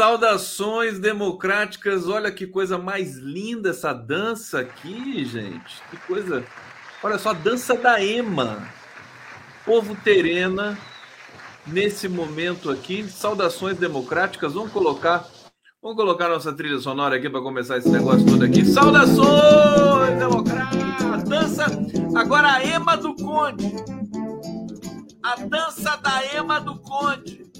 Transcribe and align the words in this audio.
saudações 0.00 0.98
democráticas. 0.98 2.08
Olha 2.08 2.32
que 2.32 2.46
coisa 2.46 2.78
mais 2.78 3.18
linda 3.18 3.68
essa 3.68 3.92
dança 3.92 4.60
aqui, 4.60 5.26
gente. 5.26 5.82
Que 5.90 5.98
coisa. 6.06 6.42
Olha 7.02 7.18
só, 7.18 7.30
a 7.30 7.34
dança 7.34 7.76
da 7.76 8.02
Ema. 8.02 8.66
Povo 9.62 9.94
Terena, 10.02 10.78
nesse 11.66 12.08
momento 12.08 12.70
aqui. 12.70 13.06
Saudações 13.10 13.76
democráticas. 13.76 14.54
Vamos 14.54 14.72
colocar. 14.72 15.26
Vamos 15.82 15.98
colocar 15.98 16.30
nossa 16.30 16.50
trilha 16.50 16.78
sonora 16.78 17.16
aqui 17.16 17.28
para 17.28 17.42
começar 17.42 17.76
esse 17.76 17.90
negócio 17.90 18.24
todo 18.24 18.42
aqui. 18.42 18.64
Saudações 18.64 20.18
democráticas. 20.18 21.24
Dança. 21.24 21.66
Agora 22.16 22.52
a 22.54 22.64
Ema 22.64 22.96
do 22.96 23.14
Conde. 23.16 23.70
A 25.22 25.36
dança 25.44 25.94
da 25.98 26.24
Ema 26.34 26.58
do 26.58 26.80
Conde. 26.80 27.50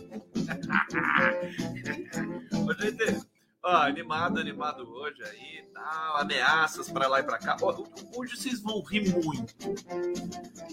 Gente, 2.78 3.26
ó, 3.62 3.76
animado, 3.76 4.38
animado 4.38 4.86
hoje 4.88 5.22
aí, 5.24 5.64
tal, 5.72 6.18
ameaças 6.18 6.90
para 6.90 7.08
lá 7.08 7.20
e 7.20 7.22
para 7.22 7.38
cá. 7.38 7.56
Ó, 7.62 7.84
hoje 8.16 8.36
vocês 8.36 8.60
vão 8.60 8.82
rir 8.82 9.10
muito. 9.12 9.54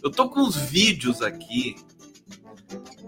Eu 0.04 0.12
tô 0.12 0.30
com 0.30 0.42
os 0.42 0.56
vídeos 0.56 1.22
aqui 1.22 1.76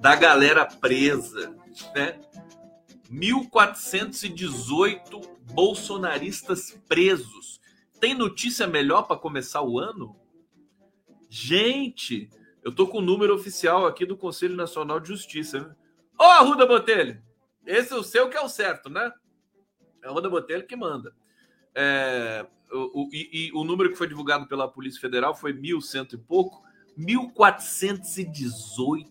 da 0.01 0.15
galera 0.15 0.65
presa, 0.65 1.55
né? 1.93 2.19
1418 3.09 5.19
bolsonaristas 5.53 6.79
presos. 6.87 7.59
Tem 7.99 8.13
notícia 8.13 8.67
melhor 8.67 9.03
para 9.03 9.17
começar 9.17 9.61
o 9.61 9.79
ano? 9.79 10.15
Gente, 11.29 12.29
eu 12.63 12.73
tô 12.73 12.87
com 12.87 12.99
o 12.99 13.01
número 13.01 13.35
oficial 13.35 13.85
aqui 13.85 14.05
do 14.05 14.15
Conselho 14.15 14.55
Nacional 14.55 14.97
de 14.99 15.09
Justiça. 15.09 15.59
Né? 15.59 15.75
Ô, 16.17 16.23
Arruda 16.23 16.65
Botelho! 16.65 17.21
Esse 17.69 17.93
o 17.93 18.03
seu 18.03 18.29
que 18.29 18.35
é 18.35 18.41
o 18.41 18.49
certo, 18.49 18.89
né? 18.89 19.13
É 20.01 20.07
o 20.07 20.09
Arruda 20.09 20.27
Botelho 20.27 20.65
que 20.65 20.75
manda. 20.75 21.13
É, 21.75 22.43
o, 22.71 23.03
o, 23.03 23.09
e, 23.13 23.29
e, 23.31 23.51
o 23.53 23.63
número 23.63 23.91
que 23.91 23.95
foi 23.95 24.07
divulgado 24.07 24.47
pela 24.47 24.67
Polícia 24.67 24.99
Federal 24.99 25.35
foi 25.35 25.53
1.100 25.53 26.13
e 26.13 26.17
pouco. 26.17 26.63
1.418 26.97 29.05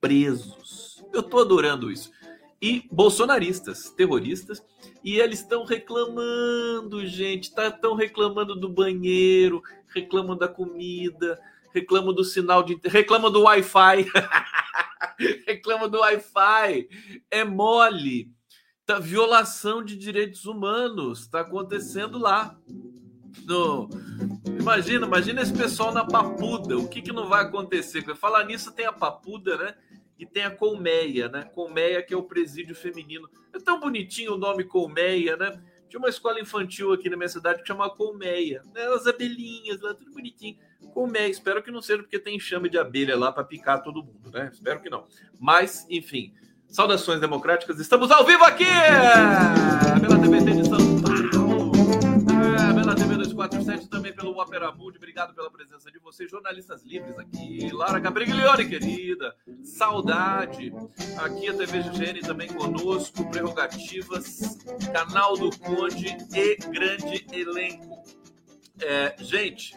presos. 0.00 1.04
Eu 1.12 1.24
tô 1.24 1.40
adorando 1.40 1.90
isso. 1.90 2.12
E 2.62 2.86
bolsonaristas, 2.90 3.90
terroristas, 3.90 4.64
e 5.02 5.18
eles 5.18 5.40
estão 5.40 5.64
reclamando, 5.64 7.04
gente, 7.04 7.44
estão 7.44 7.72
tá, 7.72 7.96
reclamando 7.96 8.54
do 8.54 8.68
banheiro, 8.68 9.60
reclamam 9.92 10.36
da 10.36 10.46
comida, 10.46 11.40
reclamam 11.74 12.14
do 12.14 12.22
sinal 12.22 12.62
de. 12.62 12.78
reclamam 12.84 13.30
do 13.30 13.42
Wi-Fi. 13.42 14.06
reclama 15.46 15.88
do 15.88 15.98
Wi-Fi, 16.00 16.88
é 17.30 17.44
mole. 17.44 18.32
Tá, 18.86 18.98
violação 18.98 19.84
de 19.84 19.96
direitos 19.96 20.46
humanos 20.46 21.20
está 21.20 21.40
acontecendo 21.40 22.18
lá. 22.18 22.58
No, 23.44 23.88
imagina, 24.58 25.06
imagina 25.06 25.42
esse 25.42 25.52
pessoal 25.52 25.92
na 25.92 26.06
Papuda. 26.06 26.78
O 26.78 26.88
que, 26.88 27.02
que 27.02 27.12
não 27.12 27.28
vai 27.28 27.44
acontecer? 27.44 28.02
Falar 28.16 28.44
nisso 28.44 28.72
tem 28.72 28.86
a 28.86 28.92
Papuda, 28.92 29.56
né? 29.58 29.74
E 30.18 30.26
tem 30.26 30.44
a 30.44 30.50
Colmeia, 30.50 31.28
né? 31.28 31.44
Colmeia 31.54 32.02
que 32.02 32.14
é 32.14 32.16
o 32.16 32.22
presídio 32.22 32.74
feminino. 32.74 33.28
É 33.52 33.58
tão 33.58 33.78
bonitinho 33.78 34.34
o 34.34 34.38
nome 34.38 34.64
Colmeia, 34.64 35.36
né? 35.36 35.62
Tinha 35.88 36.00
uma 36.00 36.08
escola 36.08 36.40
infantil 36.40 36.92
aqui 36.92 37.08
na 37.08 37.16
minha 37.16 37.28
cidade 37.28 37.62
que 37.62 37.68
chamava 37.68 37.94
Colmeia. 37.94 38.62
Né? 38.74 38.82
As 38.88 39.06
abelhinhas 39.06 39.80
lá, 39.80 39.94
tudo 39.94 40.10
bonitinho. 40.10 40.58
Colmeia, 40.92 41.28
espero 41.28 41.62
que 41.62 41.70
não 41.70 41.82
seja 41.82 42.02
porque 42.02 42.18
tem 42.18 42.36
enxame 42.36 42.68
de 42.68 42.78
abelha 42.78 43.16
lá 43.16 43.32
para 43.32 43.44
picar 43.44 43.82
todo 43.82 44.02
mundo, 44.02 44.30
né? 44.32 44.50
Espero 44.52 44.80
que 44.80 44.88
não. 44.88 45.04
Mas, 45.38 45.86
enfim, 45.90 46.32
saudações 46.68 47.20
democráticas. 47.20 47.80
Estamos 47.80 48.10
ao 48.10 48.24
vivo 48.24 48.44
aqui 48.44 48.64
pela 50.00 50.18
TVT 50.18 50.62
de 50.62 50.68
São 50.68 51.00
Paulo, 51.00 51.72
é, 52.70 52.74
pela 52.74 52.94
TV 52.94 53.16
247, 53.16 53.88
também 53.88 54.12
pelo 54.12 54.38
Opera 54.38 54.70
Mundi. 54.72 54.98
Obrigado 54.98 55.34
pela 55.34 55.50
presença 55.50 55.90
de 55.90 55.98
vocês, 55.98 56.30
jornalistas 56.30 56.84
livres 56.84 57.18
aqui. 57.18 57.70
Lara 57.72 58.00
Cabriglione, 58.00 58.68
querida. 58.68 59.34
Saudade. 59.62 60.72
Aqui 61.18 61.48
a 61.48 61.54
TV 61.54 61.82
GGN 61.82 62.20
também 62.20 62.48
conosco. 62.48 63.28
Prerrogativas, 63.30 64.58
canal 64.92 65.36
do 65.36 65.50
Conde 65.58 66.16
e 66.34 66.56
grande 66.70 67.26
elenco. 67.32 68.04
É, 68.80 69.16
gente, 69.18 69.74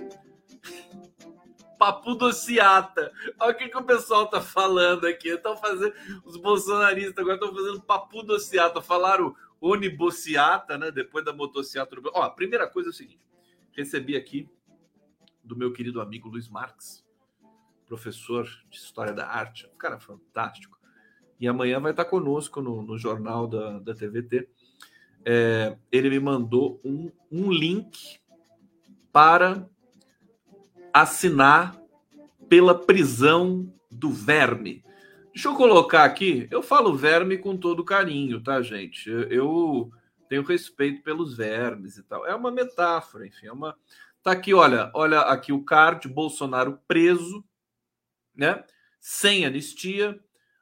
papo 1.81 2.13
dociata. 2.13 3.12
Olha 3.40 3.52
o 3.52 3.58
que, 3.58 3.68
que 3.68 3.78
o 3.78 3.84
pessoal 3.84 4.28
tá 4.28 4.40
falando 4.40 5.08
aqui. 5.08 5.30
Estão 5.30 5.58
fazendo. 5.58 5.94
Os 6.24 6.38
bolsonaristas 6.38 7.18
agora 7.18 7.36
estão 7.36 7.56
fazendo 7.56 7.81
papo 7.81 8.22
dociata. 8.22 8.81
Falaram 8.81 9.36
onibociata, 9.60 10.78
né? 10.78 10.92
Depois 10.92 11.25
da 11.25 11.34
motociata. 11.34 11.96
Ó, 12.13 12.22
a 12.22 12.30
primeira 12.30 12.68
coisa 12.68 12.90
é 12.90 12.92
o 12.92 12.94
seguinte: 12.94 13.25
recebi 13.72 14.16
aqui 14.16 14.48
do 15.44 15.56
meu 15.56 15.74
querido 15.74 16.02
amigo 16.02 16.30
Luiz 16.30 16.48
Marques, 16.48 17.04
professor 17.88 18.46
de 18.69 18.78
História 18.78 19.14
da 19.14 19.28
Arte, 19.28 19.68
um 19.74 19.78
cara 19.78 20.00
fantástico. 20.00 20.80
E 21.40 21.48
amanhã 21.48 21.80
vai 21.80 21.92
estar 21.92 22.06
conosco 22.06 22.62
no, 22.62 22.84
no 22.84 22.96
jornal 22.96 23.48
da, 23.48 23.80
da 23.80 23.96
TVT. 23.96 24.48
É, 25.25 25.75
ele 25.92 26.12
me 26.12 26.19
mandou 26.19 26.80
um, 26.84 27.12
um 27.31 27.52
link 27.52 28.19
para 29.12 29.68
assinar 30.94 31.80
pela 32.50 32.78
prisão 32.78 33.72
do 33.90 34.10
verme. 34.10 34.84
Deixa 35.34 35.48
eu 35.48 35.56
colocar 35.56 36.04
aqui, 36.04 36.48
eu 36.52 36.62
falo 36.62 36.96
verme 36.96 37.38
com 37.38 37.56
todo 37.56 37.86
carinho, 37.86 38.42
tá, 38.42 38.62
gente? 38.62 39.10
Eu 39.30 39.90
tenho 40.28 40.44
respeito 40.44 41.02
pelos 41.04 41.36
vermes 41.36 41.98
e 41.98 42.04
tal. 42.04 42.26
É 42.26 42.36
uma 42.36 42.52
metáfora, 42.52 43.26
enfim, 43.26 43.48
é 43.48 43.52
uma 43.52 43.76
Tá 44.24 44.34
aqui, 44.34 44.54
olha, 44.54 44.92
olha 44.94 45.22
aqui 45.22 45.52
o 45.52 45.64
card 45.64 46.08
Bolsonaro 46.08 46.80
preso, 46.88 47.44
né? 48.36 48.64
Sem 49.00 49.48
anistia, 49.48 50.20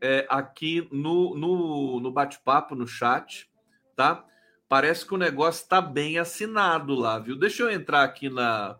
é, 0.00 0.26
aqui 0.30 0.88
no, 0.90 1.36
no, 1.36 2.00
no 2.00 2.10
bate-papo, 2.10 2.74
no 2.74 2.86
chat, 2.86 3.46
tá? 3.94 4.24
Parece 4.66 5.04
que 5.04 5.12
o 5.12 5.18
negócio 5.18 5.64
está 5.64 5.82
bem 5.82 6.18
assinado 6.18 6.94
lá, 6.94 7.18
viu? 7.18 7.36
Deixa 7.36 7.62
eu 7.62 7.70
entrar 7.70 8.04
aqui 8.04 8.30
na. 8.30 8.78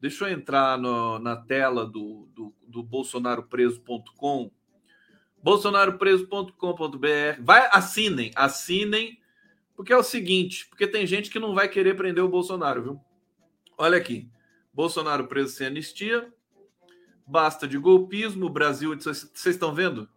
Deixa 0.00 0.24
eu 0.24 0.32
entrar 0.32 0.76
no, 0.76 1.20
na 1.20 1.36
tela 1.36 1.86
do, 1.86 2.28
do, 2.34 2.52
do 2.66 2.82
bolsonaropreso.com. 2.82 4.50
bolsonaropreso.com.br. 5.40 7.40
Vai, 7.40 7.68
assinem, 7.70 8.32
assinem 8.34 9.21
porque 9.82 9.92
é 9.92 9.96
o 9.96 10.02
seguinte, 10.04 10.68
porque 10.68 10.86
tem 10.86 11.04
gente 11.04 11.28
que 11.28 11.40
não 11.40 11.56
vai 11.56 11.68
querer 11.68 11.96
prender 11.96 12.22
o 12.22 12.28
Bolsonaro, 12.28 12.82
viu? 12.84 13.00
Olha 13.76 13.98
aqui. 13.98 14.30
Bolsonaro 14.72 15.26
preso 15.26 15.56
sem 15.56 15.66
anistia. 15.66 16.32
Basta 17.26 17.66
de 17.66 17.76
golpismo. 17.78 18.48
Brasil. 18.48 18.96
Vocês 18.96 19.44
estão 19.44 19.74
vendo? 19.74 20.08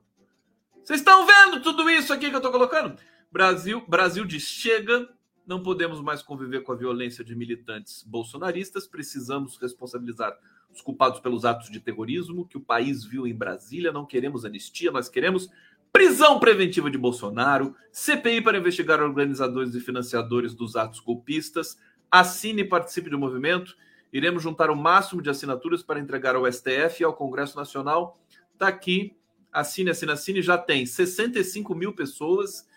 Vocês 0.84 1.00
estão 1.00 1.26
vendo 1.26 1.64
tudo 1.64 1.90
isso 1.90 2.14
aqui 2.14 2.30
que 2.30 2.36
eu 2.36 2.38
estou 2.38 2.52
colocando? 2.52 2.96
Brasil, 3.32 3.84
Brasil 3.88 4.24
diz: 4.24 4.44
chega, 4.44 5.10
não 5.48 5.64
podemos 5.64 6.00
mais 6.00 6.22
conviver 6.22 6.62
com 6.62 6.72
a 6.72 6.76
violência 6.76 7.24
de 7.24 7.36
militantes 7.36 8.04
bolsonaristas, 8.04 8.86
precisamos 8.86 9.58
responsabilizar 9.58 10.38
os 10.72 10.80
culpados 10.80 11.20
pelos 11.22 11.44
atos 11.44 11.72
de 11.72 11.80
terrorismo 11.80 12.48
que 12.48 12.58
o 12.58 12.62
país 12.62 13.04
viu 13.04 13.26
em 13.26 13.34
Brasília. 13.34 13.92
Não 13.92 14.06
queremos 14.06 14.46
anistia, 14.46 14.92
nós 14.92 15.10
queremos 15.10 15.50
Prisão 15.96 16.42
preventiva 16.42 16.92
de 16.92 16.98
Bolsonaro, 16.98 17.74
CPI 17.90 18.42
para 18.42 18.58
investigar 18.58 19.02
organizadores 19.02 19.74
e 19.76 19.80
financiadores 19.80 20.54
dos 20.54 20.76
atos 20.76 21.00
golpistas. 21.00 21.78
Assine 22.12 22.64
e 22.64 22.68
participe 22.68 23.10
do 23.10 23.18
movimento. 23.18 23.78
Iremos 24.12 24.44
juntar 24.44 24.70
o 24.70 24.76
máximo 24.76 25.22
de 25.22 25.30
assinaturas 25.30 25.82
para 25.82 25.98
entregar 25.98 26.36
ao 26.36 26.52
STF 26.52 27.00
e 27.00 27.06
ao 27.06 27.14
Congresso 27.14 27.56
Nacional. 27.56 28.20
Está 28.52 28.68
aqui. 28.68 29.16
Assine, 29.54 29.90
assine, 29.90 30.12
assine. 30.12 30.42
Já 30.42 30.58
tem 30.58 30.86
65 30.86 31.74
mil 31.74 31.94
pessoas, 31.94 32.68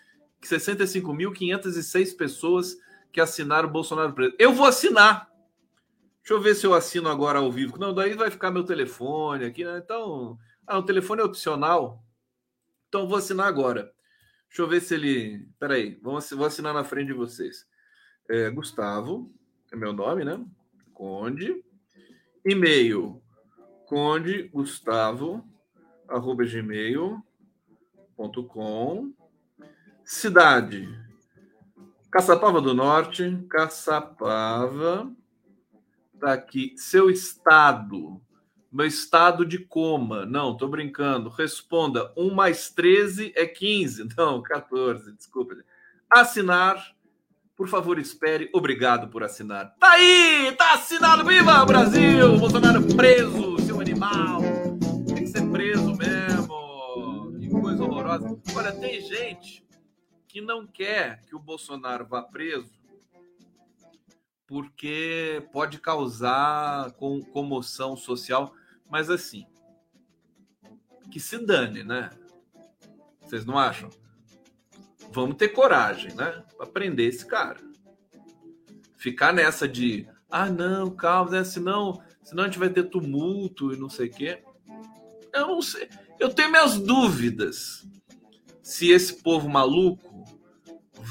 65.506 0.41 2.15
pessoas 2.15 2.77
que 3.11 3.19
assinaram 3.19 3.67
o 3.67 3.71
Bolsonaro 3.73 4.13
preso. 4.13 4.33
Eu 4.39 4.53
vou 4.53 4.65
assinar. 4.65 5.29
Deixa 6.21 6.35
eu 6.35 6.39
ver 6.39 6.55
se 6.55 6.65
eu 6.65 6.73
assino 6.73 7.09
agora 7.09 7.39
ao 7.39 7.51
vivo. 7.51 7.77
Não, 7.77 7.93
daí 7.93 8.13
vai 8.13 8.31
ficar 8.31 8.49
meu 8.49 8.63
telefone 8.63 9.43
aqui, 9.43 9.65
né? 9.65 9.81
Então, 9.83 10.39
ah, 10.65 10.77
o 10.77 10.83
telefone 10.83 11.19
é 11.19 11.25
opcional. 11.25 12.01
Então 12.89 13.07
vou 13.07 13.17
assinar 13.17 13.47
agora. 13.47 13.93
Deixa 14.49 14.61
eu 14.63 14.67
ver 14.67 14.81
se 14.81 14.95
ele. 14.95 15.47
Peraí, 15.59 15.97
vamos, 16.01 16.29
vou 16.31 16.45
assinar 16.45 16.73
na 16.73 16.83
frente 16.83 17.07
de 17.07 17.13
vocês. 17.13 17.65
é 18.27 18.49
Gustavo, 18.49 19.31
é 19.71 19.75
meu 19.75 19.93
nome, 19.93 20.25
né? 20.25 20.43
Conde. 20.93 21.63
E-mail, 22.43 23.21
conde 23.85 24.49
Gustavo, 24.49 25.47
arroba 26.07 26.43
gmail.com. 26.45 27.23
Cidade, 30.03 30.89
Caçapava 32.11 32.59
do 32.59 32.73
Norte, 32.73 33.45
Caçapava. 33.49 35.13
Tá 36.19 36.33
aqui. 36.33 36.73
Seu 36.75 37.11
estado, 37.11 38.19
meu 38.71 38.85
estado 38.85 39.45
de 39.45 39.57
coma. 39.57 40.25
Não, 40.25 40.55
tô 40.55 40.67
brincando. 40.67 41.29
Responda. 41.29 42.11
1 42.15 42.33
mais 42.33 42.69
13 42.69 43.33
é 43.35 43.45
15. 43.45 44.09
Não, 44.17 44.41
14, 44.41 45.11
desculpa. 45.13 45.55
Assinar. 46.09 46.95
Por 47.55 47.67
favor, 47.67 47.99
espere. 47.99 48.49
Obrigado 48.53 49.09
por 49.09 49.21
assinar. 49.21 49.75
Tá 49.77 49.91
aí! 49.91 50.55
Tá 50.57 50.75
assinado! 50.75 51.25
Viva 51.25 51.65
Brasil! 51.65 52.37
Bolsonaro 52.37 52.81
preso, 52.95 53.59
seu 53.59 53.81
animal! 53.81 54.41
Tem 55.07 55.25
que 55.25 55.27
ser 55.27 55.45
preso 55.51 55.93
mesmo! 55.93 57.37
Que 57.37 57.49
coisa 57.49 57.83
horrorosa. 57.83 58.39
Olha, 58.55 58.71
tem 58.71 59.01
gente 59.01 59.65
que 60.25 60.39
não 60.39 60.65
quer 60.65 61.19
que 61.27 61.35
o 61.35 61.39
Bolsonaro 61.39 62.07
vá 62.07 62.21
preso 62.21 62.78
porque 64.49 65.47
pode 65.53 65.77
causar 65.77 66.91
comoção 67.31 67.95
social. 67.95 68.51
Mas 68.89 69.07
assim, 69.11 69.45
que 71.11 71.19
se 71.19 71.37
dane, 71.37 71.83
né? 71.83 72.09
Vocês 73.21 73.45
não 73.45 73.59
acham? 73.59 73.91
Vamos 75.11 75.37
ter 75.37 75.49
coragem, 75.49 76.15
né? 76.15 76.43
Para 76.57 76.65
prender 76.65 77.07
esse 77.09 77.27
cara. 77.27 77.59
Ficar 78.97 79.31
nessa 79.31 79.67
de, 79.67 80.09
ah, 80.31 80.49
não, 80.49 80.89
calma, 80.89 81.29
né? 81.29 81.43
senão, 81.43 82.01
senão 82.23 82.43
a 82.43 82.47
gente 82.47 82.57
vai 82.57 82.71
ter 82.71 82.89
tumulto 82.89 83.71
e 83.71 83.77
não 83.77 83.87
sei 83.87 84.07
o 84.07 84.11
quê. 84.11 84.43
Eu 85.31 85.47
não 85.47 85.61
sei. 85.61 85.87
Eu 86.19 86.33
tenho 86.33 86.49
minhas 86.49 86.79
dúvidas 86.79 87.87
se 88.63 88.89
esse 88.89 89.21
povo 89.21 89.47
maluco 89.47 90.25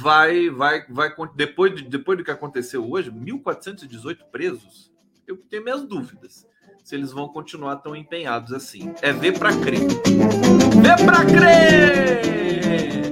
vai, 0.00 0.49
vai, 0.49 0.87
vai 0.89 1.12
depois, 1.35 1.75
de, 1.75 1.83
depois 1.83 2.17
do 2.19 2.25
que 2.25 2.31
aconteceu 2.31 2.89
hoje, 2.89 3.11
1.418 3.11 4.25
presos. 4.31 4.93
Eu 5.27 5.37
tenho 5.37 5.65
minhas 5.65 5.85
dúvidas 5.85 6.47
se 6.85 6.95
eles 6.95 7.12
vão 7.12 7.29
continuar 7.29 7.77
tão 7.77 7.95
empenhados 7.95 8.53
assim. 8.53 8.95
É 9.03 9.12
ver 9.12 9.39
para 9.39 9.50
crer. 9.61 9.81
Ver 9.81 11.05
para 11.05 11.27
crer! 11.27 13.05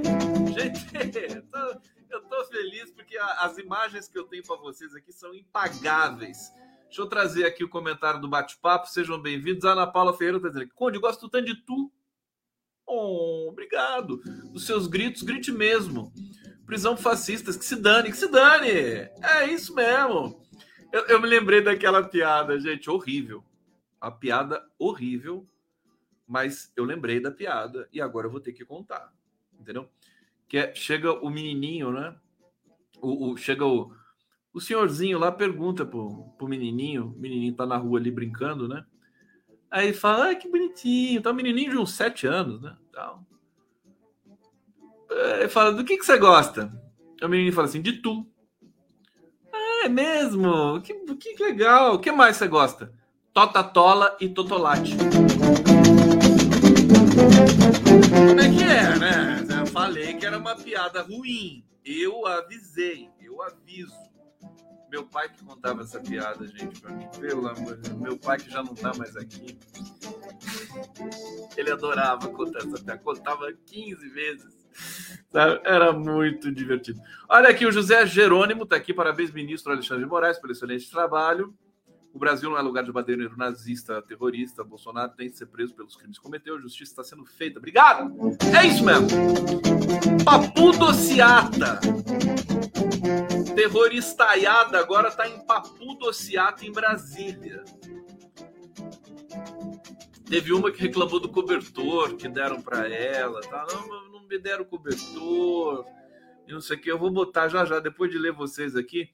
Gente, 0.55 1.35
eu 1.35 1.43
tô, 1.43 1.81
eu 2.09 2.23
tô 2.23 2.45
feliz 2.47 2.91
porque 2.93 3.19
as 3.19 3.59
imagens 3.59 4.09
que 4.09 4.19
eu 4.19 4.25
tenho 4.25 4.43
para 4.43 4.57
vocês 4.57 4.95
aqui 4.95 5.13
são 5.13 5.35
impagáveis. 5.35 6.51
Deixa 6.85 7.03
eu 7.03 7.07
trazer 7.09 7.45
aqui 7.45 7.65
o 7.65 7.69
comentário 7.69 8.21
do 8.21 8.29
bate-papo. 8.29 8.89
Sejam 8.89 9.21
bem-vindos. 9.21 9.65
Ana 9.65 9.87
Paula 9.87 10.17
Ferreira 10.17 10.39
está 10.39 10.49
dizendo: 10.49 10.71
Conde, 10.75 10.99
gosto 10.99 11.29
tanto 11.29 11.45
de 11.45 11.57
tu. 11.67 11.93
Oh, 12.87 13.49
obrigado. 13.51 14.19
Dos 14.53 14.65
seus 14.65 14.87
gritos, 14.87 15.23
grite 15.23 15.51
mesmo. 15.51 16.13
Prisão 16.67 16.97
fascistas, 16.97 17.57
que 17.57 17.65
se 17.65 17.77
dane, 17.77 18.11
que 18.11 18.17
se 18.17 18.29
dane. 18.29 18.69
É 18.69 19.47
isso 19.47 19.75
mesmo. 19.75 20.43
Eu, 20.93 21.07
eu 21.07 21.21
me 21.21 21.29
lembrei 21.29 21.63
daquela 21.63 22.03
piada, 22.03 22.59
gente, 22.59 22.91
horrível 22.91 23.45
a 24.01 24.11
piada 24.11 24.65
horrível, 24.79 25.49
mas 26.27 26.73
eu 26.77 26.85
lembrei 26.85 27.21
da 27.21 27.31
piada 27.31 27.89
e 27.93 28.01
agora 28.01 28.27
eu 28.27 28.31
vou 28.31 28.41
ter 28.41 28.53
que 28.53 28.65
contar, 28.65 29.13
entendeu? 29.59 29.89
Que 30.49 30.59
é, 30.59 30.75
chega 30.75 31.13
o 31.13 31.31
menininho, 31.31 31.91
né? 31.91 32.17
O, 33.01 33.33
o, 33.33 33.37
chega 33.37 33.65
o, 33.65 33.93
o 34.53 34.61
senhorzinho 34.61 35.19
lá, 35.19 35.31
pergunta 35.33 35.85
pro, 35.85 36.31
pro 36.39 36.49
menininho, 36.49 37.07
o 37.07 37.19
menininho 37.19 37.55
tá 37.55 37.67
na 37.67 37.77
rua 37.77 37.99
ali 37.99 38.11
brincando, 38.11 38.69
né? 38.69 38.85
Aí 39.71 39.93
fala, 39.93 40.31
ah, 40.31 40.35
que 40.35 40.49
bonitinho, 40.49 41.21
tá 41.21 41.31
um 41.31 41.35
menininho 41.35 41.73
de 41.73 41.79
uns 41.79 41.93
sete 41.93 42.27
anos, 42.27 42.63
né? 42.63 42.77
Tal. 42.93 43.27
Ele 45.17 45.49
fala, 45.49 45.73
do 45.73 45.85
que 45.85 45.97
que 45.97 46.05
você 46.05 46.19
gosta? 46.19 46.71
O 47.23 47.29
menino 47.29 47.53
fala 47.53 47.67
assim, 47.67 47.81
de 47.81 47.95
tu. 47.95 48.27
Ah, 49.53 49.87
é 49.87 49.89
mesmo? 49.89 50.81
Que, 50.83 50.95
que 51.17 51.43
legal. 51.43 51.95
O 51.95 51.99
que 51.99 52.13
mais 52.13 52.37
você 52.37 52.47
gosta? 52.47 52.93
Totatola 53.33 54.17
e 54.21 54.29
Totolate. 54.29 54.95
Como 58.11 58.41
é 58.41 58.49
que 58.51 58.63
é, 58.63 58.99
né? 58.99 59.47
Eu 59.61 59.67
falei 59.67 60.15
que 60.15 60.27
era 60.27 60.39
uma 60.39 60.55
piada 60.55 61.03
ruim. 61.03 61.65
Eu 61.85 62.27
avisei, 62.27 63.09
eu 63.21 63.41
aviso. 63.43 63.95
Meu 64.91 65.05
pai 65.05 65.29
que 65.29 65.43
contava 65.45 65.83
essa 65.83 66.01
piada, 66.01 66.47
gente, 66.47 66.81
pra 66.81 66.93
mim. 66.93 67.09
Pelo 67.19 67.49
amor 67.49 67.77
de 67.77 67.89
Deus. 67.89 68.01
Meu 68.01 68.19
pai 68.19 68.39
que 68.39 68.51
já 68.51 68.63
não 68.63 68.75
tá 68.75 68.93
mais 68.95 69.17
aqui. 69.17 69.59
Ele 71.57 71.71
adorava 71.73 72.29
contar 72.29 72.59
essa 72.59 72.83
piada. 72.83 73.01
Contava 73.03 73.53
15 73.67 74.09
vezes. 74.11 74.66
Era 75.65 75.93
muito 75.93 76.51
divertido. 76.51 77.01
Olha 77.29 77.51
aqui, 77.51 77.67
o 77.67 77.73
José 77.73 78.07
Jerônimo 78.07 78.65
tá 78.65 78.77
aqui. 78.77 78.95
Parabéns, 78.95 79.31
ministro 79.31 79.73
Alexandre 79.73 80.05
de 80.05 80.09
Moraes, 80.09 80.39
pelo 80.39 80.53
excelente 80.53 80.91
trabalho. 80.91 81.55
O 82.17 82.19
Brasil 82.19 82.49
não 82.49 82.57
é 82.57 82.63
lugar 82.63 82.83
de 82.83 82.91
badeiro 82.91 83.31
nazista, 83.37 84.01
terrorista. 84.01 84.65
Bolsonaro 84.65 85.13
tem 85.13 85.29
que 85.29 85.37
ser 85.37 85.45
preso 85.47 85.75
pelos 85.75 85.97
crimes 85.97 86.17
que 86.17 86.25
cometeu. 86.25 86.57
A 86.57 86.61
justiça 86.61 86.93
está 86.93 87.05
sendo 87.05 87.27
feita. 87.27 87.59
Obrigado! 87.59 88.11
É 88.59 88.67
isso 88.67 88.83
mesmo. 88.83 89.07
Papu 90.25 90.73
Dociata. 90.73 91.79
Terroristaiada 93.55 94.79
agora 94.79 95.09
está 95.09 95.29
em 95.29 95.45
Papu 95.45 95.95
Dociata, 95.99 96.65
em 96.65 96.73
Brasília. 96.73 97.63
Teve 100.29 100.53
uma 100.53 100.73
que 100.73 100.83
reclamou 100.83 101.21
do 101.21 101.29
cobertor 101.29 102.17
que 102.17 102.29
deram 102.29 102.61
para 102.61 102.89
ela. 102.89 103.41
Tá? 103.43 103.65
Não, 103.71 104.11
não 104.11 104.27
me 104.27 104.39
deram 104.39 104.65
cobertor. 104.65 105.85
E 106.47 106.53
não 106.53 106.61
sei 106.61 106.77
o 106.77 106.81
que. 106.81 106.91
Eu 106.91 106.99
vou 106.99 107.11
botar 107.11 107.49
já 107.49 107.65
já, 107.65 107.79
depois 107.79 108.11
de 108.11 108.19
ler 108.19 108.33
vocês 108.33 108.75
aqui. 108.75 109.09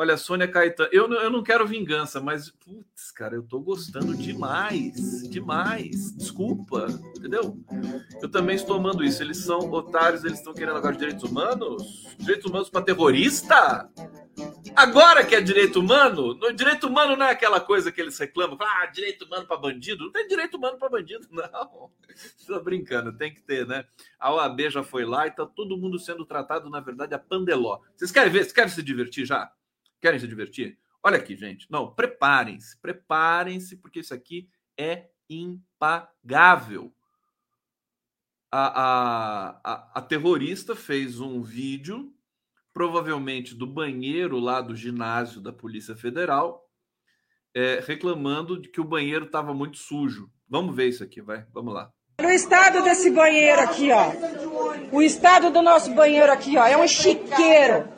Olha, 0.00 0.16
Sônia 0.16 0.46
Caetano, 0.46 0.88
eu, 0.92 1.12
eu 1.12 1.28
não 1.28 1.42
quero 1.42 1.66
vingança, 1.66 2.20
mas, 2.20 2.50
putz, 2.50 3.10
cara, 3.10 3.34
eu 3.34 3.42
tô 3.42 3.58
gostando 3.58 4.16
demais, 4.16 5.28
demais. 5.28 6.16
Desculpa, 6.16 6.86
entendeu? 7.16 7.58
Eu 8.22 8.28
também 8.28 8.54
estou 8.54 8.76
amando 8.76 9.02
isso. 9.02 9.20
Eles 9.20 9.38
são 9.38 9.58
otários, 9.72 10.22
eles 10.22 10.38
estão 10.38 10.54
querendo 10.54 10.76
agora 10.76 10.94
direitos 10.94 11.28
humanos? 11.28 11.82
Direitos 12.16 12.48
humanos 12.48 12.70
para 12.70 12.84
terrorista? 12.84 13.90
Agora 14.76 15.26
que 15.26 15.34
é 15.34 15.40
direito 15.40 15.80
humano, 15.80 16.32
no 16.32 16.52
direito 16.52 16.86
humano 16.86 17.16
não 17.16 17.26
é 17.26 17.32
aquela 17.32 17.60
coisa 17.60 17.90
que 17.90 18.00
eles 18.00 18.16
reclamam, 18.16 18.56
ah, 18.60 18.86
direito 18.86 19.24
humano 19.24 19.48
para 19.48 19.56
bandido. 19.56 20.04
Não 20.04 20.12
tem 20.12 20.28
direito 20.28 20.58
humano 20.58 20.78
para 20.78 20.90
bandido, 20.90 21.26
não. 21.34 21.90
Estou 22.38 22.62
brincando, 22.62 23.12
tem 23.12 23.34
que 23.34 23.42
ter, 23.42 23.66
né? 23.66 23.84
A 24.16 24.32
OAB 24.32 24.60
já 24.70 24.84
foi 24.84 25.04
lá 25.04 25.26
e 25.26 25.32
tá 25.32 25.44
todo 25.44 25.76
mundo 25.76 25.98
sendo 25.98 26.24
tratado, 26.24 26.70
na 26.70 26.78
verdade, 26.78 27.16
a 27.16 27.18
pandeló. 27.18 27.80
Vocês 27.96 28.12
querem 28.12 28.30
ver? 28.30 28.44
Vocês 28.44 28.52
querem 28.52 28.70
se 28.70 28.80
divertir 28.80 29.26
já? 29.26 29.50
Querem 30.00 30.18
se 30.18 30.28
divertir? 30.28 30.78
Olha 31.02 31.16
aqui, 31.16 31.36
gente. 31.36 31.70
Não, 31.70 31.94
preparem-se, 31.94 32.78
preparem-se, 32.80 33.76
porque 33.76 34.00
isso 34.00 34.14
aqui 34.14 34.48
é 34.76 35.08
impagável. 35.28 36.92
A, 38.50 38.82
a, 38.82 39.60
a, 39.62 39.90
a, 39.96 40.02
terrorista 40.02 40.74
fez 40.74 41.20
um 41.20 41.42
vídeo, 41.42 42.14
provavelmente 42.72 43.54
do 43.54 43.66
banheiro 43.66 44.38
lá 44.38 44.60
do 44.60 44.74
ginásio 44.74 45.40
da 45.40 45.52
Polícia 45.52 45.94
Federal, 45.94 46.66
é, 47.54 47.80
reclamando 47.86 48.60
de 48.60 48.68
que 48.68 48.80
o 48.80 48.84
banheiro 48.84 49.26
estava 49.26 49.52
muito 49.52 49.76
sujo. 49.76 50.30
Vamos 50.48 50.74
ver 50.74 50.88
isso 50.88 51.04
aqui, 51.04 51.20
vai. 51.20 51.46
Vamos 51.52 51.74
lá. 51.74 51.92
O 52.20 52.30
estado 52.30 52.82
desse 52.82 53.10
banheiro 53.10 53.60
aqui, 53.60 53.90
ó. 53.92 54.12
O 54.90 55.02
estado 55.02 55.50
do 55.50 55.62
nosso 55.62 55.92
banheiro 55.94 56.32
aqui, 56.32 56.56
ó, 56.56 56.66
é 56.66 56.76
um 56.76 56.88
chiqueiro 56.88 57.88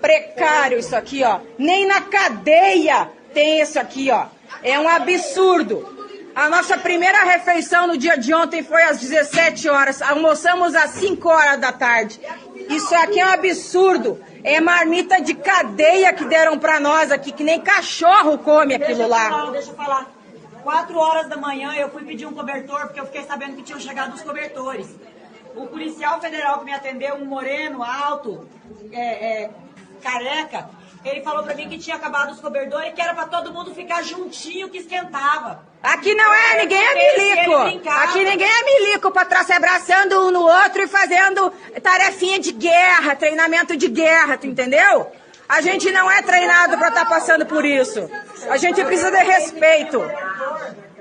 precário 0.00 0.78
isso 0.78 0.94
aqui, 0.96 1.22
ó. 1.22 1.40
Nem 1.58 1.86
na 1.86 2.00
cadeia 2.00 3.08
tem 3.32 3.60
isso 3.60 3.78
aqui, 3.78 4.10
ó. 4.10 4.26
É 4.62 4.78
um 4.78 4.88
absurdo. 4.88 5.98
A 6.34 6.48
nossa 6.48 6.78
primeira 6.78 7.24
refeição 7.24 7.86
no 7.86 7.96
dia 7.96 8.16
de 8.16 8.32
ontem 8.32 8.62
foi 8.62 8.82
às 8.82 9.00
17 9.00 9.68
horas. 9.68 10.00
Almoçamos 10.00 10.74
às 10.74 10.90
5 10.92 11.28
horas 11.28 11.60
da 11.60 11.72
tarde. 11.72 12.20
Isso 12.68 12.94
aqui 12.94 13.18
é 13.20 13.26
um 13.26 13.30
absurdo. 13.30 14.22
É 14.44 14.60
marmita 14.60 15.20
de 15.20 15.34
cadeia 15.34 16.12
que 16.12 16.24
deram 16.24 16.58
para 16.58 16.78
nós 16.80 17.10
aqui, 17.10 17.32
que 17.32 17.42
nem 17.42 17.60
cachorro 17.60 18.38
come 18.38 18.74
aquilo 18.74 19.06
lá. 19.08 19.28
Deixa 19.28 19.30
eu 19.30 19.38
falar, 19.38 19.50
deixa 19.50 19.70
eu 19.70 19.74
falar. 19.74 20.20
4 20.62 20.98
horas 20.98 21.28
da 21.28 21.36
manhã 21.36 21.74
eu 21.74 21.90
fui 21.90 22.04
pedir 22.04 22.26
um 22.26 22.32
cobertor, 22.32 22.86
porque 22.86 23.00
eu 23.00 23.06
fiquei 23.06 23.24
sabendo 23.24 23.56
que 23.56 23.62
tinham 23.62 23.80
chegado 23.80 24.14
os 24.14 24.22
cobertores. 24.22 24.86
O 25.56 25.66
policial 25.66 26.20
federal 26.20 26.60
que 26.60 26.64
me 26.64 26.72
atendeu, 26.72 27.16
um 27.16 27.24
moreno, 27.24 27.82
alto, 27.82 28.46
é, 28.92 29.42
é, 29.44 29.50
careca, 30.00 30.68
ele 31.04 31.22
falou 31.22 31.42
pra 31.42 31.54
mim 31.54 31.68
que 31.68 31.78
tinha 31.78 31.96
acabado 31.96 32.32
os 32.32 32.40
cobertores 32.40 32.88
e 32.88 32.92
que 32.92 33.00
era 33.00 33.14
pra 33.14 33.26
todo 33.26 33.52
mundo 33.52 33.74
ficar 33.74 34.02
juntinho 34.02 34.68
que 34.68 34.78
esquentava. 34.78 35.64
Aqui 35.82 36.14
não 36.14 36.34
é, 36.34 36.62
ninguém 36.62 36.82
é 36.82 36.94
milico. 36.94 37.88
Aqui 37.88 38.24
ninguém 38.24 38.48
é 38.50 38.64
milico 38.64 39.10
pra 39.10 39.22
estar 39.22 39.44
se 39.44 39.52
abraçando 39.52 40.26
um 40.26 40.30
no 40.30 40.42
outro 40.42 40.82
e 40.82 40.86
fazendo 40.86 41.50
tarefinha 41.82 42.38
de 42.38 42.52
guerra, 42.52 43.16
treinamento 43.16 43.76
de 43.76 43.88
guerra, 43.88 44.36
tu 44.36 44.46
entendeu? 44.46 45.10
A 45.48 45.62
gente 45.62 45.90
não 45.90 46.10
é 46.10 46.22
treinado 46.22 46.76
para 46.76 46.88
estar 46.88 47.06
passando 47.06 47.46
por 47.46 47.64
isso. 47.64 48.08
A 48.50 48.56
gente 48.58 48.84
precisa 48.84 49.10
de 49.10 49.24
respeito. 49.24 50.00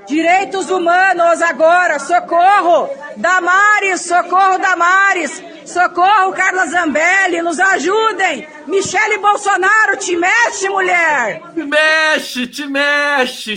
Direitos 0.08 0.72
humanos 0.72 1.42
agora, 1.42 2.00
socorro! 2.00 2.90
Damares, 3.16 4.02
socorro 4.02 4.58
Damares! 4.58 5.44
Socorro 5.70 6.34
Carla 6.34 6.66
Zambelli, 6.66 7.44
nos 7.44 7.60
ajudem! 7.60 8.48
Michele 8.66 9.20
Bolsonaro, 9.20 9.98
te 10.00 10.18
mexe, 10.18 10.68
mulher! 10.68 11.44
Te 11.54 11.64
mexe, 11.64 12.48
te 12.48 12.66
mexe, 12.66 13.56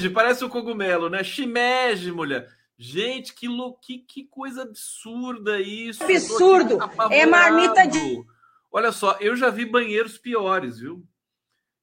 te 0.00 0.08
parece 0.08 0.42
o 0.42 0.46
um 0.46 0.50
cogumelo, 0.50 1.10
né? 1.10 1.20
Mexe, 1.46 2.10
mulher. 2.10 2.48
Gente, 2.78 3.34
que, 3.34 3.46
lo... 3.46 3.74
que, 3.74 3.98
que 3.98 4.24
coisa 4.24 4.62
absurda 4.62 5.60
isso. 5.60 6.02
Absurdo! 6.02 6.78
É 7.10 7.26
marmita 7.26 7.86
de. 7.86 8.24
Olha 8.72 8.90
só, 8.90 9.18
eu 9.20 9.36
já 9.36 9.50
vi 9.50 9.66
banheiros 9.66 10.16
piores, 10.16 10.78
viu? 10.78 11.06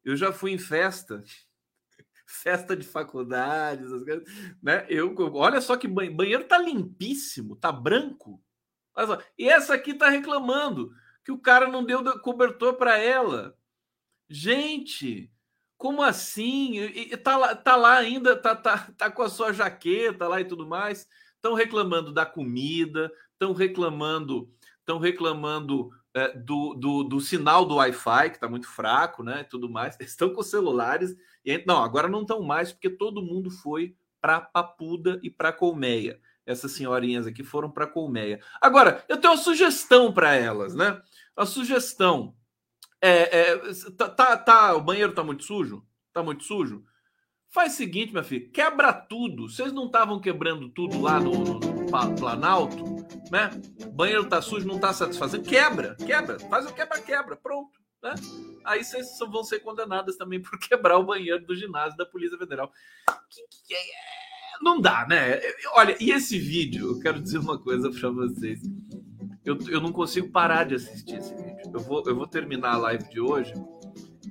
Eu 0.04 0.18
já 0.18 0.34
fui 0.34 0.52
em 0.52 0.58
festa 0.58 1.24
festa 2.26 2.76
de 2.76 2.86
faculdade, 2.86 3.86
essas 3.86 4.04
coisas, 4.04 4.24
né? 4.62 4.88
Eu, 4.90 5.16
olha 5.36 5.62
só 5.62 5.78
que 5.78 5.88
banheiro, 5.88 6.18
banheiro 6.18 6.44
tá 6.46 6.58
limpíssimo, 6.58 7.56
tá 7.56 7.72
branco. 7.72 8.42
Olha 9.02 9.08
só. 9.08 9.24
E 9.38 9.50
essa 9.50 9.74
aqui 9.74 9.94
tá 9.94 10.10
reclamando 10.10 10.92
que 11.24 11.32
o 11.32 11.38
cara 11.38 11.68
não 11.68 11.84
deu 11.84 12.04
cobertor 12.20 12.76
para 12.76 12.98
ela. 12.98 13.56
Gente, 14.30 15.32
como 15.78 16.02
assim? 16.02 16.78
E, 16.80 17.18
tá, 17.18 17.38
lá, 17.38 17.56
tá 17.56 17.76
lá 17.76 17.98
ainda, 17.98 18.36
tá, 18.36 18.56
tá, 18.56 18.92
tá 18.98 19.12
com 19.12 19.24
a 19.24 19.30
sua 19.30 19.52
jaqueta 19.52 20.28
lá 20.28 20.40
e 20.40 20.46
tudo 20.46 20.68
mais. 20.68 21.08
Estão 21.36 21.54
reclamando 21.54 22.14
da 22.14 22.26
comida, 22.26 23.12
estão 23.34 23.54
reclamando, 23.54 24.50
estão 24.80 25.00
reclamando 25.00 25.90
é, 26.14 26.38
do, 26.38 26.76
do, 26.76 27.04
do, 27.04 27.20
sinal 27.20 27.66
do 27.66 27.76
Wi-Fi, 27.76 28.30
que 28.30 28.38
está 28.38 28.48
muito 28.48 28.68
fraco, 28.68 29.24
né? 29.24 29.44
Tudo 29.44 29.70
mais. 29.70 29.98
Estão 30.02 30.34
com 30.34 30.44
celulares. 30.44 31.16
E, 31.44 31.64
não, 31.66 31.84
agora 31.84 32.08
não 32.08 32.22
estão 32.22 32.42
mais, 32.42 32.72
porque 32.72 32.90
todo 32.90 33.24
mundo 33.24 33.50
foi 33.50 33.96
para 34.20 34.40
Papuda 34.40 35.20
e 35.24 35.30
para 35.30 35.52
Colmeia. 35.52 36.20
Essas 36.46 36.72
senhorinhas 36.72 37.28
aqui 37.28 37.44
foram 37.44 37.70
para 37.70 37.88
Colmeia. 37.88 38.42
Agora, 38.60 39.04
eu 39.08 39.18
tenho 39.18 39.34
uma 39.34 39.40
sugestão 39.40 40.12
para 40.12 40.34
elas, 40.34 40.76
né? 40.76 41.02
A 41.36 41.46
sugestão 41.46 42.36
é, 43.02 43.52
é 43.52 43.58
tá, 43.98 44.10
tá, 44.10 44.38
tá, 44.38 44.76
o 44.76 44.82
banheiro 44.82 45.14
tá 45.14 45.24
muito 45.24 45.44
sujo? 45.44 45.86
Tá 46.14 46.22
muito 46.22 46.44
sujo? 46.44 46.84
Faz 47.50 47.74
o 47.74 47.78
seguinte, 47.78 48.12
minha 48.12 48.24
filha, 48.24 48.50
quebra 48.50 48.94
tudo. 48.94 49.50
Vocês 49.50 49.74
não 49.74 49.88
estavam 49.88 50.22
quebrando 50.22 50.70
tudo 50.70 51.02
lá 51.02 51.20
no, 51.20 51.32
no, 51.32 51.60
no 51.60 52.16
Planalto, 52.18 52.84
né? 53.30 53.50
Banheiro 53.92 54.28
tá 54.28 54.42
sujo, 54.42 54.66
não 54.66 54.80
tá 54.80 54.94
satisfazendo. 54.94 55.44
Quebra, 55.44 55.96
quebra, 55.96 56.40
faz 56.40 56.66
o 56.66 56.74
quebra-quebra, 56.74 57.36
pronto. 57.36 57.82
Né? 58.02 58.16
Aí 58.64 58.84
vocês 58.84 59.18
vão 59.20 59.44
ser 59.44 59.60
condenadas 59.60 60.16
também 60.16 60.42
por 60.42 60.58
quebrar 60.60 60.98
o 60.98 61.04
banheiro 61.04 61.46
do 61.46 61.56
ginásio 61.56 61.98
da 61.98 62.06
Polícia 62.06 62.38
Federal. 62.38 62.72
Que, 63.30 63.42
que 63.68 63.74
é, 63.74 63.80
não 64.62 64.80
dá, 64.80 65.06
né? 65.08 65.40
Olha, 65.74 65.96
e 66.00 66.12
esse 66.12 66.38
vídeo, 66.38 66.92
eu 66.92 67.00
quero 67.00 67.22
dizer 67.22 67.40
uma 67.40 67.58
coisa 67.58 67.90
para 67.90 68.10
vocês. 68.10 68.62
Eu, 69.44 69.58
eu 69.68 69.82
não 69.82 69.92
consigo 69.92 70.30
parar 70.30 70.66
de 70.66 70.76
assistir 70.76 71.16
esse 71.18 71.34
vídeo. 71.34 71.72
Eu 71.74 71.80
vou, 71.80 72.04
eu 72.06 72.16
vou 72.16 72.28
terminar 72.28 72.74
a 72.74 72.78
live 72.78 73.10
de 73.10 73.20
hoje 73.20 73.54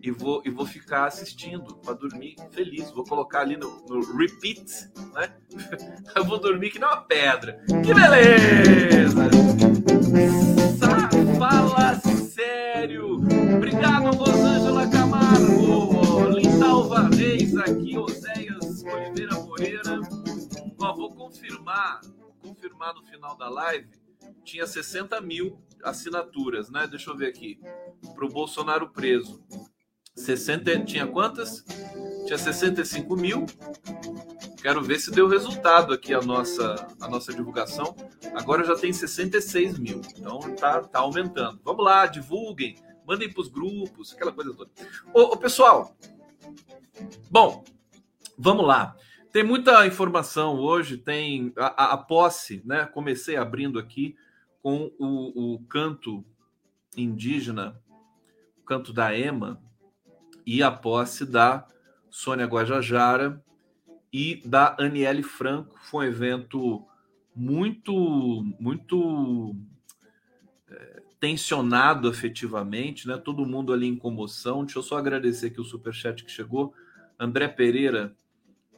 e 0.02 0.10
vou, 0.10 0.40
e 0.44 0.50
vou 0.50 0.64
ficar 0.64 1.06
assistindo 1.06 1.76
para 1.76 1.94
dormir 1.94 2.36
feliz. 2.52 2.90
Vou 2.92 3.04
colocar 3.04 3.40
ali 3.40 3.56
no, 3.56 3.84
no, 3.88 4.16
repeat, 4.16 4.64
né? 5.14 5.32
Eu 6.14 6.24
vou 6.24 6.38
dormir 6.38 6.70
que 6.70 6.78
nem 6.78 6.88
uma 6.88 7.02
pedra. 7.02 7.60
Que 7.66 7.92
beleza! 7.92 9.28
Fala 11.38 11.94
sério! 11.96 13.16
Obrigado, 13.56 14.16
Rosângela 14.16 14.88
Camargo! 14.88 16.28
Lindalva 16.28 17.08
Reis 17.08 17.56
aqui, 17.56 17.98
Oséias 17.98 18.19
confirmar, 21.20 22.00
confirmar 22.40 22.94
no 22.94 23.02
final 23.02 23.36
da 23.36 23.50
live. 23.50 23.90
Tinha 24.42 24.66
60 24.66 25.20
mil 25.20 25.60
assinaturas, 25.84 26.70
né? 26.70 26.86
Deixa 26.86 27.10
eu 27.10 27.16
ver 27.16 27.28
aqui. 27.28 27.60
Para 28.14 28.24
o 28.24 28.30
Bolsonaro 28.30 28.88
preso. 28.88 29.44
60, 30.14 30.84
tinha 30.84 31.06
quantas? 31.06 31.62
Tinha 32.26 32.38
65 32.38 33.14
mil. 33.16 33.44
Quero 34.62 34.82
ver 34.82 34.98
se 34.98 35.10
deu 35.10 35.28
resultado 35.28 35.92
aqui 35.92 36.14
a 36.14 36.22
nossa, 36.22 36.88
a 36.98 37.06
nossa 37.06 37.34
divulgação. 37.34 37.94
Agora 38.34 38.64
já 38.64 38.74
tem 38.74 38.90
66 38.90 39.78
mil. 39.78 40.00
Então 40.16 40.38
tá, 40.56 40.80
tá 40.80 41.00
aumentando. 41.00 41.60
Vamos 41.62 41.84
lá, 41.84 42.06
divulguem, 42.06 42.76
mandem 43.06 43.30
para 43.30 43.42
os 43.42 43.48
grupos, 43.48 44.14
aquela 44.14 44.32
coisa 44.32 44.54
toda. 44.54 44.70
Ô, 45.12 45.20
ô, 45.20 45.36
pessoal, 45.36 45.94
bom, 47.30 47.62
vamos 48.38 48.66
lá. 48.66 48.96
Tem 49.32 49.44
muita 49.44 49.86
informação 49.86 50.58
hoje, 50.58 50.96
tem 50.96 51.52
a, 51.56 51.84
a, 51.84 51.92
a 51.92 51.96
posse, 51.96 52.62
né? 52.64 52.84
Comecei 52.86 53.36
abrindo 53.36 53.78
aqui 53.78 54.16
com 54.60 54.90
o, 54.98 55.54
o 55.54 55.58
canto 55.66 56.24
indígena, 56.96 57.80
o 58.60 58.64
canto 58.64 58.92
da 58.92 59.16
Ema, 59.16 59.62
e 60.44 60.64
a 60.64 60.70
posse 60.70 61.24
da 61.24 61.64
Sônia 62.10 62.44
Guajajara 62.46 63.40
e 64.12 64.42
da 64.44 64.76
Aniele 64.80 65.22
Franco. 65.22 65.78
Foi 65.78 66.06
um 66.06 66.08
evento 66.08 66.84
muito, 67.32 68.44
muito 68.58 69.54
é, 70.68 71.02
tensionado 71.20 72.08
afetivamente, 72.08 73.06
né? 73.06 73.16
Todo 73.16 73.46
mundo 73.46 73.72
ali 73.72 73.86
em 73.86 73.96
comoção. 73.96 74.64
Deixa 74.64 74.80
eu 74.80 74.82
só 74.82 74.98
agradecer 74.98 75.46
aqui 75.46 75.60
o 75.60 75.64
superchat 75.64 76.24
que 76.24 76.32
chegou. 76.32 76.74
André 77.16 77.46
Pereira, 77.46 78.16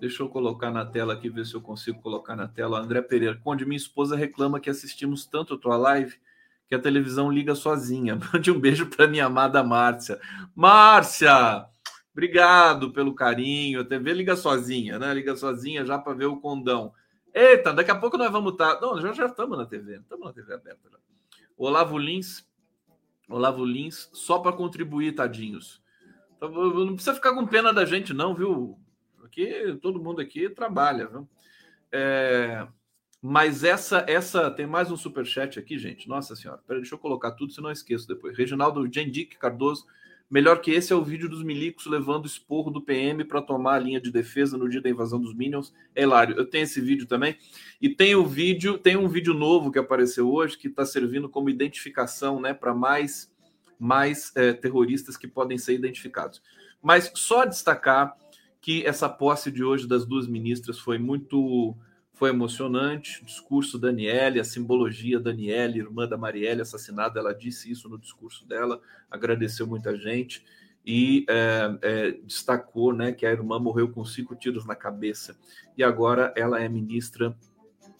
deixa 0.03 0.21
eu 0.21 0.29
colocar 0.29 0.73
na 0.73 0.85
tela 0.85 1.13
aqui, 1.13 1.31
ver 1.31 1.47
se 1.47 1.55
eu 1.55 1.61
consigo 1.61 2.03
colocar 2.03 2.35
na 2.35 2.49
tela. 2.49 2.81
André 2.81 3.01
Pereira, 3.01 3.39
Conde, 3.41 3.65
minha 3.65 3.77
esposa 3.77 4.17
reclama 4.17 4.59
que 4.59 4.69
assistimos 4.69 5.25
tanto 5.25 5.55
a 5.55 5.59
tua 5.59 5.77
live 5.77 6.19
que 6.67 6.75
a 6.75 6.79
televisão 6.81 7.31
liga 7.31 7.55
sozinha. 7.55 8.19
Mande 8.35 8.51
um 8.51 8.59
beijo 8.59 8.87
para 8.87 9.07
minha 9.07 9.27
amada 9.27 9.63
Márcia. 9.63 10.21
Márcia, 10.57 11.65
obrigado 12.11 12.93
pelo 12.93 13.15
carinho. 13.15 13.81
A 13.81 13.85
TV 13.85 14.13
liga 14.13 14.35
sozinha, 14.35 14.99
né? 14.99 15.15
Liga 15.15 15.37
sozinha 15.37 15.87
já 15.87 15.97
para 15.97 16.15
ver 16.15 16.27
o 16.27 16.41
condão. 16.41 16.93
Eita, 17.33 17.73
daqui 17.73 17.93
a 17.93 17.97
pouco 17.97 18.19
nós 18.19 18.33
vamos 18.33 18.55
estar. 18.55 18.75
Tá... 18.75 18.81
Não, 18.81 19.01
já 19.01 19.13
já 19.13 19.27
estamos 19.27 19.57
na 19.57 19.67
TV, 19.67 19.99
estamos 19.99 20.27
na 20.27 20.33
TV 20.33 20.53
aberta. 20.53 20.91
Já. 20.91 20.99
Olavo 21.57 21.97
Lins, 21.97 22.45
Olavo 23.29 23.65
Lins, 23.65 24.11
só 24.13 24.41
para 24.41 24.57
contribuir, 24.57 25.15
tadinhos. 25.15 25.81
Então, 26.37 26.51
não 26.51 26.95
precisa 26.97 27.15
ficar 27.15 27.33
com 27.35 27.47
pena 27.47 27.73
da 27.73 27.85
gente, 27.85 28.13
não, 28.13 28.35
viu? 28.35 28.82
Aqui 29.33 29.79
todo 29.81 30.03
mundo 30.03 30.21
aqui 30.21 30.51
trabalha, 30.51 31.07
viu? 31.07 31.27
É... 31.91 32.69
Mas 33.21 33.65
essa, 33.65 34.05
essa 34.07 34.51
tem 34.51 34.67
mais 34.67 34.91
um 34.91 34.97
super 34.97 35.25
chat 35.25 35.59
aqui, 35.59 35.79
gente. 35.79 36.07
Nossa 36.07 36.37
senhora, 36.37 36.61
pera, 36.67 36.81
deixa 36.81 36.95
eu 36.95 36.99
colocar 36.99 37.31
tudo, 37.31 37.51
senão 37.51 37.71
eu 37.71 37.73
esqueço 37.73 38.07
depois. 38.07 38.37
Reginaldo 38.37 38.87
Gendic 38.93 39.39
Cardoso, 39.39 39.87
melhor 40.29 40.61
que 40.61 40.71
esse 40.71 40.93
é 40.93 40.97
o 40.97 41.03
vídeo 41.03 41.31
dos 41.31 41.43
milicos 41.43 41.87
levando 41.87 42.27
esporro 42.27 42.71
do 42.71 42.83
PM 42.83 43.25
para 43.25 43.41
tomar 43.41 43.77
a 43.77 43.79
linha 43.79 44.01
de 44.01 44.11
defesa 44.11 44.59
no 44.59 44.69
dia 44.69 44.83
da 44.83 44.91
invasão 44.91 45.19
dos 45.19 45.33
Minions. 45.33 45.73
É 45.95 46.03
hilário. 46.03 46.37
Eu 46.37 46.45
tenho 46.45 46.65
esse 46.65 46.81
vídeo 46.83 47.07
também. 47.07 47.39
E 47.81 47.89
tem 47.89 48.15
o 48.15 48.27
vídeo, 48.27 48.77
tem 48.77 48.99
um 48.99 49.09
vídeo 49.09 49.33
novo 49.33 49.73
que 49.73 49.79
apareceu 49.79 50.31
hoje 50.31 50.59
que 50.59 50.69
está 50.69 50.85
servindo 50.85 51.27
como 51.27 51.49
identificação, 51.49 52.39
né, 52.39 52.53
para 52.53 52.75
mais 52.75 53.33
mais 53.79 54.31
é, 54.37 54.53
terroristas 54.53 55.17
que 55.17 55.27
podem 55.27 55.59
ser 55.59 55.75
identificados. 55.75 56.41
Mas 56.81 57.11
só 57.17 57.45
destacar 57.45 58.17
que 58.63 58.87
essa 58.87 59.09
posse 59.09 59.51
de 59.51 59.65
hoje 59.65 59.89
das 59.89 60.07
duas 60.07 60.29
ministras 60.29 60.79
foi 60.79 60.97
muito 60.97 61.77
foi 62.15 62.31
emocionante. 62.31 63.21
O 63.21 63.27
discurso 63.27 63.77
da 63.77 63.89
Daniele, 63.89 64.39
a 64.39 64.45
simbologia 64.45 65.19
da 65.19 65.33
Daniele, 65.33 65.81
irmã 65.81 66.07
da 66.07 66.17
Marielle 66.17 66.63
assassinada, 66.63 67.19
ela 67.19 67.35
disse 67.35 67.69
isso 67.69 67.89
no 67.89 67.99
discurso 67.99 68.47
dela, 68.47 68.81
agradeceu 69.11 69.67
muita 69.67 69.97
gente 69.97 70.45
e 70.87 71.27
é, 71.29 71.79
é, 71.83 72.11
destacou 72.25 72.93
né, 72.93 73.11
que 73.11 73.27
a 73.27 73.33
irmã 73.33 73.59
morreu 73.59 73.89
com 73.89 74.05
cinco 74.05 74.37
tiros 74.37 74.65
na 74.65 74.77
cabeça 74.77 75.37
e 75.77 75.83
agora 75.83 76.33
ela 76.37 76.61
é 76.61 76.69
ministra 76.69 77.37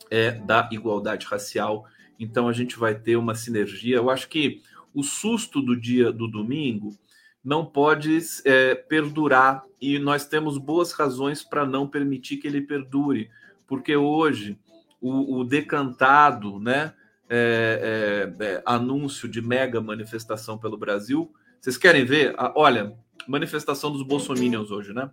é, 0.09 0.31
da 0.31 0.69
igualdade 0.71 1.27
racial. 1.27 1.87
Então 2.21 2.47
a 2.47 2.53
gente 2.53 2.79
vai 2.79 2.95
ter 2.95 3.17
uma 3.17 3.35
sinergia. 3.35 3.97
Eu 3.97 4.09
acho 4.09 4.29
que 4.29 4.63
o 4.95 5.03
susto 5.03 5.61
do 5.61 5.75
dia 5.75 6.13
do 6.13 6.29
domingo 6.29 6.97
não 7.45 7.65
pode 7.65 8.19
é, 8.45 8.75
perdurar 8.75 9.65
e 9.81 9.99
nós 9.99 10.25
temos 10.25 10.59
boas 10.59 10.93
razões 10.93 11.43
para 11.43 11.67
não 11.67 11.89
permitir 11.89 12.37
que 12.37 12.47
ele 12.47 12.61
perdure 12.61 13.31
porque 13.73 13.97
hoje 13.97 14.59
o, 15.01 15.39
o 15.39 15.45
decantado 15.45 16.61
né, 16.61 16.93
é, 17.27 18.29
é, 18.39 18.45
é, 18.45 18.63
anúncio 18.67 19.27
de 19.27 19.41
mega 19.41 19.81
manifestação 19.81 20.59
pelo 20.59 20.77
Brasil. 20.77 21.33
Vocês 21.59 21.79
querem 21.79 22.05
ver? 22.05 22.35
Ah, 22.37 22.53
olha, 22.55 22.95
manifestação 23.27 23.91
dos 23.91 24.03
bolsominions 24.03 24.71
hoje, 24.71 24.93
né? 24.93 25.11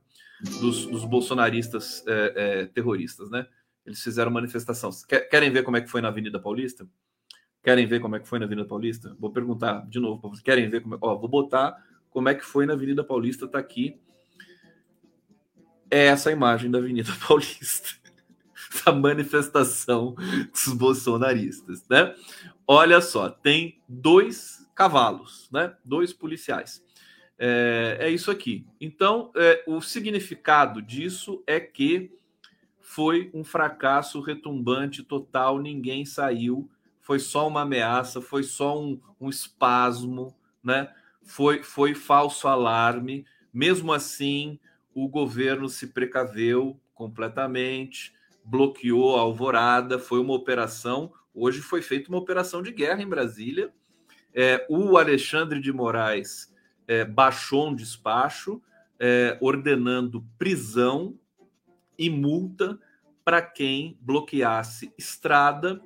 Dos, 0.60 0.86
dos 0.88 1.06
bolsonaristas 1.06 2.04
é, 2.06 2.34
é, 2.36 2.66
terroristas, 2.66 3.30
né? 3.30 3.48
Eles 3.86 4.04
fizeram 4.04 4.30
manifestação. 4.30 4.90
Querem 5.32 5.52
ver 5.52 5.64
como 5.64 5.78
é 5.78 5.82
que 5.82 5.90
foi 5.90 6.02
na 6.02 6.10
Avenida 6.10 6.38
Paulista? 6.38 6.86
Querem 7.64 7.88
ver 7.88 8.02
como 8.02 8.18
é 8.18 8.20
que 8.20 8.28
foi 8.28 8.40
na 8.40 8.46
Avenida 8.46 8.68
Paulista? 8.68 9.16
Vou 9.18 9.32
perguntar 9.32 9.88
de 9.88 10.02
novo 10.02 10.20
vocês. 10.22 10.42
Querem 10.42 10.70
ver 10.70 10.82
como 10.82 10.96
é? 10.96 10.98
Ó, 11.00 11.18
vou 11.18 11.30
botar 11.30 11.82
como 12.10 12.30
é 12.30 12.36
que 12.36 12.44
foi 12.44 12.66
na 12.66 12.74
Avenida 12.74 13.04
Paulista, 13.04 13.46
está 13.46 13.60
aqui. 13.60 14.00
É 15.90 16.06
essa 16.06 16.32
imagem 16.32 16.70
da 16.70 16.78
Avenida 16.78 17.12
Paulista. 17.28 17.90
Essa 18.72 18.92
manifestação 18.92 20.16
dos 20.54 20.74
bolsonaristas, 20.74 21.84
né? 21.90 22.16
Olha 22.68 23.02
só, 23.02 23.30
tem 23.30 23.82
dois 23.88 24.68
cavalos, 24.76 25.50
né? 25.52 25.76
Dois 25.84 26.14
policiais. 26.14 26.84
É, 27.38 27.98
é 28.02 28.10
isso 28.10 28.30
aqui. 28.30 28.68
Então, 28.80 29.32
é, 29.36 29.64
o 29.66 29.82
significado 29.82 30.82
disso 30.82 31.42
é 31.48 31.60
que 31.60 32.12
foi 32.80 33.30
um 33.34 33.44
fracasso 33.44 34.20
retumbante 34.20 35.04
total, 35.04 35.60
ninguém 35.60 36.06
saiu, 36.06 36.70
foi 37.00 37.20
só 37.20 37.48
uma 37.48 37.62
ameaça, 37.62 38.20
foi 38.20 38.44
só 38.44 38.80
um, 38.80 39.00
um 39.22 39.30
espasmo, 39.30 40.36
né? 40.64 40.94
Foi, 41.30 41.62
foi 41.62 41.94
falso 41.94 42.48
alarme. 42.48 43.24
Mesmo 43.54 43.94
assim, 43.94 44.60
o 44.96 45.08
governo 45.08 45.70
se 45.70 45.88
precaveu 45.88 46.80
completamente, 46.92 48.12
bloqueou 48.44 49.16
a 49.16 49.22
alvorada, 49.22 50.00
foi 50.00 50.20
uma 50.20 50.34
operação. 50.34 51.14
Hoje 51.32 51.62
foi 51.62 51.84
feita 51.84 52.10
uma 52.10 52.18
operação 52.18 52.64
de 52.64 52.72
guerra 52.72 53.04
em 53.04 53.08
Brasília. 53.08 53.72
É, 54.34 54.66
o 54.68 54.98
Alexandre 54.98 55.62
de 55.62 55.72
Moraes 55.72 56.52
é, 56.88 57.06
baixou 57.06 57.70
um 57.70 57.76
despacho 57.76 58.60
é, 59.00 59.38
ordenando 59.40 60.26
prisão 60.36 61.16
e 61.96 62.10
multa 62.10 62.80
para 63.24 63.40
quem 63.40 64.00
bloqueasse 64.02 64.92
estrada 64.98 65.80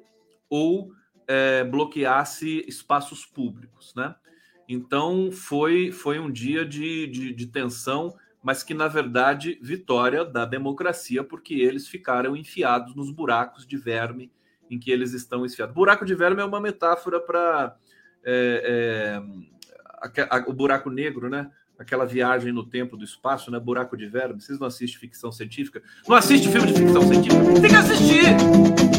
ou 0.50 0.94
é, 1.28 1.66
bloqueasse 1.66 2.64
espaços 2.66 3.26
públicos, 3.26 3.94
né? 3.94 4.16
Então 4.68 5.32
foi, 5.32 5.92
foi 5.92 6.20
um 6.20 6.32
dia 6.32 6.66
de, 6.66 7.08
de, 7.08 7.34
de 7.34 7.48
tensão, 7.48 8.16
mas 8.42 8.64
que 8.64 8.74
na 8.74 8.88
verdade 8.88 9.60
vitória 9.62 10.24
da 10.26 10.46
democracia, 10.46 11.24
porque 11.24 11.54
eles 11.54 11.88
ficaram 11.88 12.36
enfiados 12.36 12.96
nos 12.96 13.12
buracos 13.12 13.66
de 13.66 13.78
verme 13.78 14.32
em 14.70 14.80
que 14.80 14.92
eles 14.92 15.14
estão 15.14 15.46
enfiados. 15.46 15.76
Buraco 15.76 16.06
de 16.06 16.16
verme 16.16 16.42
é 16.42 16.46
uma 16.46 16.60
metáfora 16.60 17.20
para 17.20 17.78
é, 18.24 19.22
é, 20.32 20.44
o 20.48 20.54
buraco 20.54 20.90
negro, 20.90 21.30
né? 21.30 21.52
Aquela 21.78 22.06
viagem 22.06 22.52
no 22.52 22.66
tempo 22.66 22.96
do 22.96 23.04
espaço, 23.04 23.52
né? 23.52 23.60
Buraco 23.60 23.98
de 23.98 24.08
verme. 24.08 24.42
Vocês 24.42 24.60
não 24.60 24.68
assistem 24.68 25.00
ficção 25.00 25.32
científica? 25.32 25.82
Não 26.08 26.16
assiste 26.16 26.50
filme 26.50 26.68
de 26.68 26.80
ficção 26.80 27.02
científica? 27.02 27.62
Tem 27.62 27.70
que 27.70 27.76
assistir! 27.76 28.26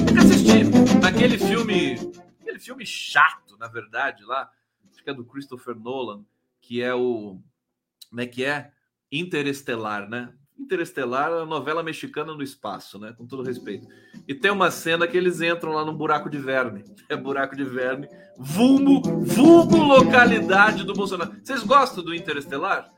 Tem 0.07 0.15
que 0.15 0.19
assistir! 0.19 1.01
Naquele 1.01 1.39
filme, 1.39 1.95
aquele 2.41 2.59
filme 2.59 2.85
chato, 2.85 3.57
na 3.59 3.69
verdade, 3.69 4.25
lá, 4.25 4.51
que 5.05 5.11
é 5.11 5.15
do 5.15 5.25
Christopher 5.25 5.77
Nolan, 5.77 6.25
que 6.61 6.83
é 6.83 6.95
o. 6.95 7.39
Como 8.09 8.21
é 8.21 8.27
que 8.27 8.45
é? 8.45 8.73
Interestelar, 9.13 10.09
né? 10.09 10.35
Interestelar 10.59 11.31
é 11.31 11.37
uma 11.37 11.47
novela 11.47 11.83
mexicana 11.83 12.35
no 12.35 12.43
espaço, 12.43 12.99
né? 12.99 13.13
Com 13.13 13.27
todo 13.27 13.43
respeito. 13.43 13.87
E 14.27 14.35
tem 14.35 14.51
uma 14.51 14.71
cena 14.71 15.07
que 15.07 15.17
eles 15.17 15.41
entram 15.41 15.73
lá 15.73 15.85
num 15.85 15.97
buraco 15.97 16.31
de 16.31 16.39
verme. 16.39 16.85
É 17.07 17.15
buraco 17.15 17.55
de 17.55 17.65
verme. 17.65 18.09
Vulmo, 18.39 19.03
vulmo 19.03 19.85
localidade 19.85 20.85
do 20.85 20.95
Bolsonaro. 20.95 21.37
Vocês 21.45 21.63
gostam 21.63 22.03
do 22.03 22.15
Interestelar? 22.15 22.91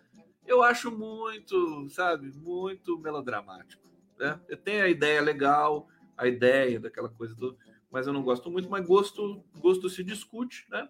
Eu 0.47 0.63
acho 0.63 0.97
muito, 0.97 1.89
sabe, 1.89 2.31
muito 2.37 2.97
melodramático. 3.01 3.83
Né? 4.17 4.39
Tenho 4.63 4.85
a 4.85 4.89
ideia 4.89 5.21
legal, 5.21 5.89
a 6.17 6.29
ideia 6.29 6.79
daquela 6.79 7.09
coisa 7.09 7.35
toda, 7.35 7.57
mas 7.91 8.07
eu 8.07 8.13
não 8.13 8.23
gosto 8.23 8.49
muito, 8.49 8.71
mas 8.71 8.87
gosto, 8.87 9.43
gosto 9.59 9.91
se 9.91 10.05
discute, 10.05 10.67
né? 10.71 10.89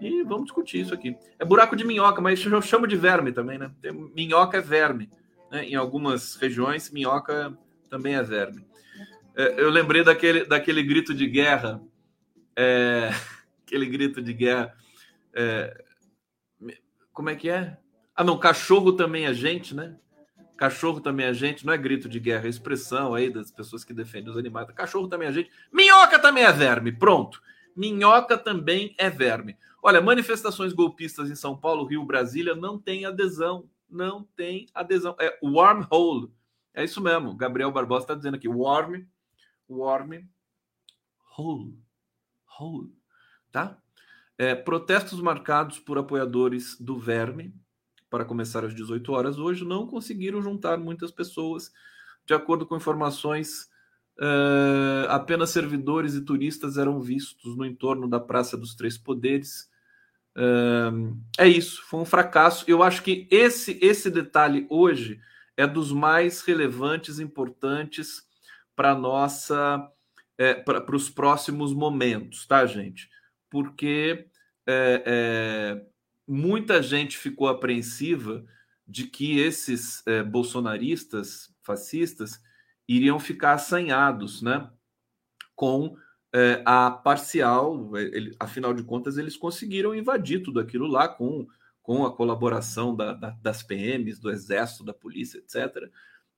E 0.00 0.22
vamos 0.22 0.44
discutir 0.44 0.80
isso 0.80 0.94
aqui. 0.94 1.16
É 1.38 1.44
buraco 1.44 1.74
de 1.76 1.84
minhoca, 1.84 2.20
mas 2.20 2.44
eu 2.44 2.62
chamo 2.62 2.86
de 2.86 2.96
verme 2.96 3.32
também, 3.32 3.58
né? 3.58 3.70
Minhoca 4.14 4.58
é 4.58 4.60
verme. 4.60 5.08
Né? 5.50 5.64
Em 5.66 5.74
algumas 5.74 6.36
regiões, 6.36 6.90
minhoca 6.90 7.56
também 7.88 8.14
é 8.14 8.22
verme. 8.22 8.66
É, 9.36 9.60
eu 9.60 9.70
lembrei 9.70 10.04
daquele, 10.04 10.44
daquele 10.44 10.82
grito 10.82 11.14
de 11.14 11.26
guerra, 11.26 11.80
é, 12.56 13.10
aquele 13.66 13.86
grito 13.86 14.22
de 14.22 14.32
guerra. 14.32 14.74
É, 15.32 15.84
como 17.12 17.30
é 17.30 17.34
que 17.34 17.48
é? 17.48 17.76
Ah, 18.14 18.24
não, 18.24 18.38
cachorro 18.38 18.92
também 18.92 19.26
é 19.26 19.34
gente, 19.34 19.74
né? 19.74 19.96
Cachorro 20.56 21.00
também 21.00 21.26
é 21.26 21.34
gente, 21.34 21.66
não 21.66 21.72
é 21.72 21.78
grito 21.78 22.08
de 22.08 22.20
guerra, 22.20 22.46
é 22.46 22.48
expressão 22.48 23.12
aí 23.12 23.28
das 23.28 23.50
pessoas 23.50 23.84
que 23.84 23.92
defendem 23.92 24.30
os 24.30 24.36
animais. 24.36 24.68
Cachorro 24.72 25.08
também 25.08 25.28
é 25.28 25.32
gente. 25.32 25.50
Minhoca 25.72 26.18
também 26.18 26.44
é 26.44 26.52
verme, 26.52 26.92
pronto. 26.92 27.42
Minhoca 27.76 28.38
também 28.38 28.94
é 28.98 29.10
verme. 29.10 29.56
Olha, 29.82 30.00
manifestações 30.00 30.72
golpistas 30.72 31.30
em 31.30 31.34
São 31.34 31.56
Paulo, 31.56 31.84
Rio, 31.84 32.04
Brasília 32.04 32.54
não 32.54 32.78
tem 32.78 33.04
adesão 33.04 33.68
não 33.94 34.24
tem 34.36 34.66
adesão. 34.74 35.16
É 35.20 35.38
wormhole. 35.42 36.30
É 36.74 36.84
isso 36.84 37.00
mesmo. 37.00 37.34
Gabriel 37.36 37.70
Barbosa 37.70 38.04
está 38.04 38.14
dizendo 38.14 38.34
aqui. 38.34 38.48
Worm, 38.48 39.04
worm, 39.68 40.24
hole, 41.38 41.78
hole, 42.58 42.92
tá? 43.52 43.78
É, 44.36 44.54
protestos 44.54 45.20
marcados 45.20 45.78
por 45.78 45.96
apoiadores 45.96 46.76
do 46.80 46.98
Verme 46.98 47.54
para 48.10 48.24
começar 48.24 48.64
às 48.64 48.74
18 48.74 49.12
horas 49.12 49.38
hoje 49.38 49.64
não 49.64 49.86
conseguiram 49.86 50.42
juntar 50.42 50.76
muitas 50.78 51.12
pessoas. 51.12 51.72
De 52.26 52.34
acordo 52.34 52.66
com 52.66 52.76
informações, 52.76 53.70
é, 54.20 55.06
apenas 55.08 55.50
servidores 55.50 56.14
e 56.14 56.20
turistas 56.20 56.76
eram 56.76 57.00
vistos 57.00 57.56
no 57.56 57.64
entorno 57.64 58.08
da 58.08 58.20
Praça 58.20 58.56
dos 58.56 58.74
Três 58.74 58.96
Poderes 58.96 59.72
é 61.38 61.46
isso, 61.46 61.82
foi 61.84 62.00
um 62.00 62.04
fracasso. 62.04 62.64
Eu 62.66 62.82
acho 62.82 63.02
que 63.02 63.28
esse, 63.30 63.78
esse 63.80 64.10
detalhe 64.10 64.66
hoje 64.68 65.20
é 65.56 65.66
dos 65.66 65.92
mais 65.92 66.42
relevantes, 66.42 67.20
importantes 67.20 68.26
para 68.74 68.94
nossa 68.94 69.88
é, 70.36 70.52
para 70.54 70.96
os 70.96 71.08
próximos 71.08 71.72
momentos, 71.72 72.44
tá, 72.44 72.66
gente? 72.66 73.08
Porque 73.48 74.26
é, 74.66 75.02
é, 75.06 75.86
muita 76.26 76.82
gente 76.82 77.16
ficou 77.16 77.46
apreensiva 77.46 78.44
de 78.86 79.04
que 79.04 79.38
esses 79.38 80.04
é, 80.06 80.24
bolsonaristas, 80.24 81.54
fascistas, 81.62 82.40
iriam 82.88 83.18
ficar 83.18 83.54
assanhados, 83.54 84.42
né? 84.42 84.70
Com 85.54 85.96
é, 86.32 86.62
a 86.64 86.90
parcial, 86.90 87.96
ele, 87.96 88.34
afinal 88.40 88.74
de 88.74 88.82
contas, 88.82 89.18
eles 89.18 89.36
conseguiram 89.36 89.94
invadir 89.94 90.42
tudo 90.42 90.58
aquilo 90.58 90.86
lá 90.86 91.08
com, 91.08 91.46
com 91.82 92.04
a 92.04 92.14
colaboração 92.14 92.94
da, 92.94 93.12
da, 93.12 93.30
das 93.30 93.62
PMs, 93.62 94.18
do 94.18 94.30
Exército, 94.30 94.84
da 94.84 94.92
Polícia, 94.92 95.38
etc. 95.38 95.88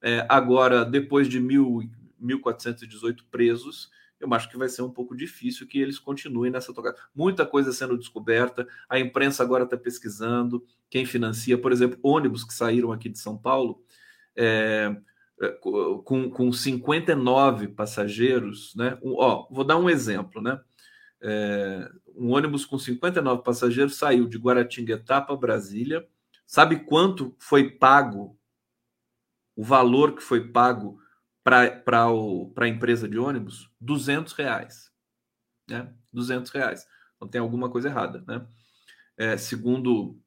É, 0.02 0.26
agora, 0.28 0.84
depois 0.84 1.28
de 1.28 1.40
mil, 1.40 1.80
1.418 2.22 3.24
presos, 3.30 3.90
eu 4.20 4.32
acho 4.32 4.48
que 4.50 4.56
vai 4.56 4.68
ser 4.68 4.82
um 4.82 4.90
pouco 4.90 5.16
difícil 5.16 5.66
que 5.66 5.78
eles 5.78 5.98
continuem 5.98 6.50
nessa 6.50 6.72
tocada. 6.72 6.96
Muita 7.14 7.44
coisa 7.44 7.72
sendo 7.72 7.98
descoberta, 7.98 8.66
a 8.88 8.98
imprensa 8.98 9.42
agora 9.42 9.64
está 9.64 9.76
pesquisando 9.76 10.64
quem 10.88 11.04
financia, 11.04 11.58
por 11.58 11.72
exemplo, 11.72 11.98
ônibus 12.02 12.44
que 12.44 12.54
saíram 12.54 12.92
aqui 12.92 13.08
de 13.08 13.18
São 13.18 13.36
Paulo. 13.36 13.82
É, 14.34 14.94
com, 16.04 16.30
com 16.30 16.52
59 16.52 17.68
passageiros, 17.68 18.74
né? 18.74 18.98
Um, 19.02 19.14
ó, 19.16 19.46
vou 19.50 19.64
dar 19.64 19.76
um 19.76 19.90
exemplo, 19.90 20.40
né? 20.40 20.60
É, 21.22 21.88
um 22.14 22.32
ônibus 22.32 22.64
com 22.64 22.78
59 22.78 23.42
passageiros 23.42 23.96
saiu 23.96 24.26
de 24.26 24.38
Guaratinguetá 24.38 25.20
para 25.20 25.36
Brasília. 25.36 26.06
Sabe 26.46 26.84
quanto 26.84 27.34
foi 27.38 27.70
pago? 27.70 28.38
O 29.54 29.64
valor 29.64 30.14
que 30.14 30.22
foi 30.22 30.48
pago 30.48 30.98
para 31.42 31.82
a 32.56 32.68
empresa 32.68 33.08
de 33.08 33.18
ônibus? 33.18 33.70
200 33.80 34.32
reais. 34.32 34.90
Né? 35.68 35.92
200 36.12 36.50
reais. 36.50 36.86
Então 37.16 37.28
tem 37.28 37.40
alguma 37.40 37.70
coisa 37.70 37.88
errada, 37.88 38.24
né? 38.26 38.46
É, 39.18 39.36
segundo 39.36 40.20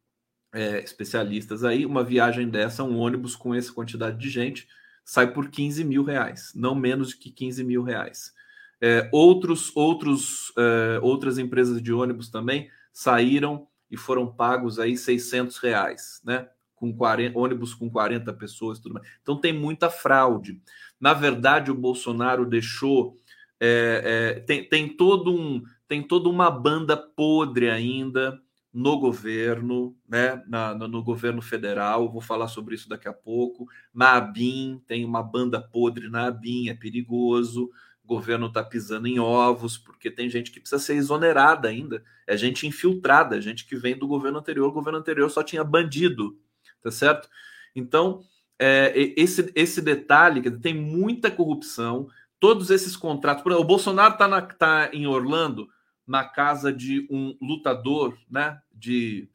é, 0.52 0.80
especialistas 0.80 1.64
aí, 1.64 1.86
uma 1.86 2.04
viagem 2.04 2.50
dessa, 2.50 2.84
um 2.84 2.98
ônibus 2.98 3.36
com 3.36 3.54
essa 3.54 3.72
quantidade 3.72 4.18
de 4.18 4.30
gente, 4.30 4.68
sai 5.10 5.34
por 5.34 5.50
15 5.50 5.84
mil 5.84 6.04
reais, 6.04 6.52
não 6.56 6.76
menos 6.76 7.16
que 7.16 7.32
15 7.32 7.64
mil 7.64 7.82
reais. 7.82 8.32
É, 8.80 9.10
outros, 9.12 9.76
outros, 9.76 10.54
é, 10.56 11.00
outras 11.02 11.40
empresas 11.40 11.82
de 11.82 11.92
ônibus 11.92 12.30
também 12.30 12.70
saíram 12.94 13.68
e 13.90 13.98
foram 13.98 14.32
pagos 14.32 14.78
aí 14.78 14.96
600 14.96 15.58
reais, 15.58 16.22
né? 16.24 16.48
Com 16.76 16.96
40, 16.96 17.40
ônibus 17.40 17.74
com 17.74 17.90
40 17.90 18.32
pessoas, 18.34 18.78
tudo 18.78 18.94
mais. 18.94 19.08
Então 19.20 19.36
tem 19.36 19.52
muita 19.52 19.90
fraude. 19.90 20.62
Na 21.02 21.16
verdade, 21.16 21.72
o 21.72 21.76
Bolsonaro 21.76 22.46
deixou 22.46 23.16
é, 23.60 24.36
é 24.38 24.40
tem, 24.42 24.64
tem 24.64 24.88
todo 24.96 25.34
um 25.34 25.64
tem 25.88 26.04
toda 26.04 26.30
uma 26.30 26.52
banda 26.52 26.96
podre 26.96 27.68
ainda 27.68 28.40
no 28.72 29.00
governo, 29.00 29.96
né, 30.08 30.44
na, 30.48 30.76
no 30.76 31.04
governo 31.04 31.42
federal, 31.42 32.12
vou 32.12 32.22
falar 32.22 32.48
sobre 32.48 32.76
isso 32.76 32.88
daqui 32.88 33.08
a 33.08 33.14
pouco. 33.14 33.68
Na 33.94 34.14
ABIN, 34.14 34.82
tem 34.86 35.04
uma 35.04 35.24
banda 35.24 35.60
podre 35.60 36.10
na 36.10 36.28
ABIN, 36.28 36.70
é 36.70 36.74
perigoso. 36.74 37.72
governo 38.06 38.48
está 38.48 38.64
pisando 38.64 39.08
em 39.08 39.20
ovos, 39.20 39.78
porque 39.78 40.10
tem 40.12 40.30
gente 40.30 40.52
que 40.52 40.60
precisa 40.60 40.82
ser 40.82 40.96
exonerada 40.96 41.68
ainda. 41.68 42.04
É 42.28 42.38
gente 42.38 42.68
infiltrada, 42.68 43.38
é 43.38 43.42
gente 43.42 43.66
que 43.66 43.76
vem 43.76 43.98
do 43.98 44.08
governo 44.08 44.40
anterior. 44.40 44.70
O 44.70 44.74
governo 44.74 45.00
anterior 45.00 45.30
só 45.30 45.44
tinha 45.44 45.64
bandido, 45.64 46.38
tá 46.82 46.92
certo? 46.92 47.28
Então, 47.76 48.24
é, 48.60 48.94
esse, 49.16 49.52
esse 49.56 49.82
detalhe, 49.82 50.52
tem 50.60 50.76
muita 50.76 51.32
corrupção, 51.32 52.08
todos 52.40 52.70
esses 52.70 52.96
contratos. 52.96 53.44
Exemplo, 53.44 53.64
o 53.64 53.68
Bolsonaro 53.68 54.14
está 54.14 54.42
tá 54.42 54.90
em 54.94 55.08
Orlando, 55.08 55.70
na 56.10 56.26
casa 56.26 56.74
de 56.74 57.08
um 57.10 57.38
lutador, 57.40 58.18
né? 58.30 58.60
De 58.74 59.30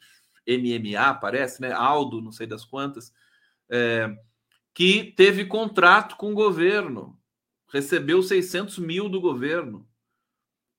MMA, 0.46 1.14
parece, 1.14 1.62
né? 1.62 1.72
Aldo, 1.72 2.20
não 2.20 2.32
sei 2.32 2.46
das 2.46 2.64
quantas, 2.64 3.12
é, 3.70 4.14
que 4.74 5.14
teve 5.16 5.46
contrato 5.46 6.16
com 6.16 6.32
o 6.32 6.34
governo 6.34 7.18
recebeu 7.72 8.22
600 8.22 8.78
mil 8.78 9.08
do 9.08 9.20
governo, 9.20 9.88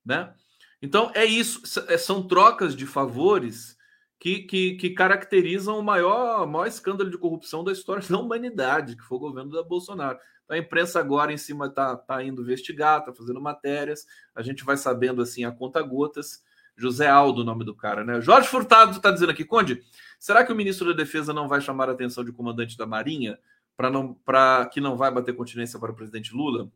né? 0.05 0.33
Então 0.81 1.11
é 1.13 1.25
isso, 1.25 1.61
é, 1.89 1.97
são 1.97 2.25
trocas 2.25 2.75
de 2.75 2.85
favores 2.85 3.74
que, 4.19 4.39
que, 4.39 4.75
que 4.75 4.89
caracterizam 4.91 5.77
o 5.77 5.83
maior, 5.83 6.47
maior 6.47 6.67
escândalo 6.67 7.09
de 7.09 7.17
corrupção 7.17 7.63
da 7.63 7.71
história 7.71 8.03
da 8.07 8.17
humanidade, 8.17 8.95
que 8.95 9.03
foi 9.03 9.17
o 9.17 9.21
governo 9.21 9.51
da 9.51 9.63
Bolsonaro. 9.63 10.17
Então, 10.43 10.55
a 10.55 10.59
imprensa 10.59 10.99
agora 10.99 11.33
em 11.33 11.37
cima 11.37 11.67
está 11.67 11.95
tá 11.95 12.23
indo 12.23 12.41
investigar, 12.41 12.99
está 12.99 13.13
fazendo 13.13 13.41
matérias, 13.41 14.05
a 14.33 14.41
gente 14.41 14.63
vai 14.63 14.77
sabendo 14.77 15.21
assim 15.21 15.43
a 15.43 15.51
conta 15.51 15.81
gotas. 15.81 16.43
José 16.77 17.07
Aldo, 17.07 17.41
o 17.41 17.45
nome 17.45 17.63
do 17.63 17.73
cara, 17.73 18.03
né? 18.03 18.19
Jorge 18.19 18.49
Furtado 18.49 18.91
está 18.91 19.09
dizendo 19.09 19.31
aqui, 19.31 19.45
Conde, 19.45 19.81
será 20.19 20.43
que 20.43 20.51
o 20.51 20.55
ministro 20.55 20.87
da 20.87 20.93
Defesa 20.93 21.33
não 21.33 21.47
vai 21.47 21.61
chamar 21.61 21.87
a 21.87 21.93
atenção 21.93 22.21
de 22.21 22.33
comandante 22.33 22.77
da 22.77 22.85
Marinha 22.85 23.39
para 23.77 23.89
não 23.89 24.13
para 24.13 24.65
que 24.65 24.81
não 24.81 24.97
vai 24.97 25.09
bater 25.09 25.33
continência 25.33 25.79
para 25.79 25.93
o 25.93 25.95
presidente 25.95 26.33
Lula? 26.33 26.69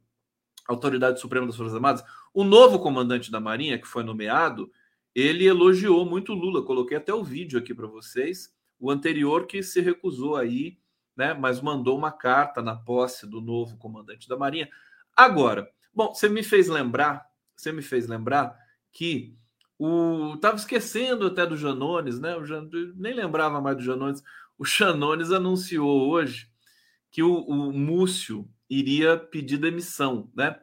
Autoridade 0.69 1.19
Suprema 1.19 1.47
das 1.47 1.55
Forças 1.55 1.75
Armadas, 1.75 2.03
o 2.33 2.43
novo 2.43 2.79
comandante 2.79 3.29
da 3.31 3.39
Marinha, 3.39 3.77
que 3.77 3.87
foi 3.87 4.03
nomeado, 4.03 4.71
ele 5.15 5.45
elogiou 5.45 6.05
muito 6.05 6.33
Lula. 6.33 6.63
Coloquei 6.63 6.97
até 6.97 7.13
o 7.13 7.23
vídeo 7.23 7.59
aqui 7.59 7.73
para 7.73 7.87
vocês. 7.87 8.53
O 8.79 8.89
anterior 8.89 9.45
que 9.45 9.61
se 9.61 9.81
recusou 9.81 10.35
aí, 10.35 10.77
né? 11.15 11.33
Mas 11.33 11.61
mandou 11.61 11.97
uma 11.97 12.11
carta 12.11 12.61
na 12.61 12.75
posse 12.75 13.27
do 13.27 13.41
novo 13.41 13.77
comandante 13.77 14.27
da 14.27 14.37
Marinha. 14.37 14.69
Agora, 15.15 15.69
bom, 15.93 16.13
você 16.13 16.29
me 16.29 16.43
fez 16.43 16.67
lembrar, 16.67 17.25
você 17.55 17.71
me 17.71 17.81
fez 17.81 18.07
lembrar 18.07 18.57
que 18.91 19.35
o 19.77 20.37
tava 20.37 20.57
esquecendo 20.57 21.27
até 21.27 21.45
do 21.45 21.57
Janones, 21.57 22.19
né? 22.19 22.35
O 22.35 22.45
Jan... 22.45 22.69
nem 22.95 23.13
lembrava 23.13 23.61
mais 23.61 23.77
do 23.77 23.83
Janones. 23.83 24.23
O 24.57 24.65
Janones 24.65 25.31
anunciou 25.31 26.09
hoje 26.09 26.49
que 27.11 27.23
o, 27.23 27.41
o 27.41 27.73
Múcio 27.73 28.47
iria 28.69 29.17
pedir 29.17 29.57
demissão, 29.57 30.29
né? 30.35 30.59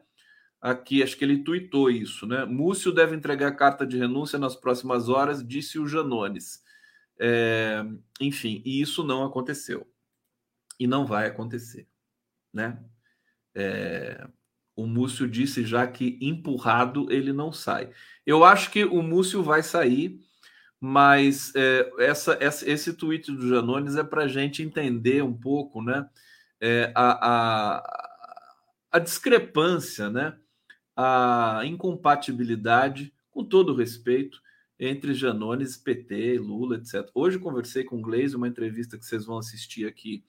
Aqui, 0.69 1.03
acho 1.03 1.17
que 1.17 1.23
ele 1.23 1.43
tuitou 1.43 1.89
isso, 1.89 2.25
né? 2.25 2.45
Múcio 2.45 2.91
deve 2.91 3.15
entregar 3.15 3.55
carta 3.55 3.85
de 3.85 3.97
renúncia 3.97 4.37
nas 4.39 4.55
próximas 4.55 5.09
horas, 5.09 5.45
disse 5.45 5.79
o 5.79 5.87
Janones. 5.87 6.63
É, 7.19 7.83
enfim, 8.19 8.61
e 8.65 8.81
isso 8.81 9.03
não 9.03 9.23
aconteceu. 9.23 9.87
E 10.79 10.85
não 10.85 11.05
vai 11.05 11.27
acontecer, 11.27 11.87
né? 12.53 12.79
É, 13.55 14.27
o 14.75 14.85
Múcio 14.85 15.27
disse 15.27 15.65
já 15.65 15.87
que 15.87 16.17
empurrado 16.21 17.11
ele 17.11 17.33
não 17.33 17.51
sai. 17.51 17.91
Eu 18.25 18.43
acho 18.43 18.71
que 18.71 18.85
o 18.85 19.01
Múcio 19.01 19.41
vai 19.41 19.63
sair, 19.63 20.19
mas 20.79 21.51
é, 21.55 21.91
essa, 21.99 22.37
essa, 22.39 22.69
esse 22.69 22.93
tweet 22.93 23.31
do 23.31 23.47
Janones 23.47 23.95
é 23.95 24.03
para 24.03 24.23
a 24.23 24.27
gente 24.27 24.61
entender 24.61 25.23
um 25.23 25.33
pouco, 25.33 25.81
né? 25.81 26.07
é, 26.59 26.91
a, 26.95 27.77
a, 27.77 28.09
a 28.91 28.99
discrepância, 28.99 30.09
né? 30.09 30.37
A 30.97 31.61
incompatibilidade, 31.63 33.13
com 33.29 33.45
todo 33.45 33.75
respeito, 33.75 34.41
entre 34.79 35.13
Janones, 35.13 35.77
PT, 35.77 36.39
Lula, 36.39 36.77
etc. 36.77 37.07
Hoje 37.13 37.37
conversei 37.37 37.83
com 37.83 37.97
o 37.97 38.01
Gleisi, 38.01 38.35
uma 38.35 38.47
entrevista 38.47 38.97
que 38.97 39.05
vocês 39.05 39.25
vão 39.25 39.37
assistir 39.37 39.87
aqui, 39.87 40.23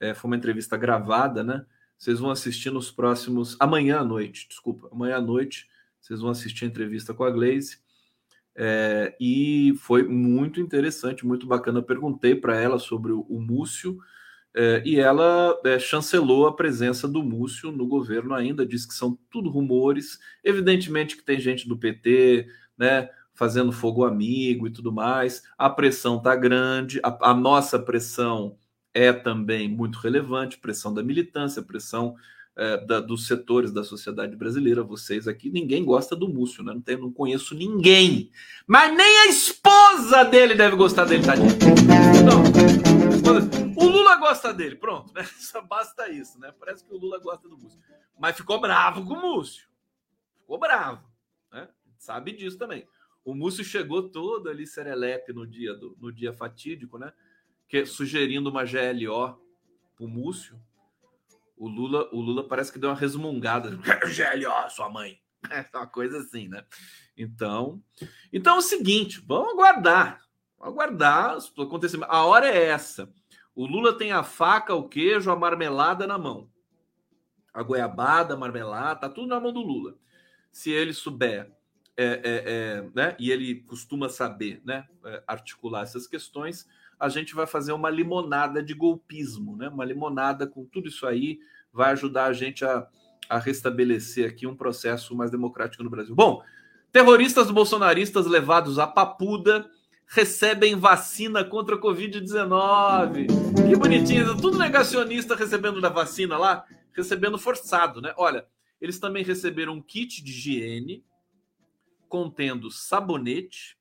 é, 0.00 0.14
foi 0.14 0.30
uma 0.30 0.36
entrevista 0.36 0.76
gravada, 0.76 1.44
né? 1.44 1.64
Vocês 1.98 2.18
vão 2.18 2.30
assistir 2.30 2.70
nos 2.70 2.90
próximos. 2.90 3.56
Amanhã 3.60 4.00
à 4.00 4.04
noite, 4.04 4.48
desculpa, 4.48 4.88
amanhã 4.90 5.16
à 5.16 5.20
noite, 5.20 5.68
vocês 6.00 6.20
vão 6.20 6.30
assistir 6.30 6.64
a 6.64 6.68
entrevista 6.68 7.12
com 7.12 7.24
a 7.24 7.30
Gleisi. 7.30 7.78
É, 8.54 9.14
e 9.20 9.74
foi 9.80 10.02
muito 10.02 10.60
interessante, 10.60 11.26
muito 11.26 11.46
bacana. 11.46 11.82
perguntei 11.82 12.34
para 12.34 12.56
ela 12.56 12.78
sobre 12.78 13.12
o, 13.12 13.20
o 13.28 13.40
Múcio, 13.40 13.98
é, 14.58 14.82
e 14.86 14.98
ela 14.98 15.54
é, 15.66 15.78
chancelou 15.78 16.46
a 16.46 16.56
presença 16.56 17.06
do 17.06 17.22
Múcio 17.22 17.70
no 17.70 17.86
governo 17.86 18.32
ainda, 18.32 18.64
diz 18.64 18.86
que 18.86 18.94
são 18.94 19.18
tudo 19.30 19.50
rumores. 19.50 20.18
Evidentemente 20.42 21.14
que 21.14 21.22
tem 21.22 21.38
gente 21.38 21.68
do 21.68 21.76
PT, 21.76 22.48
né, 22.78 23.10
fazendo 23.34 23.70
fogo 23.70 24.02
amigo 24.02 24.66
e 24.66 24.70
tudo 24.70 24.90
mais. 24.90 25.42
A 25.58 25.68
pressão 25.68 26.16
está 26.16 26.34
grande, 26.34 26.98
a, 27.02 27.30
a, 27.30 27.34
nossa 27.34 27.78
pressão 27.78 28.56
é 28.94 29.12
também 29.12 29.68
muito 29.68 29.98
relevante, 29.98 30.56
pressão 30.56 30.94
da 30.94 31.02
militância, 31.02 31.60
pressão 31.60 32.16
é, 32.56 32.78
da, 32.78 32.98
dos 32.98 33.26
setores 33.26 33.70
da 33.70 33.84
sociedade 33.84 34.34
brasileira. 34.36 34.82
Vocês 34.82 35.28
aqui, 35.28 35.50
ninguém 35.50 35.84
gosta 35.84 36.16
do 36.16 36.26
Múcio, 36.26 36.64
né? 36.64 36.72
Não, 36.72 36.80
tem, 36.80 36.96
não 36.96 37.12
conheço 37.12 37.54
ninguém. 37.54 38.30
Mas 38.66 38.96
nem 38.96 39.18
a 39.18 39.26
esposa 39.26 40.24
dele 40.24 40.54
deve 40.54 40.76
gostar 40.76 41.04
dele, 41.04 41.24
tadinho. 41.24 41.50
Não. 42.24 42.42
O 43.76 43.95
Lula 44.06 44.16
gosta 44.16 44.54
dele, 44.54 44.76
pronto, 44.76 45.12
né? 45.12 45.24
Só 45.38 45.60
basta 45.60 46.08
isso, 46.08 46.38
né? 46.38 46.52
Parece 46.52 46.84
que 46.84 46.94
o 46.94 46.96
Lula 46.96 47.18
gosta 47.18 47.48
do 47.48 47.58
Múcio. 47.58 47.80
Mas 48.18 48.36
ficou 48.36 48.60
bravo 48.60 49.04
com 49.04 49.14
o 49.14 49.20
Múcio. 49.20 49.68
Ficou 50.40 50.58
bravo, 50.58 51.04
né? 51.52 51.68
Sabe 51.98 52.30
disso 52.32 52.56
também. 52.56 52.86
O 53.24 53.34
Múcio 53.34 53.64
chegou 53.64 54.08
todo 54.08 54.48
ali 54.48 54.64
serelepe 54.64 55.32
no 55.32 55.44
dia 55.44 55.74
do, 55.74 55.96
no 56.00 56.12
dia 56.12 56.32
fatídico, 56.32 56.98
né? 56.98 57.12
Que 57.68 57.84
sugerindo 57.84 58.48
uma 58.48 58.62
GLO 58.62 59.42
pro 59.96 60.06
Múcio. 60.06 60.60
O 61.56 61.68
Lula, 61.68 62.08
o 62.12 62.20
Lula 62.20 62.46
parece 62.46 62.70
que 62.70 62.78
deu 62.78 62.90
uma 62.90 62.96
resmungada. 62.96 63.70
GLO, 63.74 64.70
sua 64.70 64.88
mãe. 64.88 65.20
É 65.50 65.64
uma 65.76 65.86
coisa 65.86 66.18
assim, 66.18 66.48
né? 66.48 66.64
Então, 67.16 67.80
então 68.32 68.56
é 68.56 68.58
o 68.58 68.62
seguinte, 68.62 69.22
vamos 69.24 69.52
aguardar. 69.52 70.20
Vamos 70.58 70.74
aguardar 70.74 71.38
o 71.56 71.62
acontecimento. 71.62 72.10
A 72.10 72.24
hora 72.24 72.48
é 72.48 72.64
essa. 72.64 73.08
O 73.56 73.66
Lula 73.66 73.96
tem 73.96 74.12
a 74.12 74.22
faca, 74.22 74.74
o 74.74 74.86
queijo, 74.86 75.30
a 75.30 75.34
marmelada 75.34 76.06
na 76.06 76.18
mão. 76.18 76.50
A 77.54 77.62
goiabada, 77.62 78.34
a 78.34 78.36
marmelada, 78.36 79.00
tá 79.00 79.08
tudo 79.08 79.28
na 79.28 79.40
mão 79.40 79.50
do 79.50 79.62
Lula. 79.62 79.94
Se 80.52 80.70
ele 80.70 80.92
souber, 80.92 81.50
é, 81.96 82.04
é, 82.04 82.20
é, 82.24 82.90
né, 82.94 83.16
e 83.18 83.30
ele 83.30 83.62
costuma 83.62 84.10
saber 84.10 84.60
né, 84.62 84.86
é, 85.06 85.22
articular 85.26 85.82
essas 85.82 86.06
questões, 86.06 86.68
a 87.00 87.08
gente 87.08 87.34
vai 87.34 87.46
fazer 87.46 87.72
uma 87.72 87.88
limonada 87.88 88.62
de 88.62 88.74
golpismo, 88.74 89.56
né? 89.56 89.68
Uma 89.68 89.84
limonada 89.84 90.46
com 90.46 90.64
tudo 90.64 90.88
isso 90.88 91.06
aí 91.06 91.38
vai 91.72 91.92
ajudar 91.92 92.24
a 92.26 92.32
gente 92.32 92.64
a, 92.64 92.86
a 93.28 93.38
restabelecer 93.38 94.28
aqui 94.28 94.46
um 94.46 94.56
processo 94.56 95.14
mais 95.14 95.30
democrático 95.30 95.82
no 95.82 95.90
Brasil. 95.90 96.14
Bom, 96.14 96.42
terroristas 96.90 97.50
bolsonaristas 97.50 98.26
levados 98.26 98.78
à 98.78 98.86
papuda 98.86 99.70
recebem 100.06 100.76
vacina 100.76 101.44
contra 101.44 101.76
a 101.76 101.80
Covid-19. 101.80 103.26
Que 103.68 103.76
bonitinho, 103.76 104.36
tudo 104.36 104.58
negacionista 104.58 105.34
recebendo 105.34 105.80
da 105.80 105.88
vacina 105.88 106.38
lá, 106.38 106.64
recebendo 106.92 107.38
forçado, 107.38 108.00
né? 108.00 108.14
Olha, 108.16 108.46
eles 108.80 108.98
também 108.98 109.24
receberam 109.24 109.74
um 109.74 109.82
kit 109.82 110.22
de 110.22 110.30
higiene 110.30 111.04
contendo 112.08 112.70
sabonete, 112.70 113.76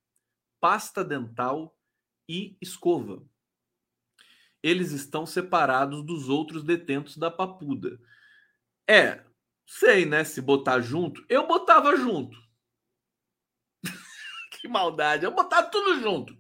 pasta 0.60 1.04
dental 1.04 1.78
e 2.28 2.58
escova. 2.60 3.22
Eles 4.64 4.92
estão 4.92 5.28
separados 5.28 6.04
dos 6.04 6.28
outros 6.28 6.64
detentos 6.64 7.18
da 7.18 7.30
Papuda. 7.30 8.00
É, 8.88 9.24
sei, 9.66 10.06
né? 10.06 10.24
Se 10.24 10.42
botar 10.42 10.82
junto, 10.82 11.24
eu 11.30 11.46
botava 11.46 11.96
junto 11.96 12.45
que 14.66 14.68
maldade. 14.68 15.24
Eu 15.24 15.32
botar 15.32 15.64
tudo 15.64 16.00
junto. 16.00 16.36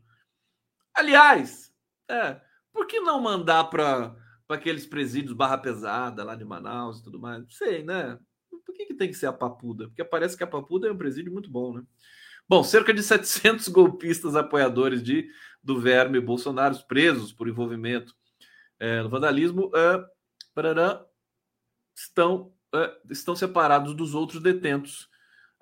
Aliás, 0.93 1.71
é, 2.09 2.41
por 2.73 2.87
que 2.87 2.99
não 2.99 3.21
mandar 3.21 3.65
para 3.65 4.15
aqueles 4.49 4.85
presídios 4.85 5.33
barra 5.33 5.57
pesada 5.57 6.23
lá 6.23 6.35
de 6.35 6.43
Manaus 6.43 6.99
e 6.99 7.03
tudo 7.03 7.19
mais? 7.19 7.41
Não 7.43 7.49
sei, 7.49 7.83
né? 7.83 8.17
Por 8.49 8.73
que, 8.73 8.87
que 8.87 8.95
tem 8.95 9.09
que 9.09 9.13
ser 9.13 9.27
a 9.27 9.33
Papuda? 9.33 9.87
Porque 9.87 10.03
parece 10.03 10.35
que 10.35 10.43
a 10.43 10.47
Papuda 10.47 10.87
é 10.87 10.91
um 10.91 10.97
presídio 10.97 11.31
muito 11.31 11.49
bom, 11.49 11.75
né? 11.75 11.83
Bom, 12.47 12.63
cerca 12.63 12.93
de 12.93 13.03
700 13.03 13.67
golpistas 13.69 14.35
apoiadores 14.35 15.03
de 15.03 15.29
do 15.63 15.79
Verme 15.79 16.19
Bolsonaro 16.19 16.77
presos 16.87 17.33
por 17.33 17.47
envolvimento 17.47 18.13
é, 18.79 19.01
no 19.01 19.09
vandalismo 19.09 19.71
é, 19.75 20.05
estão, 21.95 22.53
é, 22.73 22.97
estão 23.09 23.35
separados 23.35 23.95
dos 23.95 24.13
outros 24.13 24.43
detentos 24.43 25.09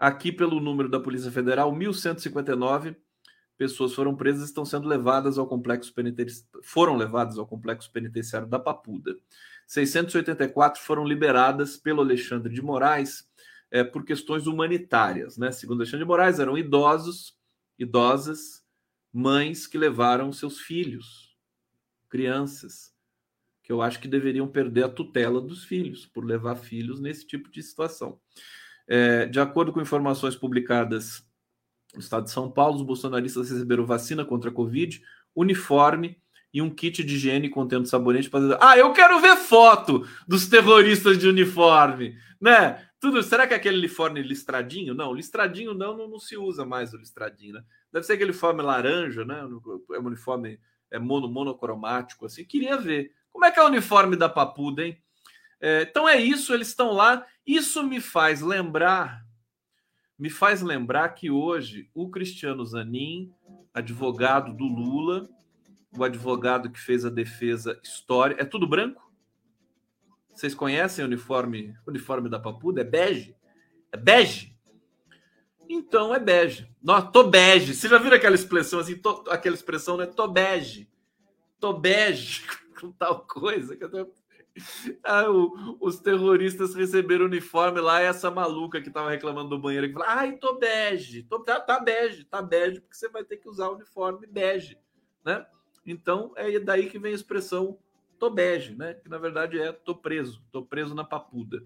Aqui, 0.03 0.33
pelo 0.33 0.59
número 0.59 0.89
da 0.89 0.99
Polícia 0.99 1.31
Federal, 1.31 1.71
1.159 1.71 2.97
pessoas 3.57 3.93
foram 3.93 4.13
presas 4.13 4.41
e 4.41 4.45
estão 4.47 4.65
sendo 4.65 4.85
levadas 4.85 5.37
ao 5.37 5.47
complexo 5.47 5.93
penitenciário, 5.93 6.45
foram 6.61 6.97
levadas 6.97 7.37
ao 7.37 7.47
complexo 7.47 7.89
penitenciário 7.89 8.45
da 8.45 8.59
Papuda. 8.59 9.17
684 9.65 10.81
foram 10.81 11.05
liberadas 11.05 11.77
pelo 11.77 12.01
Alexandre 12.01 12.53
de 12.53 12.61
Moraes, 12.61 13.31
é, 13.71 13.81
por 13.81 14.03
questões 14.03 14.45
humanitárias, 14.45 15.37
né? 15.37 15.53
Segundo 15.53 15.77
Alexandre 15.77 16.03
de 16.03 16.09
Moraes, 16.09 16.37
eram 16.37 16.57
idosos, 16.57 17.39
idosas, 17.79 18.61
mães 19.09 19.65
que 19.65 19.77
levaram 19.77 20.33
seus 20.33 20.59
filhos, 20.59 21.33
crianças, 22.09 22.93
que 23.63 23.71
eu 23.71 23.81
acho 23.81 24.01
que 24.01 24.09
deveriam 24.09 24.49
perder 24.49 24.83
a 24.83 24.89
tutela 24.89 25.39
dos 25.39 25.63
filhos 25.63 26.05
por 26.05 26.25
levar 26.25 26.57
filhos 26.57 26.99
nesse 26.99 27.25
tipo 27.25 27.49
de 27.49 27.63
situação. 27.63 28.19
É, 28.87 29.25
de 29.25 29.39
acordo 29.39 29.71
com 29.71 29.81
informações 29.81 30.35
publicadas 30.35 31.25
no 31.93 31.99
estado 31.99 32.25
de 32.25 32.31
São 32.31 32.51
Paulo, 32.51 32.75
os 32.75 32.81
bolsonaristas 32.81 33.49
receberam 33.49 33.85
vacina 33.85 34.25
contra 34.25 34.49
a 34.49 34.53
Covid, 34.53 35.01
uniforme 35.35 36.17
e 36.53 36.61
um 36.61 36.69
kit 36.69 37.03
de 37.03 37.15
higiene 37.15 37.49
contendo 37.49 37.87
sabonete 37.87 38.29
para 38.29 38.57
Ah, 38.61 38.77
eu 38.77 38.91
quero 38.93 39.19
ver 39.19 39.35
foto 39.35 40.07
dos 40.27 40.47
terroristas 40.47 41.17
de 41.17 41.27
uniforme, 41.27 42.15
né? 42.39 42.87
Tudo, 42.99 43.21
será 43.21 43.45
que 43.45 43.53
é 43.53 43.57
aquele 43.57 43.77
uniforme 43.77 44.21
listradinho? 44.21 44.93
Não, 44.93 45.13
listradinho 45.13 45.73
não, 45.73 45.97
não, 45.97 46.07
não, 46.07 46.19
se 46.19 46.37
usa 46.37 46.65
mais 46.65 46.93
o 46.93 46.97
listradinho, 46.97 47.55
né? 47.55 47.63
Deve 47.91 48.05
ser 48.05 48.13
aquele 48.13 48.31
uniforme 48.31 48.61
laranja, 48.61 49.25
né? 49.25 49.39
É 49.39 49.99
um 49.99 50.05
uniforme 50.05 50.59
é 50.93 50.99
mono, 50.99 51.27
monocromático, 51.27 52.25
assim. 52.25 52.45
Queria 52.45 52.77
ver. 52.77 53.11
Como 53.31 53.43
é 53.43 53.51
que 53.51 53.59
é 53.59 53.63
o 53.63 53.67
uniforme 53.67 54.15
da 54.15 54.29
Papuda, 54.29 54.85
hein? 54.85 54.97
É, 55.65 55.83
então 55.83 56.09
é 56.09 56.19
isso, 56.19 56.53
eles 56.53 56.67
estão 56.67 56.91
lá. 56.91 57.25
Isso 57.47 57.87
me 57.87 58.01
faz 58.01 58.41
lembrar, 58.41 59.25
me 60.19 60.29
faz 60.29 60.61
lembrar 60.61 61.07
que 61.09 61.31
hoje 61.31 61.89
o 61.93 62.09
Cristiano 62.09 62.65
Zanin, 62.65 63.33
advogado 63.73 64.53
do 64.53 64.65
Lula, 64.65 65.29
o 65.97 66.03
advogado 66.03 66.69
que 66.69 66.77
fez 66.77 67.05
a 67.05 67.09
defesa 67.09 67.79
histórica. 67.81 68.41
É 68.41 68.45
tudo 68.45 68.67
branco? 68.67 69.09
Vocês 70.33 70.53
conhecem 70.53 71.05
o 71.05 71.07
uniforme, 71.07 71.73
uniforme 71.87 72.29
da 72.29 72.39
Papuda? 72.39 72.81
É 72.81 72.83
bege? 72.83 73.33
É 73.89 73.95
bege? 73.95 74.53
Então 75.69 76.13
é 76.13 76.19
bege. 76.19 76.69
Tô 77.13 77.23
bege. 77.23 77.73
Você 77.73 77.87
já 77.87 77.97
viram 77.97 78.17
aquela 78.17 78.35
expressão 78.35 78.79
assim? 78.79 78.97
Tô, 78.97 79.23
aquela 79.29 79.55
expressão, 79.55 79.95
né? 79.95 80.07
Tô 80.07 80.27
bege. 80.27 80.89
Tô 81.57 81.71
bege 81.71 82.43
com 82.77 82.91
tal 82.91 83.25
coisa. 83.25 83.77
Ah, 85.03 85.29
o, 85.29 85.77
os 85.81 85.99
terroristas 85.99 86.75
receberam 86.75 87.25
uniforme 87.25 87.81
lá 87.81 88.01
e 88.01 88.05
essa 88.05 88.29
maluca 88.29 88.81
que 88.81 88.89
tava 88.89 89.09
reclamando 89.09 89.49
do 89.49 89.59
banheiro 89.59 89.87
que 89.87 89.93
falou: 89.93 90.07
ai, 90.07 90.37
tô 90.37 90.57
bege. 90.57 91.23
Tô, 91.23 91.39
tá, 91.39 91.59
tá 91.59 91.79
bege, 91.79 92.23
tá 92.25 92.41
bege, 92.41 92.79
porque 92.79 92.95
você 92.95 93.09
vai 93.09 93.23
ter 93.23 93.37
que 93.37 93.49
usar 93.49 93.69
o 93.69 93.75
uniforme 93.75 94.27
bege, 94.27 94.77
né? 95.25 95.45
Então 95.85 96.31
é 96.35 96.59
daí 96.59 96.89
que 96.89 96.99
vem 96.99 97.11
a 97.11 97.15
expressão 97.15 97.77
tô 98.19 98.29
bege, 98.29 98.75
né? 98.75 98.93
Que 98.93 99.09
na 99.09 99.17
verdade 99.17 99.59
é 99.59 99.71
tô 99.71 99.95
preso, 99.95 100.41
tô 100.51 100.63
preso 100.63 100.95
na 100.95 101.03
papuda. 101.03 101.61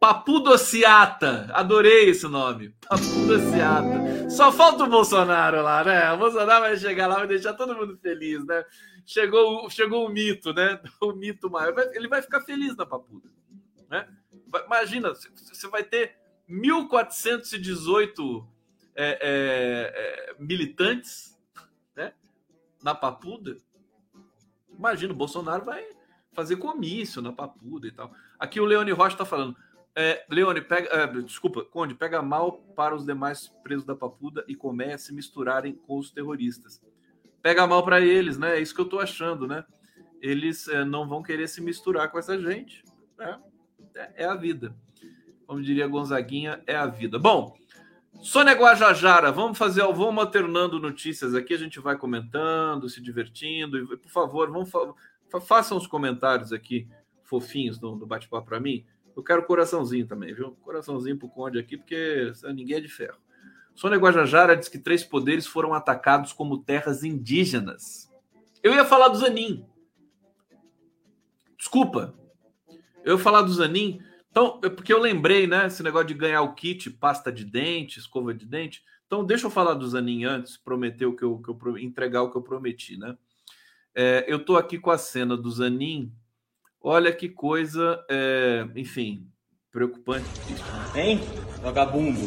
Papudociata, 0.00 1.50
adorei 1.52 2.08
esse 2.08 2.26
nome. 2.26 2.74
Papudociata. 2.88 4.30
Só 4.30 4.50
falta 4.50 4.84
o 4.84 4.88
Bolsonaro 4.88 5.62
lá, 5.62 5.84
né? 5.84 6.10
O 6.12 6.16
Bolsonaro 6.16 6.62
vai 6.62 6.76
chegar 6.76 7.06
lá 7.06 7.22
e 7.22 7.28
deixar 7.28 7.52
todo 7.52 7.76
mundo 7.76 7.98
feliz, 7.98 8.44
né? 8.46 8.64
Chegou, 9.04 9.68
chegou 9.68 10.06
o 10.06 10.08
mito, 10.08 10.52
né? 10.54 10.80
O 11.00 11.12
mito 11.12 11.50
maior. 11.50 11.74
Ele 11.92 12.08
vai 12.08 12.22
ficar 12.22 12.40
feliz 12.40 12.74
na 12.76 12.86
papuda, 12.86 13.28
né? 13.88 14.08
Imagina, 14.66 15.12
você 15.12 15.68
vai 15.68 15.84
ter 15.84 16.16
1.418 16.48 18.44
é, 18.96 19.06
é, 19.06 19.20
é, 19.94 20.34
militantes 20.38 21.30
na 22.82 22.94
Papuda, 22.94 23.56
imagina, 24.76 25.12
o 25.12 25.16
Bolsonaro 25.16 25.64
vai 25.64 25.84
fazer 26.32 26.56
comício 26.56 27.20
na 27.20 27.32
Papuda 27.32 27.86
e 27.86 27.92
tal. 27.92 28.12
Aqui 28.38 28.60
o 28.60 28.64
Leone 28.64 28.92
Rocha 28.92 29.14
está 29.14 29.24
falando. 29.24 29.56
É, 29.96 30.24
Leone, 30.30 30.60
pega, 30.60 30.88
é, 30.88 31.06
desculpa, 31.22 31.64
Conde, 31.64 31.94
pega 31.94 32.22
mal 32.22 32.52
para 32.76 32.94
os 32.94 33.04
demais 33.04 33.48
presos 33.62 33.84
da 33.84 33.94
Papuda 33.94 34.44
e 34.46 34.54
comece 34.54 34.94
a 34.94 34.98
se 34.98 35.14
misturarem 35.14 35.74
com 35.74 35.98
os 35.98 36.10
terroristas. 36.10 36.80
Pega 37.42 37.66
mal 37.66 37.84
para 37.84 38.00
eles, 38.00 38.38
né? 38.38 38.56
É 38.56 38.60
isso 38.60 38.74
que 38.74 38.80
eu 38.80 38.84
estou 38.84 39.00
achando, 39.00 39.46
né? 39.46 39.64
Eles 40.20 40.68
é, 40.68 40.84
não 40.84 41.08
vão 41.08 41.22
querer 41.22 41.48
se 41.48 41.60
misturar 41.60 42.10
com 42.10 42.18
essa 42.18 42.38
gente. 42.38 42.84
É, 43.94 44.24
é, 44.24 44.24
a 44.24 44.34
vida. 44.34 44.76
Como 45.46 45.62
diria 45.62 45.88
Gonzaguinha, 45.88 46.62
é 46.66 46.76
a 46.76 46.86
vida. 46.86 47.18
Bom, 47.18 47.56
Sônia 48.20 48.54
Guajajara, 48.54 49.32
vamos 49.32 49.58
fazer, 49.58 49.82
vamos 49.82 50.22
alternando 50.22 50.78
notícias 50.78 51.34
aqui, 51.34 51.54
a 51.54 51.58
gente 51.58 51.80
vai 51.80 51.96
comentando, 51.96 52.88
se 52.88 53.00
divertindo. 53.00 53.78
E, 53.78 53.96
por 53.96 54.10
favor, 54.10 54.50
vamos 54.50 54.70
fa 54.70 54.94
façam 55.40 55.78
os 55.78 55.86
comentários 55.86 56.52
aqui 56.52 56.88
fofinhos 57.22 57.80
no, 57.80 57.96
no 57.96 58.06
bate-papo 58.06 58.48
para 58.48 58.60
mim. 58.60 58.84
Eu 59.16 59.22
quero 59.22 59.44
coraçãozinho 59.44 60.06
também, 60.06 60.34
viu? 60.34 60.52
Coraçãozinho 60.62 61.18
pro 61.18 61.28
Conde 61.28 61.58
aqui, 61.58 61.76
porque 61.76 62.32
ninguém 62.54 62.76
é 62.76 62.80
de 62.80 62.88
ferro. 62.88 63.18
Sônia 63.74 63.98
Guajajara 63.98 64.56
diz 64.56 64.68
que 64.68 64.78
três 64.78 65.04
poderes 65.04 65.46
foram 65.46 65.74
atacados 65.74 66.32
como 66.32 66.62
terras 66.62 67.02
indígenas. 67.02 68.10
Eu 68.62 68.74
ia 68.74 68.84
falar 68.84 69.08
do 69.08 69.18
Zanin. 69.18 69.66
Desculpa. 71.56 72.14
Eu 73.04 73.16
ia 73.16 73.22
falar 73.22 73.42
do 73.42 73.52
Zanin 73.52 74.00
então, 74.30 74.60
é 74.62 74.68
porque 74.68 74.92
eu 74.92 75.00
lembrei, 75.00 75.46
né? 75.46 75.66
Esse 75.66 75.82
negócio 75.82 76.06
de 76.06 76.14
ganhar 76.14 76.42
o 76.42 76.54
kit, 76.54 76.88
pasta 76.88 77.32
de 77.32 77.44
dente, 77.44 77.98
escova 77.98 78.32
de 78.32 78.46
dente. 78.46 78.84
Então, 79.06 79.24
deixa 79.24 79.46
eu 79.46 79.50
falar 79.50 79.74
do 79.74 79.88
Zanin 79.88 80.24
antes, 80.24 80.56
prometer 80.56 81.06
o 81.06 81.16
que 81.16 81.24
eu, 81.24 81.38
que 81.38 81.50
eu 81.50 81.78
entregar 81.78 82.22
o 82.22 82.30
que 82.30 82.36
eu 82.36 82.42
prometi, 82.42 82.96
né? 82.96 83.16
É, 83.92 84.24
eu 84.28 84.44
tô 84.44 84.56
aqui 84.56 84.78
com 84.78 84.90
a 84.90 84.98
cena 84.98 85.36
do 85.36 85.50
Zanin. 85.50 86.12
Olha 86.82 87.12
que 87.12 87.28
coisa, 87.28 88.02
é, 88.08 88.66
enfim, 88.74 89.26
preocupante. 89.70 90.24
Hein? 90.94 91.20
Vagabundo. 91.62 92.26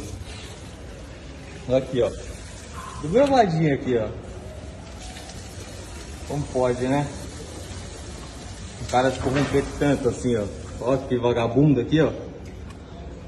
Aqui, 1.75 2.03
ó. 2.03 2.11
Do 3.01 3.09
meu 3.09 3.27
ladinho 3.27 3.73
aqui, 3.73 3.97
ó. 3.97 4.07
Como 6.27 6.43
pode, 6.53 6.87
né? 6.87 7.07
O 8.81 8.91
cara 8.91 9.09
se 9.09 9.19
corromper 9.19 9.63
tanto 9.79 10.09
assim, 10.09 10.35
ó. 10.35 10.45
Olha 10.81 10.99
que 10.99 11.17
vagabundo 11.17 11.81
aqui, 11.81 11.99
ó. 11.99 12.11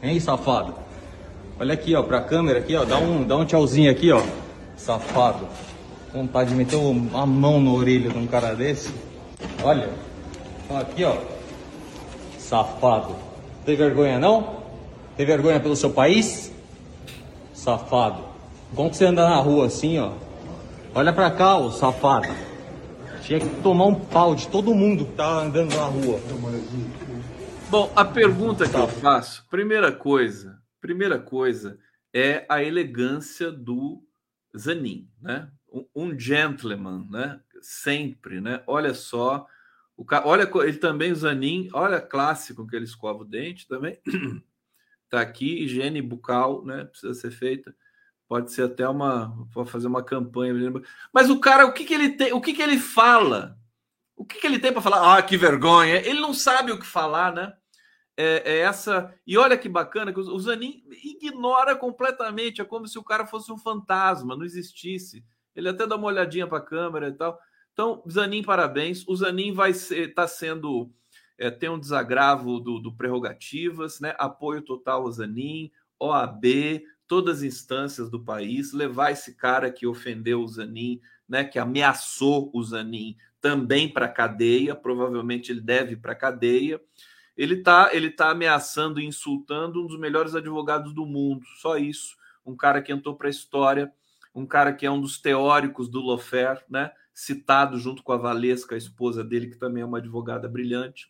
Hein, 0.03 0.19
safado? 0.19 0.75
Olha 1.59 1.73
aqui, 1.73 1.95
ó, 1.95 2.03
pra 2.03 2.21
câmera 2.21 2.59
aqui, 2.59 2.75
ó. 2.75 2.85
Dá 2.85 2.99
um, 2.99 3.25
dá 3.25 3.35
um 3.35 3.45
tchauzinho 3.45 3.89
aqui, 3.89 4.11
ó. 4.11 4.21
Safado. 4.77 5.47
Vontade 6.13 6.51
de 6.51 6.55
meter 6.55 6.75
uma 6.75 7.25
mão 7.25 7.59
na 7.59 7.71
orelha 7.71 8.11
de 8.11 8.17
um 8.17 8.27
cara 8.27 8.53
desse. 8.53 8.93
Olha. 9.63 10.04
Aqui, 10.69 11.03
ó. 11.03 11.21
Safado. 12.37 13.15
Tem 13.65 13.75
vergonha 13.75 14.19
não? 14.19 14.63
Tem 15.15 15.25
vergonha 15.25 15.59
pelo 15.59 15.75
seu 15.75 15.91
país? 15.91 16.51
Safado. 17.53 18.23
Como 18.75 18.89
que 18.89 18.97
você 18.97 19.05
anda 19.05 19.27
na 19.27 19.37
rua 19.37 19.67
assim, 19.67 19.99
ó? 19.99 20.13
Olha 20.93 21.13
pra 21.13 21.29
cá, 21.31 21.57
ô 21.57 21.71
safado. 21.71 22.27
Tinha 23.21 23.39
que 23.39 23.49
tomar 23.61 23.85
um 23.85 23.95
pau 23.95 24.35
de 24.35 24.47
todo 24.47 24.73
mundo 24.73 25.05
que 25.05 25.13
tá 25.13 25.41
andando 25.41 25.75
na 25.75 25.85
rua. 25.85 26.19
Bom, 27.69 27.91
a 27.95 28.05
pergunta 28.05 28.69
que 28.69 28.75
eu 28.75 28.87
faço, 28.87 29.45
primeira 29.49 29.91
coisa, 29.91 30.59
primeira 30.79 31.19
coisa 31.19 31.77
é 32.13 32.45
a 32.47 32.63
elegância 32.63 33.51
do 33.51 34.03
Zanin, 34.55 35.07
né? 35.21 35.47
Um, 35.93 36.17
gentleman, 36.17 37.07
né? 37.09 37.39
Sempre, 37.61 38.39
né? 38.39 38.61
Olha 38.67 38.93
só, 38.93 39.45
o 39.97 40.03
ca... 40.03 40.23
olha 40.25 40.49
ele 40.63 40.77
também 40.77 41.11
o 41.11 41.15
Zanin, 41.15 41.69
olha 41.73 42.01
clássico 42.01 42.67
que 42.67 42.75
ele 42.75 42.85
escova 42.85 43.21
o 43.21 43.25
dente 43.25 43.67
também. 43.67 43.99
tá 45.09 45.21
aqui, 45.21 45.63
higiene 45.63 46.01
bucal, 46.01 46.65
né? 46.65 46.85
Precisa 46.85 47.13
ser 47.13 47.31
feita. 47.31 47.75
Pode 48.27 48.51
ser 48.51 48.63
até 48.63 48.87
uma, 48.87 49.47
pode 49.53 49.69
fazer 49.69 49.87
uma 49.87 50.03
campanha. 50.03 50.53
Mas 51.13 51.29
o 51.29 51.39
cara, 51.39 51.65
o 51.65 51.73
que 51.73 51.85
que 51.85 51.93
ele 51.93 52.09
tem? 52.09 52.33
O 52.33 52.41
que 52.41 52.53
que 52.53 52.61
ele 52.61 52.79
fala? 52.79 53.57
O 54.15 54.25
que, 54.25 54.39
que 54.39 54.47
ele 54.47 54.59
tem 54.59 54.71
para 54.71 54.81
falar? 54.81 55.17
Ah, 55.17 55.21
que 55.21 55.37
vergonha! 55.37 55.95
Ele 55.97 56.19
não 56.19 56.33
sabe 56.33 56.71
o 56.71 56.79
que 56.79 56.85
falar, 56.85 57.33
né? 57.33 57.53
É, 58.17 58.53
é 58.53 58.57
essa. 58.59 59.13
E 59.27 59.37
olha 59.37 59.57
que 59.57 59.67
bacana 59.67 60.13
que 60.13 60.19
o 60.19 60.39
Zanin 60.39 60.83
ignora 61.21 61.75
completamente. 61.75 62.61
É 62.61 62.65
como 62.65 62.87
se 62.87 62.97
o 62.97 63.03
cara 63.03 63.25
fosse 63.25 63.51
um 63.51 63.57
fantasma, 63.57 64.35
não 64.35 64.45
existisse. 64.45 65.23
Ele 65.55 65.69
até 65.69 65.85
dá 65.85 65.95
uma 65.95 66.07
olhadinha 66.07 66.47
para 66.47 66.59
a 66.59 66.65
câmera 66.65 67.09
e 67.09 67.13
tal. 67.13 67.37
Então, 67.75 68.01
Zanin, 68.09 68.41
parabéns. 68.41 69.05
O 69.05 69.13
Zanin 69.17 69.51
vai 69.51 69.73
ser, 69.73 70.13
tá 70.13 70.25
sendo. 70.25 70.89
É, 71.37 71.51
tem 71.51 71.67
um 71.67 71.77
desagravo 71.77 72.57
do, 72.57 72.79
do 72.79 72.95
prerrogativas, 72.95 73.99
né? 73.99 74.15
Apoio 74.17 74.61
total 74.61 75.01
ao 75.01 75.11
Zanin, 75.11 75.69
OAB, 75.99 76.81
todas 77.05 77.39
as 77.39 77.43
instâncias 77.43 78.09
do 78.09 78.23
país, 78.23 78.71
levar 78.71 79.11
esse 79.11 79.35
cara 79.35 79.69
que 79.69 79.85
ofendeu 79.85 80.41
o 80.41 80.47
Zanin, 80.47 81.01
né? 81.27 81.43
Que 81.43 81.59
ameaçou 81.59 82.49
o 82.53 82.63
Zanin 82.63 83.17
também 83.41 83.91
para 83.91 84.07
cadeia, 84.07 84.73
provavelmente 84.73 85.51
ele 85.51 85.59
deve 85.59 85.97
para 85.97 86.15
cadeia. 86.15 86.79
Ele 87.35 87.55
está 87.55 87.89
ele 87.93 88.09
tá 88.09 88.29
ameaçando 88.29 89.01
e 89.01 89.05
insultando 89.05 89.83
um 89.83 89.87
dos 89.87 89.99
melhores 89.99 90.33
advogados 90.33 90.93
do 90.93 91.05
mundo, 91.05 91.45
só 91.59 91.75
isso. 91.77 92.15
Um 92.45 92.55
cara 92.55 92.81
que 92.81 92.93
entrou 92.93 93.17
para 93.17 93.27
a 93.27 93.29
história, 93.29 93.91
um 94.35 94.45
cara 94.45 94.73
que 94.73 94.85
é 94.85 94.91
um 94.91 94.99
dos 94.99 95.17
teóricos 95.17 95.89
do 95.89 96.01
Lofer, 96.01 96.63
né? 96.69 96.91
citado 97.13 97.79
junto 97.79 98.03
com 98.03 98.11
a 98.11 98.17
Valesca, 98.17 98.75
a 98.75 98.77
esposa 98.77 99.23
dele, 99.23 99.47
que 99.47 99.57
também 99.57 99.81
é 99.81 99.85
uma 99.85 99.99
advogada 99.99 100.49
brilhante. 100.49 101.09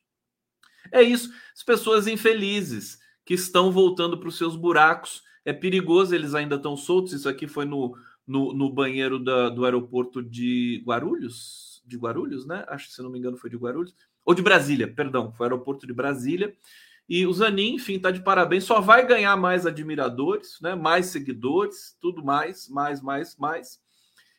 É 0.91 1.01
isso, 1.01 1.33
as 1.53 1.63
pessoas 1.63 2.05
infelizes 2.05 2.99
que 3.25 3.33
estão 3.33 3.71
voltando 3.71 4.19
para 4.19 4.29
os 4.29 4.37
seus 4.37 4.55
buracos. 4.55 5.23
É 5.43 5.51
perigoso, 5.51 6.13
eles 6.13 6.35
ainda 6.35 6.55
estão 6.55 6.77
soltos. 6.77 7.13
Isso 7.13 7.27
aqui 7.27 7.47
foi 7.47 7.65
no, 7.65 7.97
no, 8.25 8.53
no 8.53 8.71
banheiro 8.71 9.17
da, 9.17 9.49
do 9.49 9.65
aeroporto 9.65 10.21
de 10.21 10.83
Guarulhos, 10.85 11.81
de 11.83 11.97
Guarulhos, 11.97 12.45
né? 12.45 12.63
Acho 12.67 12.87
que 12.87 12.93
se 12.93 13.01
não 13.01 13.09
me 13.09 13.17
engano 13.17 13.37
foi 13.37 13.49
de 13.49 13.57
Guarulhos, 13.57 13.95
ou 14.23 14.35
de 14.35 14.43
Brasília, 14.43 14.87
perdão, 14.87 15.31
foi 15.31 15.45
o 15.45 15.49
aeroporto 15.49 15.87
de 15.87 15.93
Brasília. 15.93 16.55
E 17.07 17.25
o 17.25 17.33
Zanin, 17.33 17.75
enfim, 17.75 17.99
tá 17.99 18.09
de 18.09 18.21
parabéns, 18.21 18.63
só 18.63 18.81
vai 18.81 19.05
ganhar 19.05 19.35
mais 19.37 19.65
admiradores, 19.65 20.57
né? 20.61 20.73
Mais 20.73 21.07
seguidores, 21.07 21.95
tudo 22.01 22.23
mais, 22.23 22.67
mais, 22.67 23.01
mais, 23.01 23.35
mais. 23.37 23.79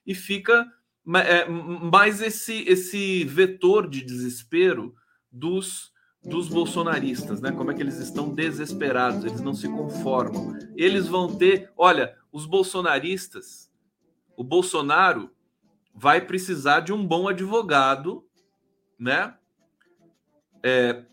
E 0.05 0.15
fica 0.15 0.67
é, 1.15 1.49
mais 1.49 2.21
esse 2.21 2.65
esse 2.65 3.25
vetor 3.25 3.89
de 3.89 4.03
desespero 4.03 4.95
dos 5.31 5.95
dos 6.27 6.49
bolsonaristas, 6.49 7.41
né? 7.41 7.53
Como 7.53 7.71
é 7.71 7.75
que 7.75 7.81
eles 7.81 7.99
estão 7.99 8.35
desesperados, 8.35 9.25
eles 9.25 9.41
não 9.41 9.55
se 9.55 9.69
conformam. 9.69 10.59
Eles 10.75 11.07
vão 11.07 11.37
ter, 11.37 11.71
olha, 11.77 12.17
os 12.33 12.47
bolsonaristas, 12.47 13.71
o 14.37 14.43
Bolsonaro 14.43 15.31
vai 15.95 16.21
precisar 16.21 16.81
de 16.81 16.93
um 16.93 17.07
bom 17.07 17.29
advogado, 17.29 18.27
né? 18.99 19.35
É, 20.65 21.05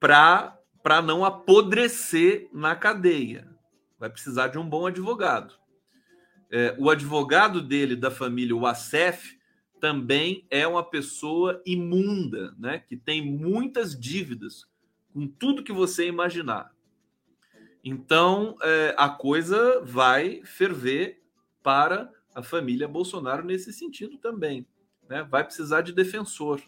para 0.00 0.55
para 0.86 1.02
não 1.02 1.24
apodrecer 1.24 2.48
na 2.52 2.76
cadeia. 2.76 3.44
Vai 3.98 4.08
precisar 4.08 4.46
de 4.46 4.56
um 4.56 4.64
bom 4.64 4.86
advogado. 4.86 5.52
É, 6.48 6.76
o 6.78 6.88
advogado 6.88 7.60
dele, 7.60 7.96
da 7.96 8.08
família, 8.08 8.54
o 8.54 8.64
Acef, 8.64 9.36
também 9.80 10.46
é 10.48 10.64
uma 10.64 10.88
pessoa 10.88 11.60
imunda, 11.66 12.54
né? 12.56 12.78
que 12.78 12.96
tem 12.96 13.20
muitas 13.20 13.98
dívidas 13.98 14.64
com 15.12 15.26
tudo 15.26 15.64
que 15.64 15.72
você 15.72 16.06
imaginar. 16.06 16.72
Então, 17.82 18.56
é, 18.62 18.94
a 18.96 19.08
coisa 19.08 19.80
vai 19.82 20.40
ferver 20.44 21.20
para 21.64 22.08
a 22.32 22.44
família 22.44 22.86
Bolsonaro 22.86 23.44
nesse 23.44 23.72
sentido 23.72 24.18
também. 24.18 24.64
Né? 25.08 25.24
Vai 25.24 25.42
precisar 25.42 25.80
de 25.80 25.92
defensor. 25.92 26.62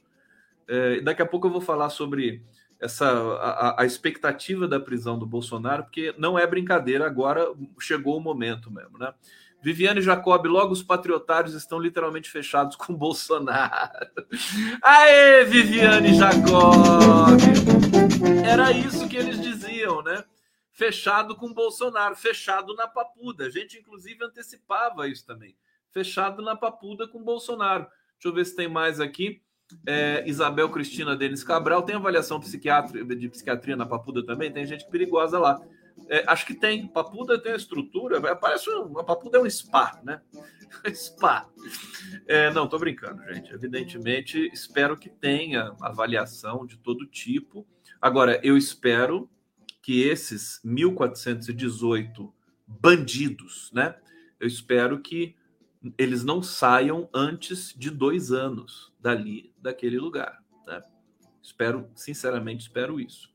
É, 0.67 1.01
daqui 1.03 1.23
a 1.23 1.27
pouco 1.27 1.47
eu 1.47 1.53
vou 1.53 1.61
falar 1.61 1.91
sobre 1.91 2.43
essa 2.81 3.11
a, 3.11 3.83
a, 3.83 3.87
expectativa 3.87 4.69
da 4.69 4.79
prisão 4.79 5.19
do 5.19 5.27
Bolsonaro, 5.27 5.85
porque 5.85 6.15
não 6.17 6.39
é 6.39 6.47
brincadeira, 6.47 7.07
agora 7.07 7.47
chegou 7.81 8.17
o 8.17 8.21
momento 8.21 8.71
mesmo, 8.71 8.99
né? 8.99 9.13
Viviane 9.61 10.01
Jacob, 10.01 10.47
logo 10.47 10.73
os 10.73 10.85
patriotários 10.85 11.53
estão 11.55 11.81
literalmente 11.81 12.31
fechados 12.31 12.77
com 12.77 12.95
Bolsonaro. 12.95 14.07
Aê, 14.81 15.45
Viviane 15.45 16.15
Jacob! 16.15 17.41
Era 18.49 18.71
isso 18.71 19.09
que 19.09 19.17
eles 19.17 19.41
diziam, 19.41 20.01
né? 20.03 20.23
Fechado 20.71 21.35
com 21.35 21.53
Bolsonaro, 21.53 22.15
fechado 22.15 22.73
na 22.77 22.87
papuda. 22.87 23.47
A 23.47 23.51
gente, 23.51 23.77
inclusive, 23.77 24.25
antecipava 24.25 25.09
isso 25.09 25.27
também. 25.27 25.57
Fechado 25.91 26.41
na 26.41 26.55
papuda 26.55 27.09
com 27.09 27.25
Bolsonaro. 27.25 27.89
Deixa 28.13 28.29
eu 28.29 28.33
ver 28.33 28.45
se 28.45 28.55
tem 28.55 28.69
mais 28.69 29.01
aqui 29.01 29.43
é, 29.87 30.25
Isabel 30.27 30.69
Cristina 30.71 31.17
Denis 31.17 31.45
Cabral. 31.45 31.83
Tem 31.83 31.97
avaliação 31.97 32.39
de 32.41 33.29
psiquiatria 33.29 33.77
na 33.77 33.87
Papuda 33.87 34.25
também? 34.25 34.53
Tem 34.53 34.67
gente 34.67 34.89
perigosa 34.89 35.39
lá. 35.39 35.61
É, 36.09 36.25
acho 36.27 36.47
que 36.47 36.55
tem. 36.55 36.87
Papuda 36.87 37.41
tem 37.41 37.53
a 37.53 37.57
estrutura. 37.57 38.21
Parece 38.37 38.71
uma 38.71 39.05
Papuda 39.05 39.39
é 39.39 39.41
um 39.41 39.51
spa, 39.51 40.01
né? 40.05 40.21
spa. 40.95 41.49
É, 42.27 42.51
não, 42.53 42.69
tô 42.69 42.79
brincando, 42.79 43.23
gente. 43.33 43.53
Evidentemente, 43.53 44.51
espero 44.53 44.97
que 44.97 45.09
tenha 45.09 45.75
avaliação 45.81 46.67
de 46.67 46.77
todo 46.79 47.07
tipo. 47.07 47.67
Agora, 48.01 48.41
eu 48.43 48.57
espero 48.57 49.29
que 49.83 50.03
esses 50.03 50.61
1.418 50.65 52.31
bandidos, 52.67 53.71
né? 53.73 53.97
Eu 54.39 54.47
espero 54.47 55.01
que 55.01 55.35
eles 55.97 56.25
não 56.25 56.43
saiam 56.43 57.09
antes 57.15 57.75
de 57.77 57.91
dois 57.91 58.33
anos 58.33 58.93
dali, 59.01 59.53
daquele 59.61 59.99
lugar. 59.99 60.43
Né? 60.67 60.83
Espero, 61.43 61.89
sinceramente, 61.95 62.63
espero 62.63 63.01
isso. 63.01 63.31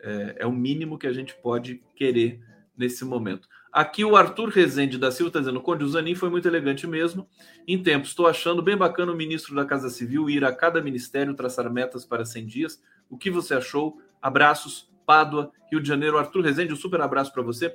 É, 0.00 0.36
é, 0.40 0.46
o 0.46 0.52
mínimo 0.52 0.98
que 0.98 1.06
a 1.06 1.12
gente 1.12 1.34
pode 1.34 1.82
querer 1.94 2.40
nesse 2.76 3.04
momento. 3.04 3.48
Aqui 3.72 4.04
o 4.04 4.16
Arthur 4.16 4.48
Rezende 4.48 4.98
da 4.98 5.10
Silva 5.10 5.28
está 5.28 5.40
dizendo: 5.40 5.60
Conde, 5.60 5.84
o 5.84 5.88
Zanin 5.88 6.14
foi 6.14 6.30
muito 6.30 6.48
elegante 6.48 6.86
mesmo. 6.86 7.28
Em 7.66 7.82
tempo, 7.82 8.06
estou 8.06 8.26
achando 8.26 8.62
bem 8.62 8.76
bacana 8.76 9.12
o 9.12 9.16
ministro 9.16 9.54
da 9.54 9.64
Casa 9.64 9.90
Civil 9.90 10.30
ir 10.30 10.44
a 10.44 10.54
cada 10.54 10.80
ministério 10.82 11.34
traçar 11.34 11.70
metas 11.70 12.04
para 12.04 12.24
100 12.24 12.46
dias. 12.46 12.82
O 13.08 13.18
que 13.18 13.30
você 13.30 13.54
achou? 13.54 14.00
Abraços, 14.20 14.90
Pádua, 15.04 15.52
Rio 15.70 15.80
de 15.80 15.88
Janeiro. 15.88 16.18
Arthur 16.18 16.42
Rezende, 16.42 16.72
um 16.72 16.76
super 16.76 17.00
abraço 17.00 17.32
para 17.32 17.42
você. 17.42 17.74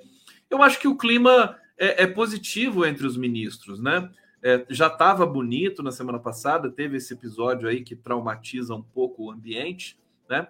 Eu 0.49 0.61
acho 0.61 0.79
que 0.79 0.87
o 0.87 0.97
clima 0.97 1.55
é, 1.81 2.03
é 2.03 2.07
positivo 2.07 2.85
entre 2.85 3.07
os 3.07 3.17
ministros, 3.17 3.81
né? 3.81 4.07
É, 4.43 4.63
já 4.69 4.85
estava 4.85 5.25
bonito 5.25 5.81
na 5.81 5.91
semana 5.91 6.19
passada, 6.19 6.71
teve 6.71 6.97
esse 6.97 7.13
episódio 7.13 7.67
aí 7.67 7.83
que 7.83 7.95
traumatiza 7.95 8.75
um 8.75 8.83
pouco 8.83 9.25
o 9.25 9.31
ambiente, 9.31 9.99
né? 10.29 10.47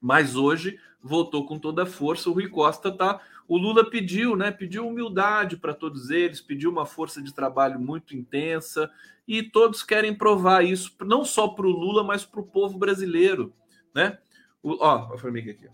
Mas 0.00 0.34
hoje 0.34 0.78
voltou 1.00 1.46
com 1.46 1.56
toda 1.56 1.84
a 1.84 1.86
força. 1.86 2.28
O 2.28 2.32
Rui 2.32 2.48
Costa 2.48 2.90
tá. 2.90 3.20
O 3.46 3.56
Lula 3.56 3.88
pediu, 3.88 4.34
né? 4.34 4.50
Pediu 4.50 4.88
humildade 4.88 5.56
para 5.56 5.72
todos 5.72 6.10
eles, 6.10 6.40
pediu 6.40 6.70
uma 6.70 6.84
força 6.84 7.22
de 7.22 7.32
trabalho 7.32 7.78
muito 7.78 8.16
intensa 8.16 8.90
e 9.26 9.44
todos 9.44 9.84
querem 9.84 10.14
provar 10.14 10.64
isso, 10.64 10.94
não 11.00 11.24
só 11.24 11.48
para 11.48 11.66
o 11.66 11.70
Lula, 11.70 12.02
mas 12.02 12.24
para 12.24 12.40
o 12.40 12.46
povo 12.46 12.76
brasileiro, 12.76 13.52
né? 13.94 14.18
O, 14.62 14.84
ó, 14.84 15.14
a 15.14 15.18
formiga 15.18 15.52
aqui, 15.52 15.68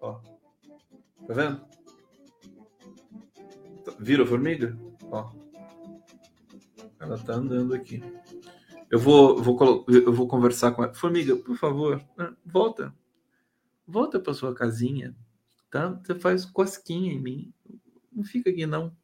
ó. 0.00 0.14
Tá 1.26 1.34
vendo? 1.34 1.77
Vira 3.98 4.24
a 4.24 4.26
formiga? 4.26 4.76
Ó. 5.10 5.30
Ela 7.00 7.18
tá 7.18 7.34
andando 7.34 7.74
aqui. 7.74 8.02
Eu 8.90 8.98
vou, 8.98 9.42
vou, 9.42 9.86
eu 9.88 10.12
vou 10.12 10.26
conversar 10.26 10.72
com 10.72 10.82
ela. 10.82 10.94
Formiga, 10.94 11.36
por 11.36 11.56
favor, 11.56 12.02
né, 12.16 12.32
volta. 12.44 12.94
Volta 13.86 14.18
para 14.18 14.34
sua 14.34 14.54
casinha, 14.54 15.14
tá? 15.70 15.88
Você 16.02 16.14
faz 16.14 16.44
cosquinha 16.44 17.12
em 17.12 17.20
mim. 17.20 17.52
Não 18.12 18.24
fica 18.24 18.50
aqui, 18.50 18.66
não. 18.66 18.94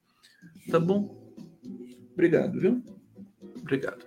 Tá 0.70 0.78
bom? 0.78 1.35
Obrigado, 2.12 2.59
viu? 2.59 2.82
Obrigado. 3.57 4.05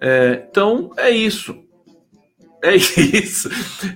É, 0.00 0.46
então, 0.48 0.92
é 0.96 1.10
isso. 1.10 1.64
É 2.62 2.74
isso. 2.76 3.48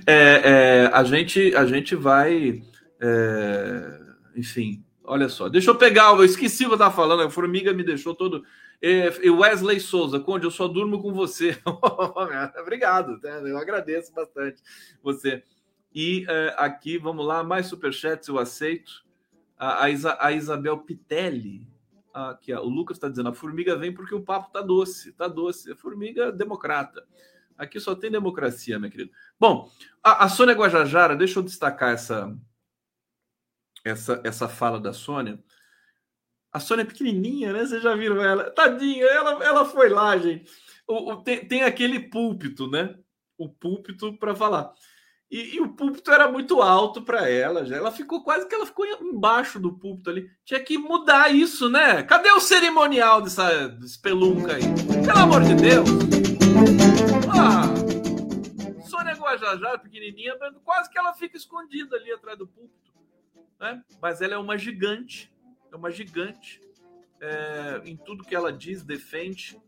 É, 0.05 0.41
é, 0.43 0.89
a, 0.93 1.03
gente, 1.03 1.55
a 1.55 1.65
gente 1.65 1.95
vai. 1.95 2.61
É, 2.99 3.99
enfim, 4.35 4.83
Olha 5.09 5.29
só, 5.29 5.47
deixa 5.47 5.71
eu 5.71 5.75
pegar, 5.75 6.09
eu 6.09 6.25
esqueci 6.25 6.63
o 6.63 6.67
que 6.67 6.73
eu 6.73 6.75
estava 6.75 6.93
falando, 6.93 7.23
a 7.23 7.29
formiga 7.29 7.73
me 7.73 7.81
deixou 7.81 8.13
todo. 8.13 8.43
E 8.81 9.29
Wesley 9.29 9.79
Souza, 9.79 10.19
Conde, 10.19 10.45
eu 10.45 10.51
só 10.51 10.67
durmo 10.67 11.01
com 11.01 11.13
você. 11.13 11.57
Obrigado, 12.61 13.17
né? 13.23 13.41
eu 13.45 13.57
agradeço 13.57 14.13
bastante 14.13 14.61
você. 15.01 15.41
E 15.95 16.25
é, 16.27 16.53
aqui, 16.57 16.97
vamos 16.97 17.25
lá, 17.25 17.41
mais 17.41 17.67
superchats 17.67 18.27
eu 18.27 18.37
aceito. 18.37 19.05
A, 19.57 19.85
a, 19.85 19.89
Isa, 19.89 20.17
a 20.19 20.33
Isabel 20.33 20.77
Pitelli, 20.79 21.65
aqui, 22.13 22.53
ó, 22.53 22.61
o 22.61 22.69
Lucas 22.69 22.97
está 22.97 23.07
dizendo: 23.07 23.29
a 23.29 23.33
formiga 23.33 23.77
vem 23.77 23.93
porque 23.93 24.13
o 24.13 24.21
papo 24.21 24.51
tá 24.51 24.61
doce, 24.61 25.13
tá 25.13 25.27
doce. 25.27 25.71
A 25.71 25.75
formiga 25.75 26.33
democrata. 26.33 27.03
Aqui 27.57 27.79
só 27.79 27.95
tem 27.95 28.11
democracia, 28.11 28.77
meu 28.77 28.91
querido. 28.91 29.11
Bom, 29.39 29.71
a, 30.03 30.25
a 30.25 30.29
Sônia 30.29 30.53
Guajajara, 30.53 31.15
deixa 31.15 31.39
eu 31.39 31.43
destacar 31.43 31.93
essa, 31.93 32.37
essa, 33.87 34.21
essa 34.23 34.47
fala 34.47 34.79
da 34.79 34.93
Sônia. 34.93 35.39
A 36.51 36.59
Sônia 36.59 36.83
é 36.83 36.85
pequenininha, 36.85 37.53
né? 37.53 37.65
Vocês 37.65 37.83
já 37.83 37.95
viram 37.95 38.23
ela? 38.23 38.49
Tadinha, 38.51 39.05
ela, 39.05 39.43
ela 39.43 39.65
foi 39.65 39.89
lá, 39.89 40.17
gente. 40.17 40.49
O, 40.87 41.11
o 41.11 41.17
tem, 41.17 41.45
tem 41.45 41.63
aquele 41.63 41.99
púlpito, 41.99 42.69
né? 42.69 42.95
O 43.37 43.49
púlpito 43.49 44.17
para 44.17 44.35
falar. 44.35 44.73
E, 45.29 45.57
e, 45.57 45.59
o 45.59 45.73
púlpito 45.73 46.09
era 46.09 46.31
muito 46.31 46.61
alto 46.61 47.01
para 47.01 47.29
ela, 47.29 47.65
já. 47.65 47.75
Ela 47.75 47.91
ficou 47.91 48.23
quase 48.23 48.47
que 48.47 48.55
ela 48.55 48.65
ficou 48.65 48.85
embaixo 48.85 49.59
do 49.59 49.77
púlpito 49.77 50.09
ali. 50.09 50.29
Tinha 50.45 50.59
que 50.63 50.77
mudar 50.77 51.33
isso, 51.35 51.69
né? 51.69 52.01
Cadê 52.03 52.31
o 52.31 52.39
cerimonial 52.39 53.21
dessa 53.21 53.77
espelunca 53.83 54.55
aí? 54.55 54.63
Pelo 55.05 55.19
amor 55.19 55.43
de 55.43 55.55
Deus! 55.55 55.89
Ah! 57.29 57.67
Sônia 58.87 59.15
Guajajara, 59.15 59.77
pequenininha, 59.79 60.33
quase 60.63 60.89
que 60.89 60.97
ela 60.97 61.13
fica 61.13 61.35
escondida 61.35 61.97
ali 61.97 62.11
atrás 62.13 62.37
do 62.37 62.47
púlpito 62.47 62.86
né? 63.59 63.83
mas 64.01 64.21
ela 64.21 64.33
é 64.33 64.37
uma 64.37 64.57
gigante, 64.57 65.31
é 65.71 65.75
uma 65.75 65.91
gigante 65.91 66.61
é, 67.19 67.81
em 67.85 67.95
tudo 67.95 68.23
que 68.23 68.35
ela 68.35 68.51
diz, 68.51 68.83
defende, 68.83 69.59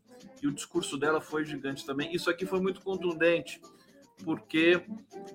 e 0.42 0.46
o 0.46 0.52
discurso 0.52 0.96
dela 0.96 1.20
foi 1.20 1.44
gigante 1.44 1.84
também. 1.84 2.14
Isso 2.14 2.30
aqui 2.30 2.46
foi 2.46 2.60
muito 2.60 2.80
contundente, 2.80 3.60
porque 4.24 4.82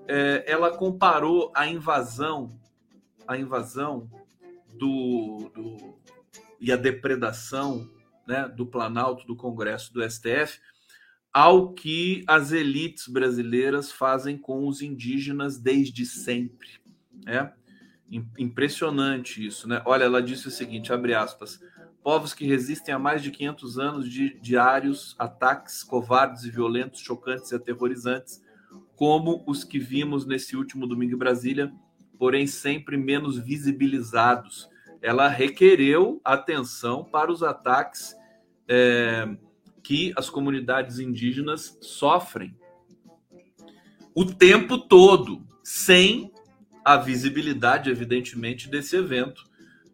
é, 0.07 0.43
ela 0.47 0.75
comparou 0.75 1.51
a 1.55 1.67
invasão, 1.67 2.59
a 3.27 3.37
invasão 3.37 4.09
do, 4.73 5.49
do 5.53 5.95
e 6.59 6.71
a 6.71 6.75
depredação 6.75 7.89
né, 8.27 8.47
do 8.47 8.65
Planalto, 8.65 9.25
do 9.27 9.35
Congresso, 9.35 9.93
do 9.93 10.01
STF, 10.09 10.59
ao 11.31 11.73
que 11.73 12.23
as 12.27 12.51
elites 12.51 13.07
brasileiras 13.07 13.91
fazem 13.91 14.37
com 14.37 14.67
os 14.67 14.81
indígenas 14.81 15.59
desde 15.59 16.05
sempre. 16.05 16.69
Né? 17.25 17.53
Impressionante 18.37 19.45
isso, 19.45 19.67
né? 19.67 19.81
Olha, 19.85 20.03
ela 20.03 20.21
disse 20.21 20.47
o 20.47 20.51
seguinte, 20.51 20.93
abre 20.93 21.13
aspas, 21.13 21.59
povos 22.03 22.33
que 22.33 22.45
resistem 22.45 22.93
há 22.93 22.99
mais 22.99 23.23
de 23.23 23.31
500 23.31 23.79
anos 23.79 24.09
de 24.09 24.39
diários 24.39 25.15
ataques 25.17 25.83
covardes 25.83 26.43
e 26.43 26.51
violentos, 26.51 26.99
chocantes 26.99 27.51
e 27.51 27.55
aterrorizantes, 27.55 28.43
como 28.95 29.43
os 29.47 29.63
que 29.63 29.79
vimos 29.79 30.25
nesse 30.25 30.55
último 30.55 30.85
domingo 30.85 31.15
em 31.15 31.17
Brasília, 31.17 31.73
porém 32.19 32.45
sempre 32.45 32.95
menos 32.95 33.39
visibilizados. 33.39 34.69
Ela 35.01 35.27
requereu 35.27 36.21
atenção 36.23 37.03
para 37.03 37.31
os 37.31 37.41
ataques 37.41 38.15
é, 38.67 39.27
que 39.83 40.13
as 40.15 40.29
comunidades 40.29 40.99
indígenas 40.99 41.77
sofrem 41.81 42.55
o 44.15 44.25
tempo 44.25 44.77
todo, 44.77 45.45
sem 45.63 46.31
a 46.85 46.97
visibilidade, 46.97 47.89
evidentemente, 47.89 48.69
desse 48.69 48.95
evento 48.95 49.43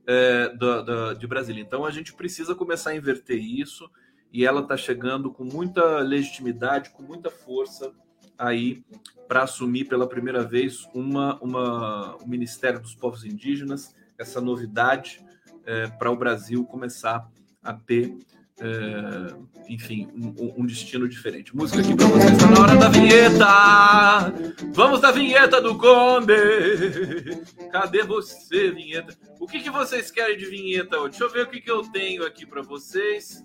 é, 0.05 0.49
da, 0.49 0.81
da, 0.81 1.13
de 1.13 1.25
Brasília. 1.25 1.61
Então, 1.61 1.85
a 1.85 1.91
gente 1.91 2.13
precisa 2.13 2.53
começar 2.53 2.89
a 2.89 2.95
inverter 2.95 3.41
isso 3.41 3.89
e 4.33 4.45
ela 4.45 4.59
está 4.59 4.75
chegando 4.75 5.31
com 5.31 5.45
muita 5.45 5.99
legitimidade, 5.99 6.89
com 6.89 7.01
muita 7.01 7.29
força 7.29 7.93
aí 8.37 8.83
para 9.25 9.43
assumir 9.43 9.85
pela 9.85 10.05
primeira 10.05 10.43
vez 10.43 10.85
uma, 10.93 11.39
uma, 11.41 12.17
o 12.17 12.27
Ministério 12.27 12.81
dos 12.81 12.93
Povos 12.93 13.23
Indígenas, 13.23 13.95
essa 14.17 14.41
novidade 14.41 15.25
é, 15.65 15.87
para 15.87 16.11
o 16.11 16.15
Brasil 16.17 16.65
começar 16.65 17.25
a 17.63 17.73
ter 17.73 18.17
é, 18.63 19.33
enfim, 19.67 20.07
um, 20.13 20.61
um, 20.61 20.65
destino 20.67 21.09
diferente. 21.09 21.55
Música 21.55 21.81
aqui 21.81 21.95
pra 21.95 22.05
vocês, 22.05 22.37
tá 22.37 22.47
na 22.47 22.61
hora 22.61 22.75
da 22.75 22.89
vinheta! 22.89 24.33
Vamos 24.71 25.01
da 25.01 25.11
vinheta 25.11 25.59
do 25.59 25.75
Conde! 25.79 27.41
Cadê 27.71 28.03
você, 28.03 28.69
vinheta? 28.69 29.17
O 29.39 29.47
que, 29.47 29.61
que 29.61 29.71
vocês 29.71 30.11
querem 30.11 30.37
de 30.37 30.45
vinheta 30.45 30.99
hoje? 30.99 31.09
Deixa 31.09 31.23
eu 31.23 31.31
ver 31.31 31.47
o 31.47 31.49
que, 31.49 31.59
que 31.59 31.71
eu 31.71 31.81
tenho 31.91 32.23
aqui 32.23 32.45
para 32.45 32.61
vocês. 32.61 33.43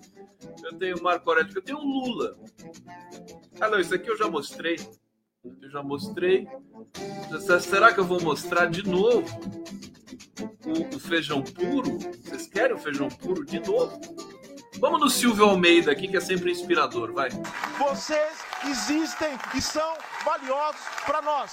Eu 0.63 0.73
tenho 0.73 1.01
Marco 1.01 1.27
Aurélio, 1.27 1.51
eu 1.55 1.63
tenho 1.63 1.79
Lula. 1.79 2.37
Ah, 3.59 3.69
não, 3.69 3.79
isso 3.79 3.95
aqui 3.95 4.11
eu 4.11 4.17
já 4.17 4.27
mostrei. 4.27 4.77
Eu 5.43 5.69
já 5.71 5.81
mostrei. 5.81 6.47
Será 7.61 7.91
que 7.91 7.99
eu 7.99 8.05
vou 8.05 8.21
mostrar 8.21 8.67
de 8.67 8.87
novo 8.87 9.25
o, 10.63 10.95
o 10.95 10.99
feijão 10.99 11.41
puro? 11.41 11.97
Vocês 12.23 12.45
querem 12.45 12.75
o 12.75 12.79
feijão 12.79 13.09
puro 13.09 13.43
de 13.43 13.59
novo? 13.59 13.99
Vamos 14.79 14.99
no 14.99 15.09
Silvio 15.09 15.45
Almeida 15.45 15.91
aqui, 15.91 16.07
que 16.07 16.17
é 16.17 16.21
sempre 16.21 16.51
inspirador, 16.51 17.11
vai. 17.11 17.29
Vocês 17.79 18.37
existem 18.69 19.29
e 19.55 19.61
são 19.61 19.93
valiosos 20.23 20.81
para 21.05 21.21
nós. 21.21 21.51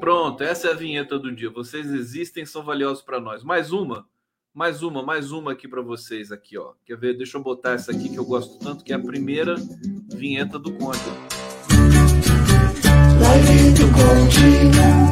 Pronto, 0.00 0.42
essa 0.42 0.68
é 0.68 0.70
a 0.72 0.74
vinheta 0.74 1.18
do 1.18 1.34
dia. 1.34 1.50
Vocês 1.50 1.86
existem, 1.90 2.46
são 2.46 2.62
valiosos 2.62 3.02
para 3.02 3.20
nós. 3.20 3.42
Mais 3.42 3.72
uma, 3.72 4.06
mais 4.54 4.82
uma, 4.82 5.02
mais 5.02 5.32
uma 5.32 5.52
aqui 5.52 5.68
para 5.68 5.82
vocês 5.82 6.32
aqui, 6.32 6.56
ó. 6.56 6.72
Quer 6.84 6.96
ver? 6.96 7.16
Deixa 7.16 7.36
eu 7.36 7.42
botar 7.42 7.72
essa 7.72 7.92
aqui 7.92 8.08
que 8.08 8.18
eu 8.18 8.24
gosto 8.24 8.58
tanto, 8.58 8.84
que 8.84 8.92
é 8.92 8.96
a 8.96 9.00
primeira 9.00 9.56
vinheta 10.14 10.58
do 10.58 10.72
Conde. 10.72 10.98
Live 13.20 13.72
do 13.74 13.86
Conde. 13.92 15.03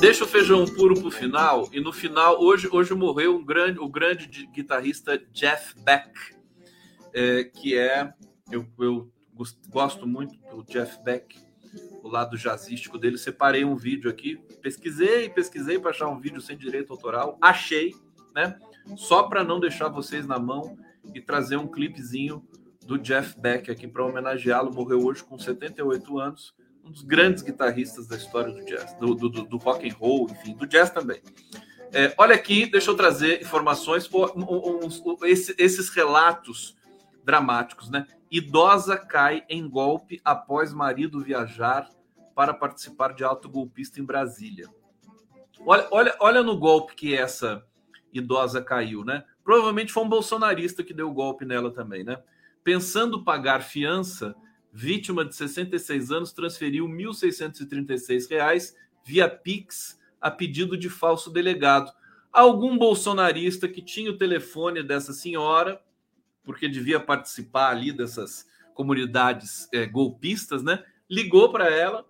Deixa 0.00 0.22
o 0.22 0.28
feijão 0.28 0.64
puro 0.64 0.94
pro 1.00 1.10
final. 1.10 1.68
E 1.72 1.80
no 1.80 1.92
final, 1.92 2.40
hoje, 2.40 2.68
hoje 2.70 2.94
morreu 2.94 3.34
um 3.36 3.44
grande, 3.44 3.80
o 3.80 3.88
grande 3.88 4.46
guitarrista 4.46 5.18
Jeff 5.32 5.74
Beck, 5.82 6.12
é, 7.12 7.42
que 7.42 7.76
é. 7.76 8.14
Eu, 8.48 8.64
eu 8.78 9.10
gosto 9.68 10.06
muito 10.06 10.38
do 10.50 10.62
Jeff 10.62 11.02
Beck, 11.02 11.36
o 12.04 12.08
lado 12.08 12.38
jazzístico 12.38 12.96
dele. 12.96 13.18
Separei 13.18 13.64
um 13.64 13.74
vídeo 13.74 14.08
aqui, 14.08 14.36
pesquisei, 14.62 15.28
pesquisei 15.30 15.80
para 15.80 15.90
achar 15.90 16.06
um 16.06 16.20
vídeo 16.20 16.40
sem 16.40 16.56
direito 16.56 16.92
autoral. 16.92 17.36
Achei, 17.40 17.92
né? 18.32 18.56
Só 18.96 19.24
para 19.24 19.42
não 19.42 19.58
deixar 19.58 19.88
vocês 19.88 20.24
na 20.28 20.38
mão 20.38 20.78
e 21.12 21.20
trazer 21.20 21.56
um 21.56 21.66
clipezinho 21.66 22.46
do 22.86 22.98
Jeff 22.98 23.38
Beck 23.38 23.68
aqui 23.68 23.88
para 23.88 24.06
homenageá-lo. 24.06 24.72
Morreu 24.72 25.04
hoje 25.04 25.24
com 25.24 25.36
78 25.36 26.20
anos 26.20 26.54
um 26.88 26.92
dos 26.92 27.02
grandes 27.02 27.42
guitarristas 27.42 28.06
da 28.06 28.16
história 28.16 28.52
do 28.52 28.64
jazz, 28.64 28.94
do, 28.94 29.14
do, 29.14 29.28
do 29.28 29.56
rock 29.58 29.88
and 29.88 29.94
roll, 29.94 30.28
enfim, 30.30 30.54
do 30.54 30.66
jazz 30.66 30.90
também. 30.90 31.20
É, 31.92 32.14
olha 32.16 32.34
aqui, 32.34 32.66
deixa 32.66 32.90
eu 32.90 32.96
trazer 32.96 33.42
informações, 33.42 34.08
esses 35.22 35.88
relatos 35.90 36.76
dramáticos, 37.24 37.90
né? 37.90 38.06
Idosa 38.30 38.96
cai 38.96 39.44
em 39.48 39.68
golpe 39.68 40.20
após 40.24 40.72
marido 40.72 41.22
viajar 41.22 41.88
para 42.34 42.52
participar 42.52 43.14
de 43.14 43.24
alto 43.24 43.48
golpista 43.48 44.00
em 44.00 44.04
Brasília. 44.04 44.68
Olha, 45.66 45.88
olha, 45.90 46.16
olha 46.20 46.42
no 46.42 46.58
golpe 46.58 46.94
que 46.94 47.14
essa 47.14 47.64
idosa 48.12 48.62
caiu, 48.62 49.04
né? 49.04 49.24
Provavelmente 49.42 49.92
foi 49.92 50.04
um 50.04 50.08
bolsonarista 50.08 50.82
que 50.82 50.94
deu 50.94 51.08
o 51.10 51.14
golpe 51.14 51.44
nela 51.44 51.70
também, 51.72 52.04
né? 52.04 52.22
Pensando 52.62 53.24
pagar 53.24 53.62
fiança, 53.62 54.34
vítima 54.78 55.24
de 55.24 55.34
66 55.34 56.12
anos, 56.12 56.32
transferiu 56.32 56.86
R$ 56.86 56.92
1.636 56.92 58.76
via 59.04 59.28
Pix 59.28 59.98
a 60.20 60.30
pedido 60.30 60.76
de 60.76 60.88
falso 60.88 61.32
delegado. 61.32 61.92
Algum 62.32 62.78
bolsonarista 62.78 63.66
que 63.66 63.82
tinha 63.82 64.08
o 64.08 64.16
telefone 64.16 64.84
dessa 64.84 65.12
senhora, 65.12 65.82
porque 66.44 66.68
devia 66.68 67.00
participar 67.00 67.70
ali 67.70 67.90
dessas 67.90 68.48
comunidades 68.72 69.68
é, 69.72 69.84
golpistas, 69.84 70.62
né? 70.62 70.84
Ligou 71.10 71.50
para 71.50 71.68
ela, 71.68 72.06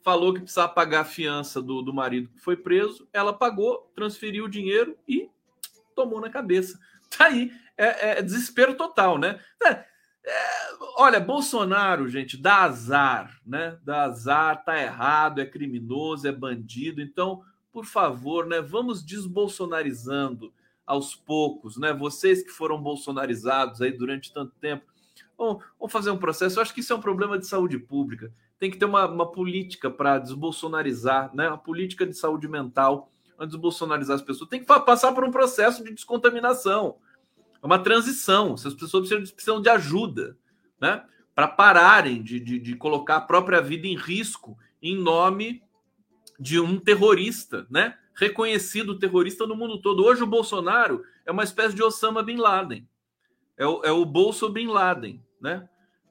falou 0.00 0.32
que 0.32 0.42
precisava 0.42 0.72
pagar 0.72 1.00
a 1.00 1.04
fiança 1.04 1.60
do, 1.60 1.82
do 1.82 1.92
marido 1.92 2.28
que 2.28 2.40
foi 2.40 2.56
preso. 2.56 3.08
Ela 3.12 3.32
pagou, 3.32 3.90
transferiu 3.96 4.44
o 4.44 4.48
dinheiro 4.48 4.96
e 5.08 5.28
tomou 5.92 6.20
na 6.20 6.30
cabeça. 6.30 6.78
Tá 7.10 7.26
aí, 7.26 7.50
é, 7.76 8.18
é 8.18 8.22
desespero 8.22 8.76
total, 8.76 9.18
né? 9.18 9.40
É, 9.64 9.91
é, 10.24 10.68
olha, 10.96 11.18
Bolsonaro, 11.18 12.08
gente, 12.08 12.36
dá 12.36 12.62
azar, 12.62 13.40
né? 13.44 13.78
Dá 13.82 14.04
azar, 14.04 14.64
tá 14.64 14.80
errado, 14.80 15.40
é 15.40 15.46
criminoso, 15.46 16.28
é 16.28 16.32
bandido. 16.32 17.02
Então, 17.02 17.42
por 17.72 17.84
favor, 17.84 18.46
né? 18.46 18.60
Vamos 18.60 19.02
desbolsonarizando 19.02 20.52
aos 20.86 21.16
poucos, 21.16 21.76
né? 21.76 21.92
Vocês 21.92 22.42
que 22.42 22.50
foram 22.50 22.80
bolsonarizados 22.80 23.82
aí 23.82 23.90
durante 23.90 24.32
tanto 24.32 24.54
tempo, 24.60 24.84
vamos, 25.36 25.64
vamos 25.78 25.92
fazer 25.92 26.10
um 26.10 26.18
processo. 26.18 26.58
Eu 26.58 26.62
acho 26.62 26.72
que 26.74 26.80
isso 26.80 26.92
é 26.92 26.96
um 26.96 27.00
problema 27.00 27.38
de 27.38 27.46
saúde 27.46 27.78
pública. 27.78 28.32
Tem 28.58 28.70
que 28.70 28.76
ter 28.76 28.84
uma, 28.84 29.08
uma 29.08 29.30
política 29.30 29.90
para 29.90 30.20
desbolsonarizar, 30.20 31.34
né? 31.34 31.48
Uma 31.48 31.58
política 31.58 32.06
de 32.06 32.14
saúde 32.14 32.46
mental, 32.46 33.10
para 33.36 33.46
desbolsonarizar 33.46 34.14
as 34.14 34.22
pessoas. 34.22 34.48
Tem 34.48 34.60
que 34.60 34.66
passar 34.66 35.12
por 35.12 35.24
um 35.24 35.32
processo 35.32 35.82
de 35.82 35.92
descontaminação 35.92 36.96
é 37.62 37.66
uma 37.66 37.78
transição. 37.78 38.54
Essas 38.54 38.74
pessoas 38.74 39.08
precisam, 39.08 39.34
precisam 39.34 39.62
de 39.62 39.68
ajuda, 39.68 40.36
né? 40.80 41.04
Para 41.34 41.48
pararem 41.48 42.22
de, 42.22 42.40
de, 42.40 42.58
de, 42.58 42.74
colocar 42.76 43.16
a 43.16 43.20
própria 43.20 43.62
vida 43.62 43.86
em 43.86 43.96
risco 43.96 44.58
em 44.82 44.96
nome 44.96 45.62
de 46.38 46.60
um 46.60 46.78
terrorista, 46.78 47.66
né? 47.70 47.96
Reconhecido 48.14 48.98
terrorista 48.98 49.46
no 49.46 49.56
mundo 49.56 49.80
todo. 49.80 50.04
Hoje 50.04 50.22
o 50.22 50.26
Bolsonaro 50.26 51.04
é 51.24 51.30
uma 51.30 51.44
espécie 51.44 51.74
de 51.74 51.82
Osama 51.82 52.22
Bin 52.22 52.36
Laden. 52.36 52.86
É 53.56 53.66
o, 53.66 53.82
é 53.84 53.92
o 53.92 54.04
Bolso 54.04 54.48
Bin 54.50 54.66
Laden, 54.66 55.22
né? 55.40 55.68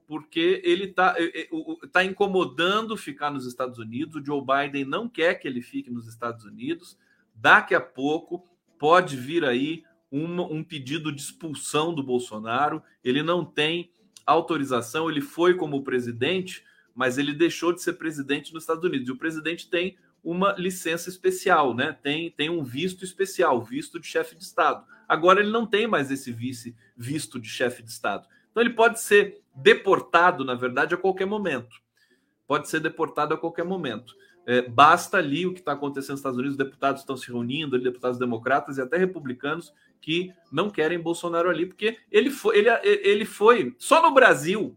Porque 0.08 0.62
ele 0.64 0.86
está 0.86 1.16
é, 1.18 1.41
é, 1.41 1.49
tá 1.91 2.04
incomodando 2.04 2.97
ficar 2.97 3.30
nos 3.30 3.45
Estados 3.45 3.78
Unidos. 3.78 4.16
O 4.16 4.26
Joe 4.26 4.41
Biden 4.41 4.86
não 4.86 5.08
quer 5.08 5.36
que 5.36 5.47
ele 5.47 5.62
fique 5.62 5.91
nos 5.91 6.08
Estados 6.08 6.43
Unidos. 6.45 6.97
Daqui 7.36 7.76
a 7.76 7.82
pouco 7.82 8.45
pode 8.80 9.16
vir 9.16 9.45
aí 9.45 9.84
um 10.12 10.64
pedido 10.64 11.12
de 11.12 11.22
expulsão 11.22 11.93
do 11.93 12.03
Bolsonaro. 12.03 12.84
Ele 13.03 13.24
não 13.24 13.45
tem 13.45 13.91
autorização, 14.26 15.09
ele 15.09 15.22
foi 15.22 15.55
como 15.55 15.84
presidente, 15.84 16.64
mas 16.93 17.18
ele 17.18 17.34
deixou 17.34 17.74
de 17.74 17.82
ser 17.82 17.93
presidente 17.93 18.53
nos 18.53 18.64
Estados 18.64 18.84
Unidos. 18.84 19.07
E 19.07 19.12
o 19.12 19.18
presidente 19.18 19.70
tem 19.70 19.97
uma 20.24 20.53
licença 20.53 21.09
especial, 21.09 21.74
né? 21.74 21.97
Tem, 22.03 22.30
tem 22.32 22.49
um 22.49 22.64
visto 22.64 23.03
especial, 23.03 23.62
visto 23.62 23.99
de 23.99 24.07
chefe 24.07 24.36
de 24.36 24.43
Estado. 24.43 24.86
Agora 25.07 25.39
ele 25.39 25.49
não 25.49 25.66
tem 25.66 25.88
mais 25.88 26.12
esse 26.12 26.32
vice 26.32 26.76
visto 26.95 27.39
de 27.39 27.49
chefe 27.49 27.82
de 27.82 27.89
Estado. 27.89 28.28
Então 28.51 28.62
ele 28.62 28.74
pode 28.74 29.01
ser 29.01 29.41
deportado, 29.55 30.45
na 30.45 30.55
verdade, 30.55 30.93
a 30.93 30.97
qualquer 30.97 31.26
momento. 31.26 31.82
Pode 32.45 32.70
ser 32.70 32.80
deportado 32.80 33.34
a 33.34 33.38
qualquer 33.38 33.66
momento. 33.66 34.14
É, 34.46 34.62
basta 34.68 35.18
ali 35.18 35.46
o 35.46 35.54
que 35.54 35.60
está 35.60 35.74
acontecendo 35.74 36.12
nos 36.12 36.20
Estados 36.20 36.38
Unidos, 36.38 36.54
os 36.54 36.66
deputados 36.66 37.02
estão 37.02 37.16
se 37.16 37.28
reunindo, 37.28 37.76
ali, 37.76 37.84
deputados 37.84 38.18
democratas 38.18 38.78
e 38.78 38.82
até 38.82 38.98
republicanos 38.98 39.74
que 40.02 40.34
não 40.52 40.70
querem 40.70 41.00
Bolsonaro 41.00 41.50
ali, 41.50 41.68
porque 41.68 41.98
ele 42.12 42.32
foi, 42.32 42.58
ele, 42.58 42.70
ele 42.84 43.26
foi 43.26 43.76
só 43.78 44.02
no 44.02 44.12
Brasil, 44.12 44.76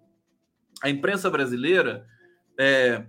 a 0.83 0.91
imprensa 0.91 1.31
brasileira 1.31 2.07
é, 2.59 3.07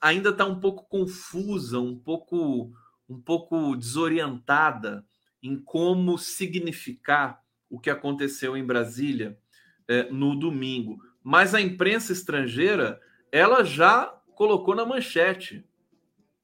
ainda 0.00 0.30
está 0.30 0.44
um 0.44 0.58
pouco 0.58 0.84
confusa, 0.88 1.78
um 1.78 1.96
pouco, 1.96 2.72
um 3.08 3.20
pouco 3.20 3.76
desorientada 3.76 5.06
em 5.40 5.56
como 5.56 6.18
significar 6.18 7.40
o 7.70 7.78
que 7.78 7.88
aconteceu 7.88 8.56
em 8.56 8.64
Brasília 8.64 9.38
é, 9.86 10.10
no 10.10 10.36
domingo. 10.36 10.98
Mas 11.22 11.54
a 11.54 11.60
imprensa 11.60 12.12
estrangeira 12.12 13.00
ela 13.30 13.64
já 13.64 14.12
colocou 14.34 14.74
na 14.74 14.84
manchete. 14.84 15.64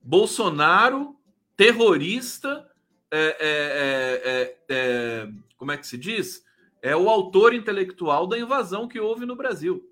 Bolsonaro, 0.00 1.16
terrorista, 1.56 2.68
é, 3.10 3.36
é, 3.40 4.22
é, 4.24 4.56
é, 4.68 5.28
como 5.56 5.72
é 5.72 5.76
que 5.76 5.86
se 5.86 5.98
diz? 5.98 6.44
É 6.80 6.96
o 6.96 7.08
autor 7.08 7.52
intelectual 7.52 8.26
da 8.26 8.38
invasão 8.38 8.86
que 8.86 9.00
houve 9.00 9.26
no 9.26 9.36
Brasil. 9.36 9.84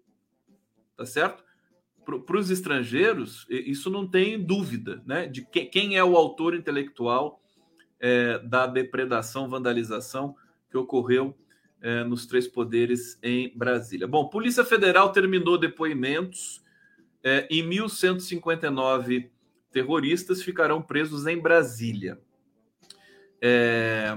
Tá 0.96 1.04
certo? 1.04 1.44
Para 2.04 2.38
os 2.38 2.50
estrangeiros, 2.50 3.46
isso 3.50 3.90
não 3.90 4.08
tem 4.08 4.40
dúvida, 4.40 5.02
né? 5.04 5.26
De 5.26 5.44
que, 5.44 5.64
quem 5.64 5.96
é 5.96 6.04
o 6.04 6.16
autor 6.16 6.54
intelectual 6.54 7.42
é, 7.98 8.38
da 8.38 8.66
depredação, 8.66 9.48
vandalização 9.48 10.36
que 10.70 10.76
ocorreu 10.76 11.36
é, 11.80 12.04
nos 12.04 12.26
três 12.26 12.46
poderes 12.46 13.18
em 13.22 13.52
Brasília. 13.56 14.06
Bom, 14.06 14.28
Polícia 14.28 14.64
Federal 14.64 15.10
terminou 15.10 15.58
depoimentos 15.58 16.62
é, 17.26 17.44
e 17.50 17.60
1.159 17.60 19.28
terroristas 19.72 20.44
ficarão 20.44 20.80
presos 20.80 21.26
em 21.26 21.36
Brasília. 21.36 22.20
É, 23.42 24.14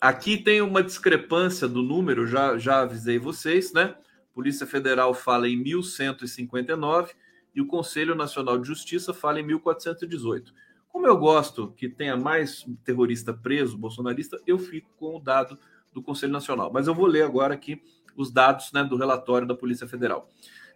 aqui 0.00 0.36
tem 0.36 0.60
uma 0.60 0.80
discrepância 0.80 1.66
do 1.66 1.82
número, 1.82 2.28
já, 2.28 2.56
já 2.56 2.82
avisei 2.82 3.18
vocês, 3.18 3.72
né? 3.72 3.96
Polícia 4.32 4.64
Federal 4.64 5.12
fala 5.12 5.48
em 5.48 5.60
1.159 5.60 7.08
e 7.52 7.60
o 7.60 7.66
Conselho 7.66 8.14
Nacional 8.14 8.58
de 8.58 8.68
Justiça 8.68 9.12
fala 9.12 9.40
em 9.40 9.46
1.418. 9.48 10.52
Como 10.88 11.08
eu 11.08 11.16
gosto 11.16 11.72
que 11.72 11.88
tenha 11.88 12.16
mais 12.16 12.64
terrorista 12.84 13.34
preso, 13.34 13.76
bolsonarista, 13.76 14.40
eu 14.46 14.56
fico 14.56 14.88
com 14.96 15.16
o 15.16 15.20
dado 15.20 15.58
do 15.92 16.00
Conselho 16.00 16.32
Nacional. 16.32 16.70
Mas 16.72 16.86
eu 16.86 16.94
vou 16.94 17.06
ler 17.06 17.24
agora 17.24 17.54
aqui 17.54 17.82
os 18.16 18.30
dados 18.30 18.70
né, 18.72 18.84
do 18.84 18.96
relatório 18.96 19.48
da 19.48 19.54
Polícia 19.54 19.88
Federal. 19.88 20.30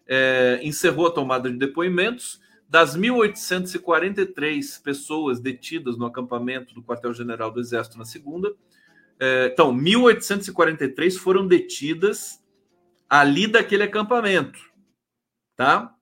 É, 0.07 0.61
encerrou 0.63 1.07
a 1.07 1.11
tomada 1.11 1.51
de 1.51 1.57
depoimentos. 1.57 2.41
Das 2.69 2.97
1.843 2.97 4.83
pessoas 4.83 5.39
detidas 5.39 5.97
no 5.97 6.07
acampamento 6.07 6.75
do 6.75 6.83
quartel-general 6.83 7.51
do 7.51 7.61
Exército 7.61 7.99
na 7.99 8.05
segunda, 8.05 8.53
é, 9.19 9.51
então, 9.53 9.73
1.843 9.73 11.17
foram 11.17 11.47
detidas 11.47 12.43
ali 13.09 13.47
daquele 13.47 13.85
acampamento, 13.85 14.59
tá? 15.57 15.95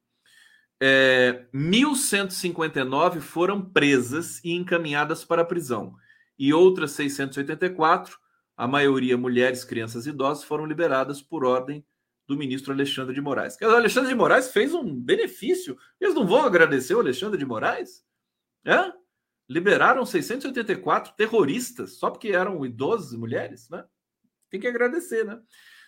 É, 0.81 1.45
1.159 1.55 3.21
foram 3.21 3.63
presas 3.63 4.43
e 4.43 4.53
encaminhadas 4.53 5.25
para 5.25 5.43
a 5.43 5.45
prisão, 5.45 5.95
e 6.39 6.53
outras 6.53 6.93
684, 6.93 8.19
a 8.57 8.67
maioria 8.67 9.17
mulheres, 9.17 9.65
crianças 9.65 10.07
e 10.07 10.11
idosos, 10.11 10.45
foram 10.45 10.65
liberadas 10.67 11.21
por 11.21 11.45
ordem 11.45 11.85
do 12.33 12.39
ministro 12.39 12.73
Alexandre 12.73 13.15
de 13.15 13.21
Moraes. 13.21 13.57
O 13.61 13.67
Alexandre 13.67 14.09
de 14.09 14.15
Moraes 14.15 14.51
fez 14.51 14.73
um 14.73 14.95
benefício. 14.95 15.77
Eles 16.01 16.15
não 16.15 16.27
vão 16.27 16.45
agradecer 16.45 16.95
o 16.95 17.01
Alexandre 17.01 17.39
de 17.39 17.45
Moraes? 17.45 18.03
É? 18.65 18.93
Liberaram 19.49 20.07
684 20.07 21.13
terroristas 21.15 21.99
só 21.99 22.11
porque 22.11 22.29
eram 22.29 22.65
idosos 22.65 23.13
e 23.13 23.19
mulheres, 23.19 23.69
né? 23.69 23.85
Tem 24.51 24.59
que 24.59 24.67
agradecer, 24.67 25.25
né? 25.25 25.39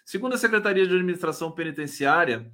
Segundo 0.05 0.35
a 0.35 0.39
Secretaria 0.39 0.87
de 0.87 0.95
Administração 0.95 1.51
Penitenciária 1.51 2.53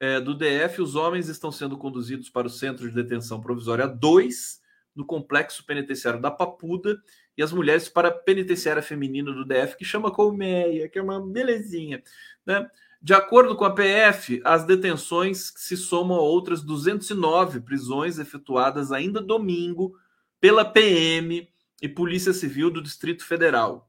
é, 0.00 0.18
do 0.20 0.34
DF, 0.34 0.80
os 0.80 0.94
homens 0.94 1.28
estão 1.28 1.52
sendo 1.52 1.76
conduzidos 1.76 2.30
para 2.30 2.46
o 2.46 2.50
Centro 2.50 2.88
de 2.88 2.94
Detenção 2.94 3.42
Provisória 3.42 3.86
2, 3.86 4.60
no 4.96 5.04
Complexo 5.04 5.66
Penitenciário 5.66 6.20
da 6.20 6.30
Papuda, 6.30 6.98
e 7.36 7.42
as 7.42 7.52
mulheres 7.52 7.88
para 7.88 8.08
a 8.08 8.12
Penitenciária 8.12 8.82
Feminina 8.82 9.32
do 9.32 9.44
DF, 9.44 9.76
que 9.76 9.84
chama 9.84 10.10
Colmeia, 10.10 10.88
que 10.88 10.98
é 10.98 11.02
uma 11.02 11.20
belezinha, 11.20 12.02
né? 12.46 12.68
De 13.00 13.14
acordo 13.14 13.54
com 13.54 13.64
a 13.64 13.74
PF, 13.74 14.40
as 14.44 14.64
detenções 14.64 15.52
se 15.56 15.76
somam 15.76 16.16
a 16.16 16.22
outras 16.22 16.62
209 16.62 17.60
prisões 17.60 18.18
efetuadas 18.18 18.90
ainda 18.90 19.20
domingo 19.20 19.96
pela 20.40 20.64
PM 20.64 21.48
e 21.80 21.88
Polícia 21.88 22.32
Civil 22.32 22.70
do 22.70 22.82
Distrito 22.82 23.24
Federal. 23.24 23.88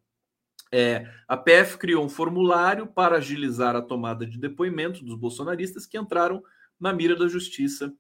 É, 0.71 1.11
a 1.27 1.35
PF 1.35 1.79
criou 1.79 2.05
um 2.05 2.09
formulário 2.09 2.85
para 2.85 3.17
agilizar 3.17 3.75
a 3.75 3.81
tomada 3.81 4.25
de 4.25 4.37
depoimento 4.37 5.03
dos 5.03 5.15
bolsonaristas 5.15 5.87
que 5.87 5.97
entraram 5.97 6.43
na 6.79 6.93
mira 6.93 7.15
da 7.15 7.27
justiça. 7.27 7.91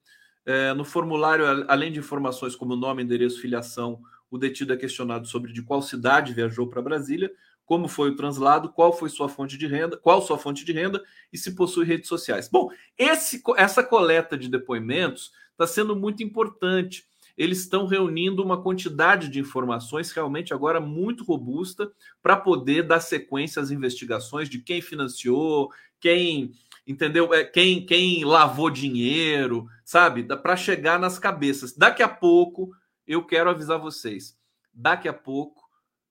É, 0.45 0.73
no 0.73 0.85
formulário, 0.85 1.45
além 1.67 1.91
de 1.91 1.99
informações 1.99 2.55
como 2.55 2.75
nome, 2.75 3.03
endereço, 3.03 3.41
filiação, 3.41 3.99
o 4.29 4.37
detido 4.37 4.73
é 4.73 4.77
questionado 4.77 5.27
sobre 5.27 5.51
de 5.51 5.63
qual 5.63 5.81
cidade 5.81 6.33
viajou 6.33 6.67
para 6.67 6.81
Brasília, 6.81 7.31
como 7.69 7.87
foi 7.87 8.09
o 8.09 8.15
translado, 8.15 8.69
qual 8.69 8.91
foi 8.91 9.09
sua 9.09 9.29
fonte 9.29 9.55
de 9.55 9.67
renda, 9.67 9.95
qual 9.95 10.23
sua 10.23 10.39
fonte 10.39 10.65
de 10.65 10.71
renda 10.73 11.03
e 11.31 11.37
se 11.37 11.53
possui 11.53 11.85
redes 11.85 12.09
sociais. 12.09 12.49
Bom, 12.49 12.71
esse, 12.97 13.43
essa 13.57 13.83
coleta 13.83 14.35
de 14.35 14.49
depoimentos 14.49 15.31
está 15.51 15.67
sendo 15.67 15.95
muito 15.95 16.23
importante. 16.23 17.05
Eles 17.37 17.59
estão 17.59 17.85
reunindo 17.85 18.43
uma 18.43 18.59
quantidade 18.59 19.29
de 19.29 19.39
informações 19.39 20.11
realmente 20.11 20.51
agora 20.51 20.81
muito 20.81 21.23
robusta 21.23 21.91
para 22.23 22.35
poder 22.35 22.87
dar 22.87 23.01
sequência 23.01 23.61
às 23.61 23.69
investigações 23.69 24.49
de 24.49 24.57
quem 24.57 24.81
financiou, 24.81 25.71
quem 25.99 26.51
entendeu, 26.87 27.31
é, 27.35 27.43
quem 27.43 27.85
quem 27.85 28.25
lavou 28.25 28.71
dinheiro, 28.71 29.67
sabe, 29.85 30.23
para 30.23 30.57
chegar 30.57 30.99
nas 30.99 31.19
cabeças. 31.19 31.77
Daqui 31.77 32.01
a 32.01 32.09
pouco 32.09 32.71
eu 33.05 33.23
quero 33.23 33.47
avisar 33.47 33.77
vocês. 33.77 34.35
Daqui 34.73 35.07
a 35.07 35.13
pouco 35.13 35.58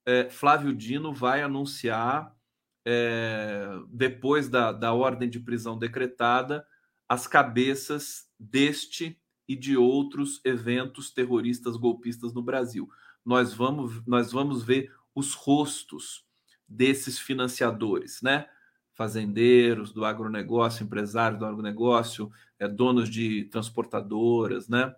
é, 0.08 0.30
Flávio 0.30 0.74
Dino 0.74 1.12
vai 1.12 1.42
anunciar, 1.42 2.34
é, 2.82 3.68
depois 3.90 4.48
da, 4.48 4.72
da 4.72 4.94
ordem 4.94 5.28
de 5.28 5.38
prisão 5.38 5.78
decretada, 5.78 6.66
as 7.06 7.26
cabeças 7.26 8.26
deste 8.40 9.20
e 9.46 9.54
de 9.54 9.76
outros 9.76 10.40
eventos 10.46 11.10
terroristas 11.10 11.76
golpistas 11.76 12.32
no 12.32 12.40
Brasil. 12.40 12.88
Nós 13.22 13.52
vamos, 13.52 14.02
nós 14.06 14.32
vamos 14.32 14.62
ver 14.62 14.90
os 15.14 15.34
rostos 15.34 16.24
desses 16.66 17.18
financiadores, 17.18 18.22
né? 18.22 18.46
Fazendeiros 18.94 19.92
do 19.92 20.06
agronegócio, 20.06 20.84
empresários 20.84 21.38
do 21.38 21.44
agronegócio, 21.44 22.32
é, 22.58 22.66
donos 22.66 23.10
de 23.10 23.44
transportadoras, 23.44 24.70
né? 24.70 24.94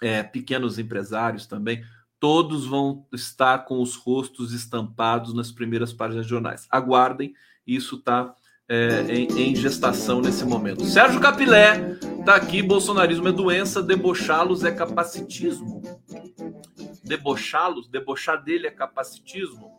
É, 0.00 0.22
pequenos 0.22 0.78
empresários 0.78 1.46
também 1.46 1.84
todos 2.20 2.66
vão 2.66 3.06
estar 3.12 3.64
com 3.64 3.80
os 3.80 3.94
rostos 3.94 4.52
estampados 4.52 5.34
nas 5.34 5.52
primeiras 5.52 5.92
páginas 5.92 6.24
de 6.26 6.30
jornais. 6.30 6.66
Aguardem, 6.70 7.34
isso 7.66 7.96
está 7.96 8.34
é, 8.68 9.02
em, 9.08 9.50
em, 9.50 9.56
gestação 9.56 10.20
nesse 10.20 10.44
momento. 10.44 10.84
Sérgio 10.84 11.20
Capilé 11.20 11.98
está 12.18 12.36
aqui. 12.36 12.62
Bolsonarismo 12.62 13.28
é 13.28 13.32
doença, 13.32 13.82
debochá-los 13.82 14.64
é 14.64 14.70
capacitismo. 14.70 15.80
Debochá-los, 17.04 17.88
debochar 17.88 18.42
dele 18.42 18.66
é 18.66 18.70
capacitismo. 18.70 19.72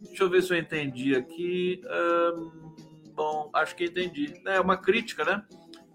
Deixa 0.00 0.24
eu 0.24 0.28
ver 0.28 0.42
se 0.42 0.52
eu 0.52 0.58
entendi 0.58 1.14
aqui. 1.14 1.80
Hum, 2.36 2.74
bom, 3.14 3.50
acho 3.54 3.74
que 3.74 3.84
entendi. 3.84 4.34
É 4.46 4.60
uma 4.60 4.76
crítica, 4.76 5.24
né? 5.24 5.42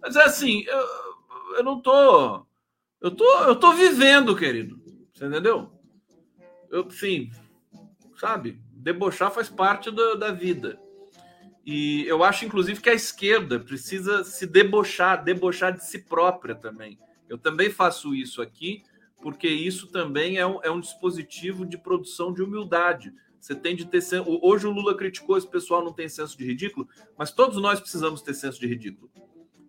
Mas 0.01 0.15
é 0.15 0.23
assim, 0.23 0.63
eu, 0.65 1.57
eu 1.57 1.63
não 1.63 1.79
tô. 1.79 2.45
Eu 2.99 3.11
tô, 3.11 3.25
eu 3.43 3.55
tô 3.55 3.73
vivendo, 3.73 4.35
querido. 4.35 4.76
Você 5.17 5.25
entendeu? 5.25 5.71
Eu, 6.69 6.91
sim, 6.91 7.31
sabe? 8.19 8.61
Debochar 8.71 9.31
faz 9.31 9.49
parte 9.49 9.89
do, 9.89 10.13
da 10.13 10.31
vida. 10.31 10.79
E 11.65 12.05
eu 12.05 12.23
acho, 12.23 12.45
inclusive, 12.45 12.79
que 12.79 12.89
a 12.89 12.93
esquerda 12.93 13.59
precisa 13.59 14.23
se 14.23 14.45
debochar, 14.45 15.23
debochar 15.23 15.73
de 15.73 15.83
si 15.83 15.97
própria 15.97 16.53
também. 16.53 16.99
Eu 17.27 17.35
também 17.35 17.71
faço 17.71 18.13
isso 18.13 18.43
aqui, 18.43 18.83
porque 19.19 19.47
isso 19.47 19.87
também 19.87 20.37
é 20.37 20.45
um, 20.45 20.63
é 20.63 20.69
um 20.69 20.79
dispositivo 20.79 21.65
de 21.65 21.79
produção 21.79 22.31
de 22.31 22.43
humildade. 22.43 23.11
Você 23.39 23.55
tem 23.55 23.75
de 23.75 23.87
ter. 23.87 24.03
Hoje 24.23 24.67
o 24.67 24.71
Lula 24.71 24.95
criticou 24.95 25.35
esse 25.35 25.49
pessoal 25.49 25.83
não 25.83 25.93
tem 25.93 26.07
senso 26.07 26.37
de 26.37 26.45
ridículo, 26.45 26.87
mas 27.17 27.31
todos 27.31 27.59
nós 27.59 27.79
precisamos 27.79 28.21
ter 28.21 28.35
senso 28.35 28.59
de 28.59 28.67
ridículo. 28.67 29.09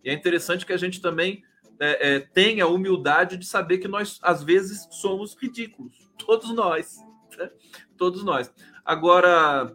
E 0.05 0.11
é 0.11 0.13
interessante 0.13 0.67
que 0.67 0.75
a 0.75 0.77
gente 0.77 1.01
também 1.01 1.43
é, 1.81 2.15
é, 2.15 2.21
tenha 2.21 2.65
a 2.65 2.69
humildade 2.69 3.37
de 3.37 3.47
saber 3.47 3.79
que 3.79 3.89
nós, 3.89 4.19
às 4.23 4.43
vezes, 4.43 4.89
somos 4.91 5.35
ridículos. 5.35 6.11
Todos 6.19 6.55
nós. 6.55 6.99
Né? 7.37 7.51
Todos 7.97 8.25
nós. 8.25 8.53
Agora, 8.85 9.75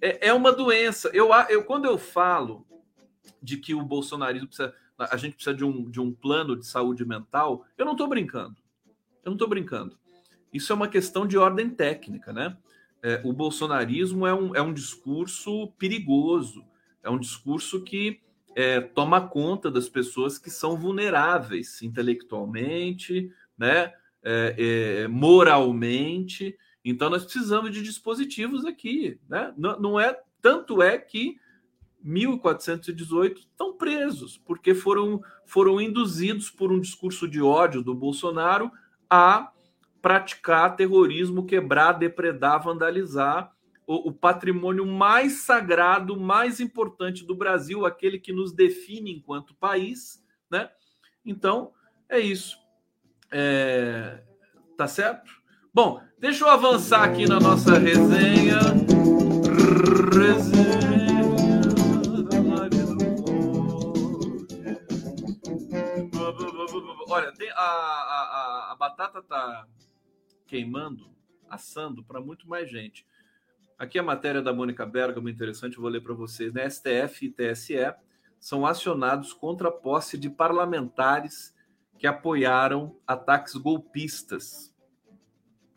é, 0.00 0.28
é 0.28 0.32
uma 0.32 0.52
doença. 0.52 1.10
Eu, 1.12 1.30
eu, 1.48 1.64
quando 1.64 1.84
eu 1.84 1.98
falo 1.98 2.66
de 3.42 3.58
que 3.58 3.74
o 3.74 3.82
bolsonarismo 3.82 4.48
precisa. 4.48 4.74
A 4.96 5.16
gente 5.16 5.34
precisa 5.34 5.54
de 5.54 5.64
um, 5.64 5.90
de 5.90 6.00
um 6.00 6.12
plano 6.12 6.56
de 6.56 6.66
saúde 6.66 7.04
mental, 7.04 7.66
eu 7.76 7.84
não 7.84 7.92
estou 7.92 8.06
brincando. 8.06 8.56
Eu 9.24 9.30
não 9.30 9.32
estou 9.32 9.48
brincando. 9.48 9.98
Isso 10.52 10.72
é 10.72 10.76
uma 10.76 10.86
questão 10.86 11.26
de 11.26 11.36
ordem 11.36 11.68
técnica, 11.68 12.32
né? 12.32 12.56
É, 13.02 13.20
o 13.24 13.32
bolsonarismo 13.32 14.26
é 14.26 14.32
um, 14.32 14.54
é 14.54 14.62
um 14.62 14.72
discurso 14.72 15.72
perigoso, 15.72 16.64
é 17.02 17.10
um 17.10 17.18
discurso 17.18 17.82
que 17.82 18.22
é, 18.54 18.80
toma 18.80 19.26
conta 19.26 19.70
das 19.70 19.88
pessoas 19.88 20.38
que 20.38 20.50
são 20.50 20.76
vulneráveis 20.76 21.82
intelectualmente, 21.82 23.30
né, 23.58 23.92
é, 24.22 24.54
é, 25.04 25.08
moralmente. 25.08 26.56
Então 26.84 27.10
nós 27.10 27.24
precisamos 27.24 27.72
de 27.72 27.82
dispositivos 27.82 28.64
aqui, 28.64 29.18
né? 29.28 29.52
Não, 29.56 29.80
não, 29.80 30.00
é 30.00 30.18
tanto 30.40 30.82
é 30.82 30.98
que 30.98 31.38
1.418 32.04 33.38
estão 33.38 33.76
presos, 33.76 34.36
porque 34.36 34.74
foram, 34.74 35.22
foram 35.46 35.80
induzidos 35.80 36.50
por 36.50 36.70
um 36.70 36.78
discurso 36.78 37.26
de 37.26 37.40
ódio 37.40 37.82
do 37.82 37.94
Bolsonaro 37.94 38.70
a 39.08 39.50
praticar 40.02 40.76
terrorismo, 40.76 41.46
quebrar, 41.46 41.92
depredar, 41.92 42.62
vandalizar 42.62 43.53
o, 43.86 44.08
o, 44.08 44.12
patrimônio 44.12 44.86
mais 44.86 45.42
sagrado, 45.42 46.18
mais 46.18 46.60
importante 46.60 47.24
do 47.24 47.34
Brasil, 47.34 47.84
aquele 47.84 48.18
que 48.18 48.32
nos 48.32 48.52
define 48.52 49.12
enquanto 49.12 49.54
país, 49.54 50.22
né? 50.50 50.70
Então, 51.24 51.72
é 52.08 52.18
isso. 52.18 52.58
É... 53.30 54.22
Tá 54.76 54.88
certo? 54.88 55.30
Bom, 55.72 56.00
deixa 56.18 56.44
eu 56.44 56.50
avançar 56.50 57.04
aqui 57.04 57.26
na 57.26 57.38
nossa 57.38 57.78
resenha. 57.78 58.58
Resenha. 60.12 60.74
Olha, 67.08 67.32
tem 67.32 67.48
a, 67.50 67.54
a, 67.54 68.72
a 68.72 68.76
batata 68.76 69.22
tá 69.22 69.68
queimando, 70.46 71.14
assando 71.48 72.02
para 72.02 72.20
muito 72.20 72.48
mais 72.48 72.68
gente. 72.68 73.06
Aqui 73.78 73.98
a 73.98 74.02
matéria 74.02 74.40
da 74.40 74.52
Mônica 74.52 74.86
Bergamo, 74.86 75.28
interessante, 75.28 75.76
eu 75.76 75.82
vou 75.82 75.90
ler 75.90 76.00
para 76.00 76.14
vocês. 76.14 76.52
Né? 76.52 76.68
STF 76.68 77.26
e 77.26 77.30
TSE 77.30 77.94
são 78.38 78.64
acionados 78.64 79.32
contra 79.32 79.68
a 79.68 79.72
posse 79.72 80.16
de 80.16 80.30
parlamentares 80.30 81.54
que 81.98 82.06
apoiaram 82.06 82.96
ataques 83.06 83.54
golpistas. 83.54 84.72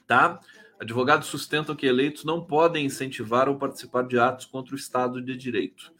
Tá? 0.05 0.39
Advogados 0.79 1.27
sustentam 1.27 1.75
que 1.75 1.87
eleitos 1.87 2.23
não 2.23 2.43
podem 2.43 2.85
incentivar 2.85 3.49
ou 3.49 3.57
participar 3.57 4.03
de 4.03 4.19
atos 4.19 4.45
contra 4.45 4.75
o 4.75 4.77
Estado 4.77 5.21
de 5.21 5.35
Direito. 5.35 5.91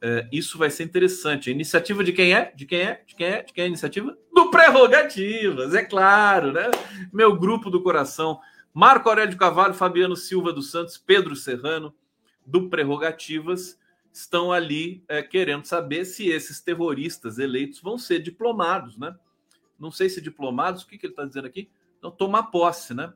É, 0.00 0.26
isso 0.32 0.56
vai 0.56 0.70
ser 0.70 0.84
interessante. 0.84 1.50
A 1.50 1.52
iniciativa 1.52 2.02
de 2.02 2.12
quem 2.12 2.34
é? 2.34 2.52
De 2.54 2.64
quem 2.64 2.80
é? 2.80 3.02
De 3.06 3.14
quem 3.14 3.26
é? 3.26 3.42
De 3.42 3.52
quem 3.52 3.62
é 3.62 3.64
a 3.64 3.68
iniciativa? 3.68 4.16
Do 4.34 4.50
Prerrogativas, 4.50 5.74
é 5.74 5.84
claro, 5.84 6.52
né? 6.52 6.70
Meu 7.12 7.36
grupo 7.38 7.70
do 7.70 7.82
coração. 7.82 8.40
Marco 8.76 9.08
Aurélio 9.08 9.38
Cavalho, 9.38 9.72
Fabiano 9.72 10.16
Silva 10.16 10.52
dos 10.52 10.72
Santos, 10.72 10.98
Pedro 10.98 11.36
Serrano, 11.36 11.94
do 12.44 12.68
Prerrogativas, 12.68 13.78
estão 14.12 14.52
ali 14.52 15.04
é, 15.06 15.22
querendo 15.22 15.64
saber 15.64 16.04
se 16.04 16.28
esses 16.28 16.60
terroristas 16.60 17.38
eleitos 17.38 17.80
vão 17.80 17.96
ser 17.96 18.18
diplomados, 18.18 18.98
né? 18.98 19.16
Não 19.78 19.92
sei 19.92 20.08
se 20.08 20.20
diplomados, 20.20 20.82
o 20.82 20.88
que, 20.88 20.98
que 20.98 21.06
ele 21.06 21.12
está 21.12 21.24
dizendo 21.24 21.46
aqui? 21.46 21.70
Não, 22.02 22.10
tomar 22.10 22.44
posse, 22.44 22.92
né? 22.94 23.14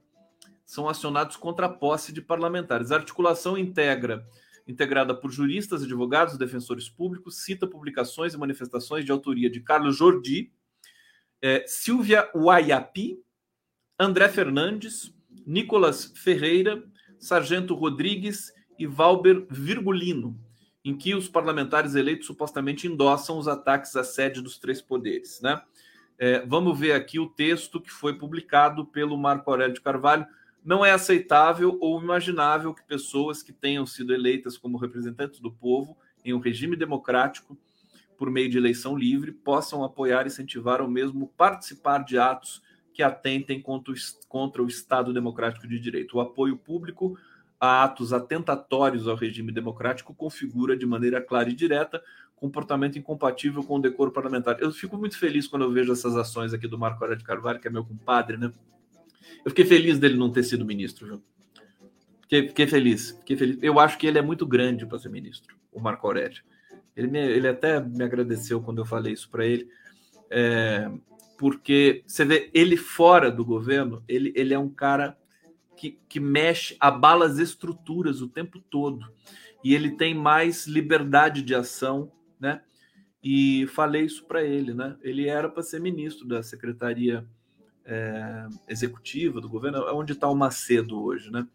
São 0.65 0.89
acionados 0.89 1.37
contra 1.37 1.67
a 1.67 1.69
posse 1.69 2.13
de 2.13 2.23
parlamentares. 2.23 2.93
A 2.93 2.97
articulação 2.97 3.59
integra, 3.59 4.25
integrada 4.67 5.13
por 5.13 5.33
juristas, 5.33 5.83
advogados, 5.83 6.39
defensores 6.39 6.89
públicos, 6.89 7.43
cita 7.43 7.67
publicações 7.67 8.33
e 8.33 8.39
manifestações 8.39 9.05
de 9.05 9.11
autoria 9.11 9.51
de 9.51 9.61
Carlos 9.61 9.97
Jordi, 9.97 10.53
é, 11.43 11.65
Silvia 11.67 12.31
Uaiapi, 12.33 13.21
André 13.99 14.29
Fernandes, 14.29 15.13
Nicolas 15.49 16.13
Ferreira, 16.15 16.85
Sargento 17.19 17.75
Rodrigues 17.75 18.53
e 18.79 18.87
Valber 18.87 19.47
Virgulino, 19.49 20.39
em 20.85 20.95
que 20.95 21.15
os 21.15 21.27
parlamentares 21.27 21.95
eleitos 21.95 22.27
supostamente 22.27 22.87
endossam 22.87 23.39
os 23.39 23.49
ataques 23.49 23.97
à 23.97 24.05
sede 24.05 24.43
dos 24.43 24.59
três 24.59 24.83
poderes. 24.83 25.41
Né? 25.41 25.59
É, 26.19 26.45
vamos 26.45 26.79
ver 26.79 26.93
aqui 26.93 27.19
o 27.19 27.31
texto 27.31 27.81
que 27.81 27.91
foi 27.91 28.19
publicado 28.19 28.85
pelo 28.85 29.17
Marco 29.17 29.51
Aurélio 29.51 29.73
de 29.73 29.81
Carvalho. 29.81 30.27
Não 30.63 30.85
é 30.85 30.91
aceitável 30.91 31.79
ou 31.81 31.99
imaginável 31.99 32.75
que 32.75 32.85
pessoas 32.85 33.43
que 33.43 33.53
tenham 33.53 33.87
sido 33.87 34.13
eleitas 34.13 34.59
como 34.59 34.77
representantes 34.77 35.41
do 35.41 35.51
povo 35.51 35.97
em 36.23 36.35
um 36.35 36.41
regime 36.41 36.77
democrático 36.77 37.59
por 38.19 38.31
meio 38.31 38.51
de 38.51 38.59
eleição 38.59 38.95
livre 38.95 39.33
possam 39.33 39.83
apoiar 39.83 40.25
e 40.25 40.27
incentivar 40.27 40.83
ou 40.83 40.91
mesmo 40.91 41.33
participar 41.39 42.05
de 42.05 42.19
atos 42.19 42.61
que 42.99 43.03
atentem 43.05 43.63
contra 43.63 43.93
o, 43.93 43.97
contra 44.29 44.61
o 44.61 44.67
Estado 44.67 45.13
Democrático 45.13 45.69
de 45.69 45.79
Direito. 45.79 46.17
O 46.17 46.21
apoio 46.21 46.57
público 46.57 47.17
a 47.61 47.85
atos 47.85 48.13
atentatórios 48.13 49.07
ao 49.07 49.15
regime 49.15 49.53
democrático 49.53 50.13
configura 50.13 50.77
de 50.77 50.85
maneira 50.85 51.21
clara 51.21 51.49
e 51.49 51.55
direta 51.55 52.03
comportamento 52.35 52.99
incompatível 52.99 53.63
com 53.63 53.77
o 53.77 53.81
decoro 53.81 54.11
parlamentar. 54.11 54.61
Eu 54.61 54.73
fico 54.73 54.99
muito 54.99 55.17
feliz 55.17 55.47
quando 55.47 55.63
eu 55.63 55.71
vejo 55.71 55.93
essas 55.93 56.17
ações 56.17 56.53
aqui 56.53 56.67
do 56.67 56.77
Marco 56.77 57.05
Aurélio 57.05 57.21
de 57.21 57.25
Carvalho, 57.25 57.61
que 57.61 57.69
é 57.69 57.71
meu 57.71 57.85
compadre, 57.85 58.37
né? 58.37 58.51
Eu 59.45 59.51
fiquei 59.53 59.65
feliz 59.65 59.97
dele 59.97 60.17
não 60.17 60.33
ter 60.33 60.43
sido 60.43 60.65
ministro, 60.65 61.07
viu? 61.07 61.23
Fiquei, 62.23 62.49
fiquei 62.49 62.67
feliz, 62.67 63.11
fiquei 63.21 63.37
feliz. 63.37 63.59
Eu 63.63 63.79
acho 63.79 63.97
que 63.97 64.09
ele 64.09 64.19
é 64.19 64.23
muito 64.23 64.45
grande 64.45 64.85
para 64.87 64.99
ser 64.99 65.09
ministro, 65.09 65.57
o 65.73 65.79
Marco 65.79 66.05
Aurélio. 66.05 66.43
Ele, 66.97 67.07
me, 67.07 67.21
ele 67.21 67.47
até 67.47 67.79
me 67.79 68.03
agradeceu 68.03 68.61
quando 68.61 68.79
eu 68.79 68.85
falei 68.85 69.13
isso 69.13 69.31
para 69.31 69.47
ele. 69.47 69.69
É, 70.29 70.91
porque 71.39 72.03
você 72.05 72.25
vê 72.25 72.51
ele 72.53 72.77
fora 72.77 73.31
do 73.31 73.45
governo, 73.45 74.03
ele, 74.09 74.33
ele 74.37 74.53
é 74.53 74.59
um 74.59 74.69
cara 74.69 75.17
que, 75.77 75.97
que 76.09 76.19
mexe, 76.19 76.77
abala 76.81 77.25
as 77.25 77.39
estruturas 77.39 78.21
o 78.21 78.29
tempo 78.29 78.59
todo. 78.59 79.07
E 79.65 79.73
ele 79.73 79.93
tem 79.93 80.15
mais 80.15 80.67
liberdade 80.67 81.43
de 81.43 81.55
ação, 81.55 82.11
né? 82.41 82.61
E 83.23 83.67
falei 83.69 84.03
isso 84.03 84.25
para 84.27 84.43
ele, 84.43 84.75
né? 84.75 84.97
Ele 85.01 85.29
era 85.29 85.49
para 85.49 85.63
ser 85.63 85.81
ministro 85.81 86.27
da 86.27 86.43
Secretaria 86.43 87.25
é, 87.85 88.47
Executiva 88.69 89.41
do 89.41 89.49
governo, 89.49 89.85
onde 89.95 90.15
está 90.15 90.29
o 90.29 90.35
Macedo 90.35 91.01
hoje, 91.01 91.31
né? 91.31 91.47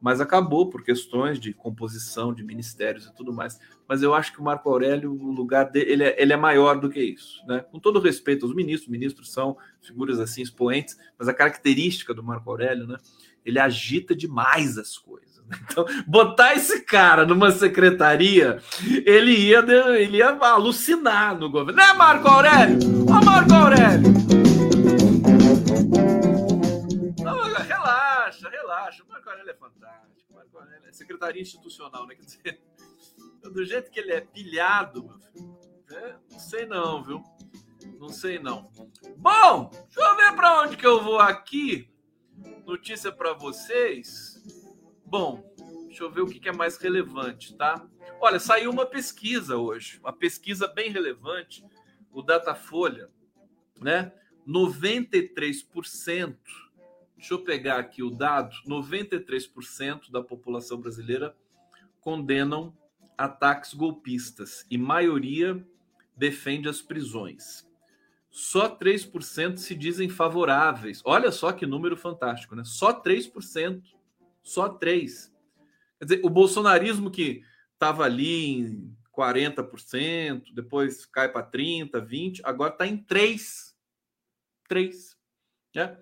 Mas 0.00 0.20
acabou 0.20 0.68
por 0.68 0.82
questões 0.82 1.40
de 1.40 1.52
composição 1.52 2.32
de 2.32 2.44
ministérios 2.44 3.06
e 3.06 3.14
tudo 3.14 3.32
mais. 3.32 3.58
Mas 3.88 4.02
eu 4.02 4.14
acho 4.14 4.32
que 4.32 4.40
o 4.40 4.44
Marco 4.44 4.68
Aurélio, 4.68 5.12
o 5.12 5.32
lugar 5.32 5.70
dele, 5.70 5.92
ele 5.92 6.04
é, 6.04 6.22
ele 6.22 6.32
é 6.32 6.36
maior 6.36 6.78
do 6.78 6.90
que 6.90 7.00
isso. 7.00 7.44
Né? 7.46 7.60
Com 7.70 7.78
todo 7.78 8.00
respeito 8.00 8.44
aos 8.44 8.54
ministros, 8.54 8.90
ministros 8.90 9.32
são 9.32 9.56
figuras 9.80 10.20
assim 10.20 10.42
expoentes, 10.42 10.98
mas 11.18 11.28
a 11.28 11.34
característica 11.34 12.12
do 12.12 12.22
Marco 12.22 12.50
Aurélio, 12.50 12.86
né? 12.86 12.96
ele 13.44 13.58
agita 13.58 14.14
demais 14.14 14.78
as 14.78 14.96
coisas. 14.96 15.42
Né? 15.46 15.58
Então, 15.70 15.84
botar 16.06 16.54
esse 16.54 16.80
cara 16.80 17.26
numa 17.26 17.50
secretaria, 17.50 18.58
ele 19.04 19.32
ia, 19.32 19.64
ele 19.98 20.18
ia 20.18 20.30
alucinar 20.30 21.38
no 21.38 21.50
governo. 21.50 21.80
Né, 21.80 21.92
Marco 21.92 22.28
Aurélio? 22.28 22.78
Ô, 23.02 23.24
Marco 23.24 23.52
Aurélio! 23.52 24.23
Relaxa. 28.84 29.02
O 29.02 29.08
Marco 29.08 29.28
Aurélio 29.28 29.50
é 29.50 29.54
fantástico. 29.54 30.32
O 30.32 30.34
Marco 30.34 30.58
Aurélio 30.58 30.88
é 30.88 30.92
secretaria 30.92 31.42
institucional, 31.42 32.06
né? 32.06 32.14
Quer 32.14 32.22
dizer, 32.22 32.60
do 33.42 33.64
jeito 33.64 33.90
que 33.90 34.00
ele 34.00 34.12
é 34.12 34.20
pilhado, 34.20 35.04
meu 35.04 35.18
filho, 35.18 35.58
é, 35.90 36.16
não 36.30 36.38
sei 36.38 36.66
não, 36.66 37.02
viu? 37.02 37.22
Não 37.98 38.08
sei 38.08 38.38
não. 38.38 38.70
Bom, 39.16 39.70
deixa 39.70 40.00
eu 40.00 40.16
ver 40.16 40.34
para 40.34 40.62
onde 40.62 40.76
que 40.76 40.86
eu 40.86 41.02
vou 41.02 41.18
aqui. 41.18 41.90
Notícia 42.66 43.12
para 43.12 43.32
vocês. 43.32 44.42
Bom, 45.04 45.54
deixa 45.86 46.02
eu 46.02 46.10
ver 46.10 46.22
o 46.22 46.26
que 46.26 46.48
é 46.48 46.52
mais 46.52 46.76
relevante, 46.76 47.56
tá? 47.56 47.86
Olha, 48.20 48.40
saiu 48.40 48.70
uma 48.70 48.86
pesquisa 48.86 49.56
hoje, 49.56 49.98
uma 50.00 50.12
pesquisa 50.12 50.66
bem 50.66 50.90
relevante, 50.90 51.64
o 52.10 52.22
Datafolha, 52.22 53.10
né? 53.80 54.12
93% 54.46 56.36
Deixa 57.24 57.32
eu 57.32 57.38
pegar 57.42 57.78
aqui 57.78 58.02
o 58.02 58.10
dado: 58.10 58.54
93% 58.68 60.10
da 60.10 60.22
população 60.22 60.78
brasileira 60.78 61.34
condenam 61.98 62.76
ataques 63.16 63.72
golpistas 63.72 64.66
e 64.70 64.76
maioria 64.76 65.66
defende 66.14 66.68
as 66.68 66.82
prisões. 66.82 67.66
Só 68.28 68.76
3% 68.76 69.56
se 69.56 69.74
dizem 69.74 70.06
favoráveis. 70.06 71.00
Olha 71.02 71.32
só 71.32 71.50
que 71.50 71.64
número 71.64 71.96
fantástico, 71.96 72.54
né? 72.54 72.62
Só 72.62 72.92
3%. 72.92 73.82
Só 74.42 74.68
3. 74.68 75.32
Quer 75.98 76.04
dizer, 76.04 76.20
o 76.22 76.28
bolsonarismo 76.28 77.10
que 77.10 77.42
estava 77.72 78.04
ali 78.04 78.58
em 78.58 78.96
40%, 79.16 80.52
depois 80.52 81.06
cai 81.06 81.32
para 81.32 81.42
30, 81.42 81.98
20, 82.02 82.42
agora 82.44 82.70
está 82.74 82.86
em 82.86 82.98
3. 82.98 83.74
3. 84.68 85.16
Né? 85.74 85.96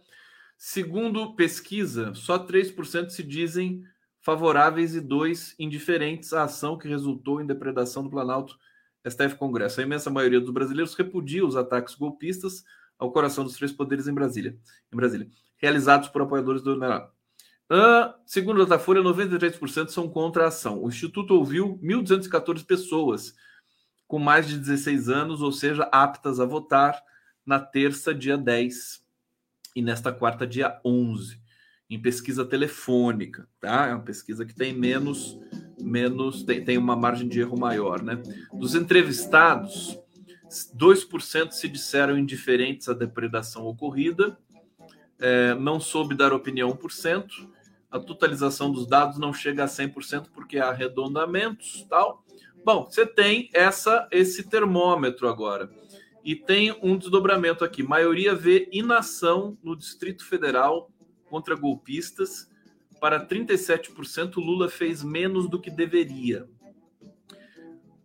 Segundo 0.65 1.35
pesquisa, 1.35 2.15
só 2.15 2.39
3% 2.39 3.11
se 3.11 3.25
dizem 3.25 3.83
favoráveis 4.21 4.95
e 4.95 5.01
2% 5.01 5.57
indiferentes 5.59 6.33
à 6.33 6.45
ação 6.45 6.79
que 6.79 6.87
resultou 6.87 7.41
em 7.41 7.47
depredação 7.47 8.05
do 8.05 8.09
Planalto 8.09 8.57
STF 9.05 9.35
Congresso. 9.35 9.81
A 9.81 9.83
imensa 9.83 10.09
maioria 10.09 10.41
dos 10.41 10.51
brasileiros 10.51 10.95
repudia 10.95 11.45
os 11.45 11.57
ataques 11.57 11.97
golpistas 11.97 12.63
ao 12.97 13.11
coração 13.11 13.43
dos 13.43 13.57
três 13.57 13.73
poderes 13.73 14.07
em 14.07 14.15
Brasília, 14.15 14.57
em 14.93 14.97
Brasília 14.97 15.29
realizados 15.57 16.09
por 16.09 16.23
apoiadores 16.23 16.63
do 16.63 16.75
general. 16.75 17.13
Uh, 17.69 18.15
segundo 18.25 18.63
a 18.63 18.65
Datafolha, 18.65 19.03
93% 19.03 19.89
são 19.89 20.09
contra 20.09 20.45
a 20.45 20.49
ação. 20.49 20.81
O 20.81 20.89
Instituto 20.89 21.35
ouviu 21.35 21.77
1.214 21.83 22.65
pessoas 22.65 23.35
com 24.07 24.21
mais 24.21 24.47
de 24.47 24.57
16 24.59 25.09
anos, 25.09 25.43
ou 25.43 25.51
seja, 25.51 25.89
aptas 25.91 26.39
a 26.39 26.45
votar, 26.45 27.03
na 27.45 27.59
terça, 27.59 28.15
dia 28.15 28.39
10 28.39 29.02
e 29.75 29.83
nesta 29.83 30.13
quarta, 30.13 30.47
dia 30.47 30.81
11, 30.85 31.41
em 31.89 32.01
pesquisa 32.01 32.45
telefônica, 32.45 33.47
tá? 33.61 33.89
É 33.89 33.95
uma 33.95 34.03
pesquisa 34.03 34.45
que 34.45 34.55
tem 34.55 34.73
menos, 34.73 35.39
menos 35.81 36.43
tem, 36.43 36.65
tem 36.65 36.79
uma 36.79 36.97
margem 36.97 37.29
de 37.29 37.41
erro 37.41 37.59
maior, 37.59 38.03
né? 38.03 38.23
Dos 38.53 38.75
entrevistados, 38.75 39.99
2% 40.77 41.53
se 41.53 41.69
disseram 41.69 42.19
indiferentes 42.19 42.89
à 42.89 42.95
depredação 42.95 43.67
ocorrida, 43.67 44.39
é, 45.21 45.55
não 45.55 45.79
soube 45.79 46.15
dar 46.15 46.33
opinião 46.33 46.71
1%, 46.73 47.27
a 47.91 48.01
totalização 48.01 48.73
dos 48.73 48.87
dados 48.87 49.19
não 49.19 49.35
chega 49.35 49.65
a 49.65 49.69
100% 49.69 50.29
porque 50.33 50.59
há 50.59 50.71
arredondamentos, 50.71 51.87
tal. 51.91 52.25
Bom, 52.65 52.87
você 52.87 53.05
tem 53.05 53.51
essa 53.53 54.09
esse 54.11 54.49
termômetro 54.49 55.29
agora. 55.29 55.71
E 56.25 56.37
tem 56.37 56.77
um 56.83 56.97
desdobramento 56.97 57.65
aqui. 57.65 57.83
Maioria 57.83 58.35
vê 58.35 58.69
inação 58.73 59.59
no 59.63 59.77
Distrito 59.77 60.25
Federal 60.25 60.91
contra 61.29 61.57
golpistas. 61.57 62.49
Para 63.01 63.27
37%, 63.27 64.37
Lula 64.37 64.69
fez 64.69 65.03
menos 65.03 65.49
do 65.49 65.61
que 65.61 65.71
deveria. 65.71 66.49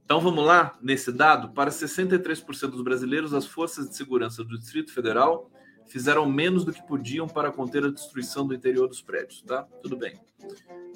Então 0.04 0.22
vamos 0.22 0.46
lá, 0.46 0.78
nesse 0.82 1.12
dado, 1.12 1.50
para 1.50 1.70
63% 1.70 2.70
dos 2.70 2.82
brasileiros, 2.82 3.34
as 3.34 3.46
forças 3.46 3.90
de 3.90 3.96
segurança 3.96 4.44
do 4.44 4.58
Distrito 4.58 4.94
Federal 4.94 5.52
fizeram 5.88 6.26
menos 6.26 6.64
do 6.64 6.72
que 6.72 6.86
podiam 6.86 7.28
para 7.28 7.52
conter 7.52 7.84
a 7.84 7.90
destruição 7.90 8.48
do 8.48 8.54
interior 8.54 8.88
dos 8.88 9.02
prédios, 9.02 9.42
tá? 9.42 9.64
Tudo 9.82 9.98
bem. 9.98 10.20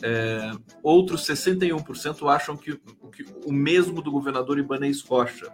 É, 0.02 0.52
outros 0.82 1.26
61% 1.26 2.34
acham 2.34 2.56
que, 2.58 2.78
que, 3.12 3.26
o 3.46 3.52
mesmo 3.52 4.02
do 4.02 4.12
governador 4.12 4.58
Ibanez 4.58 5.02
Rocha. 5.02 5.52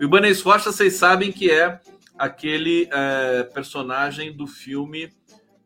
O 0.00 0.04
Ibanez 0.04 0.40
Rocha, 0.40 0.72
vocês 0.72 0.94
sabem 0.94 1.30
que 1.30 1.50
é 1.50 1.78
aquele 2.18 2.88
é, 2.90 3.42
personagem 3.42 4.34
do 4.34 4.46
filme 4.46 5.12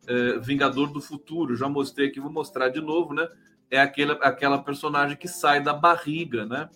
é, 0.09 0.39
Vingador 0.41 0.93
do 0.93 1.01
Futuro. 1.01 1.55
Já 1.55 1.69
mostrei 1.69 2.09
aqui, 2.09 2.19
vou 2.19 2.33
mostrar 2.33 2.69
de 2.69 2.81
novo, 2.81 3.15
né? 3.15 3.29
É 3.71 3.81
aquele, 3.81 4.11
aquela 4.21 4.59
personagem 4.59 5.17
que 5.17 5.29
sai 5.29 5.63
da 5.63 5.73
barriga, 5.73 6.45
né? 6.45 6.69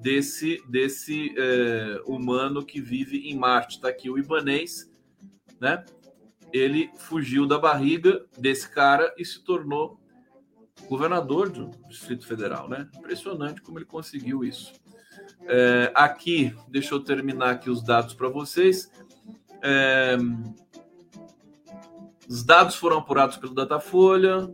Desse, 0.00 0.62
desse 0.68 1.34
é, 1.36 2.00
humano 2.06 2.64
que 2.64 2.80
vive 2.80 3.28
em 3.28 3.36
Marte. 3.36 3.74
Está 3.74 3.88
aqui 3.88 4.08
o 4.08 4.16
Ibanez 4.16 4.88
né? 5.60 5.84
Ele 6.52 6.90
fugiu 6.96 7.44
da 7.44 7.58
barriga 7.58 8.24
desse 8.38 8.68
cara 8.68 9.12
e 9.18 9.24
se 9.24 9.42
tornou 9.44 10.00
governador 10.88 11.50
do 11.50 11.70
Distrito 11.88 12.26
Federal, 12.26 12.68
né? 12.68 12.88
Impressionante 12.96 13.60
como 13.60 13.78
ele 13.78 13.84
conseguiu 13.84 14.42
isso. 14.42 14.79
É, 15.46 15.90
aqui, 15.94 16.54
deixa 16.68 16.94
eu 16.94 17.00
terminar 17.00 17.50
aqui 17.50 17.70
os 17.70 17.82
dados 17.82 18.14
para 18.14 18.28
vocês. 18.28 18.90
É, 19.62 20.16
os 22.28 22.44
dados 22.44 22.76
foram 22.76 22.98
apurados 22.98 23.36
pelo 23.36 23.54
Datafolha, 23.54 24.52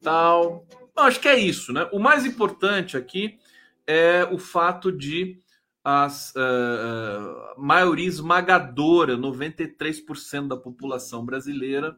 tal. 0.00 0.66
acho 0.96 1.20
que 1.20 1.28
é 1.28 1.38
isso, 1.38 1.72
né? 1.72 1.88
O 1.92 1.98
mais 1.98 2.26
importante 2.26 2.96
aqui 2.96 3.38
é 3.86 4.24
o 4.24 4.38
fato 4.38 4.90
de 4.90 5.40
a 5.84 6.06
uh, 6.06 7.60
maioria 7.60 8.06
esmagadora, 8.06 9.16
93% 9.16 10.46
da 10.48 10.56
população 10.56 11.24
brasileira, 11.24 11.96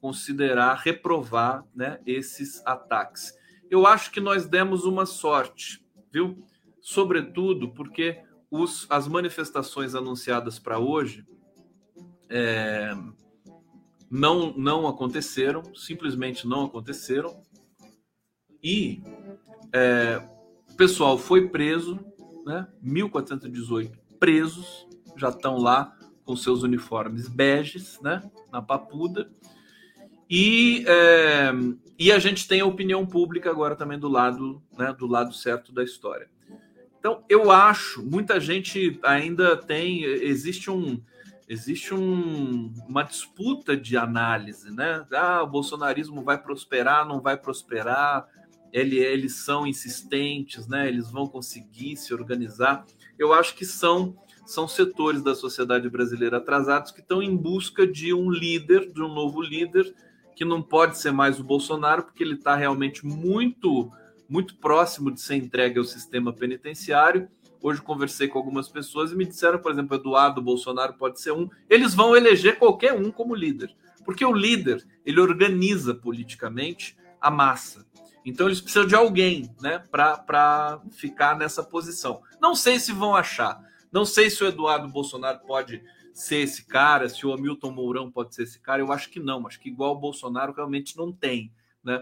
considerar 0.00 0.74
reprovar 0.76 1.64
né, 1.74 2.00
esses 2.06 2.64
ataques. 2.66 3.34
Eu 3.70 3.86
acho 3.86 4.10
que 4.10 4.20
nós 4.20 4.46
demos 4.46 4.84
uma 4.84 5.04
sorte, 5.04 5.84
viu? 6.10 6.42
Sobretudo 6.80 7.70
porque 7.70 8.22
os, 8.50 8.86
as 8.90 9.06
manifestações 9.06 9.94
anunciadas 9.94 10.58
para 10.58 10.78
hoje 10.78 11.24
é, 12.28 12.92
não, 14.10 14.52
não 14.56 14.88
aconteceram, 14.88 15.62
simplesmente 15.74 16.46
não 16.46 16.64
aconteceram. 16.64 17.42
E 18.62 19.02
é, 19.72 20.22
o 20.70 20.74
pessoal 20.74 21.16
foi 21.16 21.48
preso, 21.48 21.98
né? 22.44 22.66
1.418 22.84 23.92
presos, 24.18 24.86
já 25.16 25.28
estão 25.28 25.56
lá 25.56 25.96
com 26.24 26.36
seus 26.36 26.62
uniformes 26.62 27.28
beges, 27.28 28.00
né? 28.00 28.22
Na 28.50 28.60
papuda. 28.60 29.30
E, 30.28 30.84
é, 30.86 31.50
e 31.98 32.12
a 32.12 32.18
gente 32.20 32.46
tem 32.46 32.60
a 32.60 32.66
opinião 32.66 33.04
pública 33.04 33.50
agora 33.50 33.74
também 33.74 33.98
do 33.98 34.08
lado, 34.08 34.62
né, 34.78 34.94
do 34.96 35.08
lado 35.08 35.34
certo 35.34 35.72
da 35.72 35.82
história. 35.82 36.30
Então, 37.00 37.24
eu 37.28 37.50
acho, 37.50 38.04
muita 38.04 38.38
gente 38.38 39.00
ainda 39.02 39.56
tem, 39.56 40.04
existe 40.04 40.70
um, 40.70 41.02
existe 41.48 41.94
um, 41.94 42.72
uma 42.86 43.02
disputa 43.02 43.74
de 43.74 43.96
análise, 43.96 44.70
né? 44.70 45.04
Ah, 45.10 45.42
o 45.42 45.46
bolsonarismo 45.46 46.22
vai 46.22 46.40
prosperar, 46.40 47.08
não 47.08 47.18
vai 47.18 47.38
prosperar, 47.38 48.28
ele, 48.70 48.98
eles 48.98 49.36
são 49.36 49.66
insistentes, 49.66 50.68
né? 50.68 50.88
Eles 50.88 51.10
vão 51.10 51.26
conseguir 51.26 51.96
se 51.96 52.12
organizar. 52.12 52.84
Eu 53.18 53.32
acho 53.32 53.56
que 53.56 53.64
são 53.64 54.14
são 54.46 54.66
setores 54.66 55.22
da 55.22 55.32
sociedade 55.32 55.88
brasileira 55.88 56.38
atrasados 56.38 56.90
que 56.90 57.00
estão 57.00 57.22
em 57.22 57.36
busca 57.36 57.86
de 57.86 58.12
um 58.12 58.28
líder, 58.28 58.92
de 58.92 59.00
um 59.00 59.06
novo 59.06 59.40
líder, 59.40 59.94
que 60.34 60.44
não 60.44 60.60
pode 60.60 60.98
ser 60.98 61.12
mais 61.12 61.38
o 61.38 61.44
Bolsonaro, 61.44 62.02
porque 62.02 62.24
ele 62.24 62.34
está 62.34 62.56
realmente 62.56 63.06
muito, 63.06 63.92
muito 64.30 64.56
próximo 64.56 65.10
de 65.10 65.20
ser 65.20 65.34
entregue 65.34 65.78
ao 65.78 65.84
sistema 65.84 66.32
penitenciário. 66.32 67.28
Hoje 67.60 67.82
conversei 67.82 68.28
com 68.28 68.38
algumas 68.38 68.68
pessoas 68.68 69.10
e 69.10 69.16
me 69.16 69.26
disseram, 69.26 69.58
por 69.58 69.72
exemplo, 69.72 69.96
Eduardo 69.96 70.40
Bolsonaro 70.40 70.94
pode 70.94 71.20
ser 71.20 71.32
um. 71.32 71.50
Eles 71.68 71.94
vão 71.94 72.16
eleger 72.16 72.56
qualquer 72.56 72.94
um 72.94 73.10
como 73.10 73.34
líder, 73.34 73.74
porque 74.04 74.24
o 74.24 74.32
líder 74.32 74.86
ele 75.04 75.20
organiza 75.20 75.92
politicamente 75.92 76.96
a 77.20 77.30
massa. 77.30 77.84
Então 78.24 78.46
eles 78.46 78.60
precisam 78.60 78.86
de 78.86 78.94
alguém, 78.94 79.54
né, 79.60 79.82
para 79.90 80.80
ficar 80.92 81.36
nessa 81.36 81.62
posição. 81.62 82.22
Não 82.40 82.54
sei 82.54 82.78
se 82.78 82.92
vão 82.92 83.16
achar. 83.16 83.60
Não 83.90 84.04
sei 84.04 84.30
se 84.30 84.44
o 84.44 84.46
Eduardo 84.46 84.88
Bolsonaro 84.88 85.40
pode 85.40 85.82
ser 86.14 86.36
esse 86.36 86.64
cara, 86.64 87.08
se 87.08 87.26
o 87.26 87.32
Hamilton 87.32 87.72
Mourão 87.72 88.10
pode 88.10 88.34
ser 88.34 88.44
esse 88.44 88.60
cara. 88.60 88.80
Eu 88.80 88.92
acho 88.92 89.10
que 89.10 89.18
não. 89.18 89.46
Acho 89.46 89.58
que 89.58 89.68
igual 89.68 89.96
o 89.96 90.00
Bolsonaro 90.00 90.52
realmente 90.52 90.96
não 90.96 91.12
tem, 91.12 91.52
né? 91.82 92.00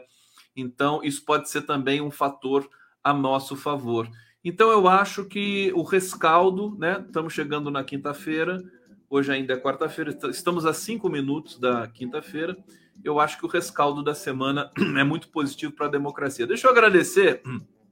Então 0.60 1.00
isso 1.02 1.24
pode 1.24 1.48
ser 1.48 1.62
também 1.62 2.00
um 2.00 2.10
fator 2.10 2.68
a 3.02 3.12
nosso 3.12 3.56
favor. 3.56 4.08
Então 4.44 4.70
eu 4.70 4.88
acho 4.88 5.24
que 5.24 5.72
o 5.74 5.82
rescaldo, 5.82 6.76
né? 6.78 7.04
Estamos 7.06 7.32
chegando 7.32 7.70
na 7.70 7.84
quinta-feira. 7.84 8.62
Hoje 9.10 9.32
ainda 9.32 9.54
é 9.54 9.60
quarta-feira. 9.60 10.16
Estamos 10.30 10.66
a 10.66 10.72
cinco 10.72 11.08
minutos 11.08 11.58
da 11.58 11.86
quinta-feira 11.86 12.56
eu 13.04 13.20
acho 13.20 13.38
que 13.38 13.46
o 13.46 13.48
rescaldo 13.48 14.02
da 14.02 14.14
semana 14.14 14.70
é 14.98 15.04
muito 15.04 15.28
positivo 15.28 15.72
para 15.72 15.86
a 15.86 15.90
democracia. 15.90 16.46
Deixa 16.46 16.66
eu 16.66 16.70
agradecer 16.70 17.42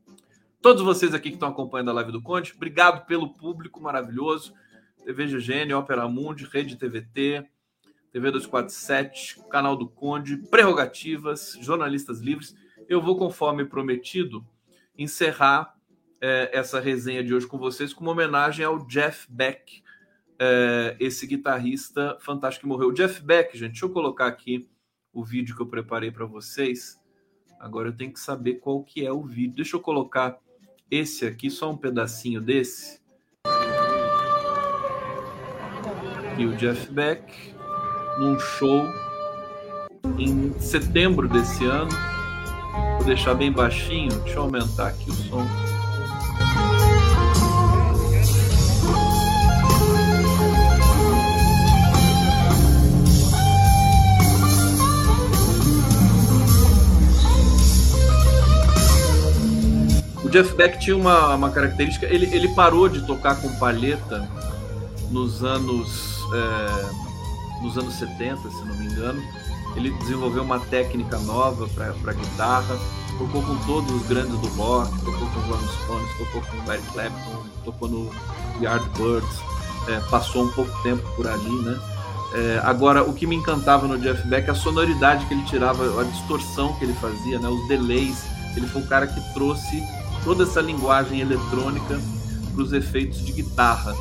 todos 0.61 0.83
vocês 0.83 1.15
aqui 1.15 1.31
que 1.31 1.37
estão 1.37 1.49
acompanhando 1.49 1.91
a 1.91 1.95
live 1.95 2.13
do 2.13 2.23
Conte. 2.23 2.55
Obrigado 2.55 3.07
pelo 3.07 3.31
público 3.31 3.81
maravilhoso. 3.81 4.53
TV 5.05 5.27
GGN, 5.27 5.73
Opera 5.75 6.09
Mundi, 6.09 6.45
Rede 6.45 6.77
TVT, 6.77 7.47
TV 8.17 8.31
247, 8.31 9.43
canal 9.51 9.77
do 9.77 9.87
Conde, 9.87 10.39
Prerrogativas, 10.39 11.55
Jornalistas 11.61 12.19
Livres. 12.19 12.57
Eu 12.89 12.99
vou, 13.03 13.19
conforme 13.19 13.67
prometido, 13.67 14.43
encerrar 14.97 15.77
é, 16.19 16.49
essa 16.51 16.81
resenha 16.81 17.23
de 17.23 17.35
hoje 17.35 17.47
com 17.47 17.59
vocês 17.59 17.93
com 17.93 18.01
uma 18.01 18.13
homenagem 18.13 18.65
ao 18.65 18.79
Jeff 18.87 19.31
Beck, 19.31 19.83
é, 20.39 20.97
esse 20.99 21.27
guitarrista 21.27 22.17
fantástico 22.19 22.63
que 22.63 22.69
morreu. 22.69 22.89
O 22.89 22.95
Jeff 22.95 23.21
Beck, 23.21 23.53
gente, 23.53 23.73
deixa 23.73 23.85
eu 23.85 23.91
colocar 23.91 24.29
aqui 24.29 24.67
o 25.13 25.23
vídeo 25.23 25.55
que 25.55 25.61
eu 25.61 25.67
preparei 25.67 26.11
para 26.11 26.25
vocês. 26.25 26.99
Agora 27.61 27.89
eu 27.89 27.93
tenho 27.95 28.15
que 28.15 28.21
saber 28.21 28.55
qual 28.55 28.83
que 28.83 29.05
é 29.05 29.13
o 29.13 29.25
vídeo. 29.25 29.57
Deixa 29.57 29.77
eu 29.77 29.81
colocar 29.81 30.39
esse 30.91 31.27
aqui, 31.27 31.51
só 31.51 31.71
um 31.71 31.77
pedacinho 31.77 32.41
desse. 32.41 32.99
E 36.39 36.47
o 36.47 36.57
Jeff 36.57 36.91
Beck 36.91 37.56
num 38.19 38.39
show 38.39 38.87
em 40.19 40.55
setembro 40.59 41.29
desse 41.29 41.65
ano. 41.65 41.91
Vou 42.97 43.05
deixar 43.05 43.35
bem 43.35 43.51
baixinho, 43.53 44.11
deixa 44.21 44.39
eu 44.39 44.43
aumentar 44.43 44.89
aqui 44.89 45.11
o 45.11 45.15
som. 45.15 45.47
O 60.27 60.29
Jeff 60.29 60.55
Beck 60.57 60.81
tinha 60.81 60.97
uma, 60.97 61.37
uma 61.37 61.51
característica, 61.51 62.05
ele, 62.07 62.27
ele 62.35 62.49
parou 62.49 62.89
de 62.89 63.07
tocar 63.07 63.41
com 63.41 63.49
palheta 63.59 64.29
nos 65.09 65.45
anos, 65.45 66.19
é, 66.35 67.06
nos 67.63 67.77
anos 67.79 67.95
70, 67.95 68.51
se 68.51 68.65
não 68.65 68.75
me 68.75 68.87
engano. 68.87 69.23
Ele 69.75 69.91
desenvolveu 69.99 70.43
uma 70.43 70.59
técnica 70.59 71.19
nova 71.19 71.69
para 71.69 72.13
guitarra, 72.13 72.79
tocou 73.19 73.43
com 73.43 73.57
todos 73.67 73.91
os 73.95 74.07
grandes 74.07 74.39
do 74.39 74.49
rock, 74.57 74.91
tocou 75.01 75.29
com 75.29 75.39
os 75.41 75.47
Rolling 75.47 75.69
Stones, 75.85 76.19
tocou 76.19 76.43
com 76.43 76.69
o 76.69 76.73
Eric 76.73 76.93
Clapton, 76.93 77.45
tocou 77.65 77.89
no 77.89 78.11
Yardbirds, 78.61 79.41
é, 79.89 80.01
passou 80.11 80.45
um 80.45 80.51
pouco 80.53 80.83
tempo 80.83 81.03
por 81.15 81.27
ali, 81.27 81.63
né? 81.63 81.79
É, 82.35 82.61
agora, 82.65 83.03
o 83.03 83.13
que 83.13 83.27
me 83.27 83.37
encantava 83.37 83.87
no 83.87 83.99
Jeff 83.99 84.27
Beck 84.27 84.49
é 84.49 84.51
a 84.51 84.55
sonoridade 84.55 85.25
que 85.27 85.35
ele 85.35 85.45
tirava, 85.45 86.01
a 86.01 86.05
distorção 86.05 86.75
que 86.75 86.85
ele 86.85 86.93
fazia, 86.95 87.39
né? 87.39 87.49
os 87.49 87.69
delays 87.69 88.25
Ele 88.57 88.67
foi 88.67 88.83
o 88.83 88.87
cara 88.87 89.07
que 89.07 89.21
trouxe 89.33 89.83
toda 90.25 90.43
essa 90.43 90.61
linguagem 90.61 91.21
eletrônica 91.21 92.01
para 92.53 92.63
os 92.63 92.73
efeitos 92.73 93.25
de 93.25 93.33
guitarra. 93.33 93.95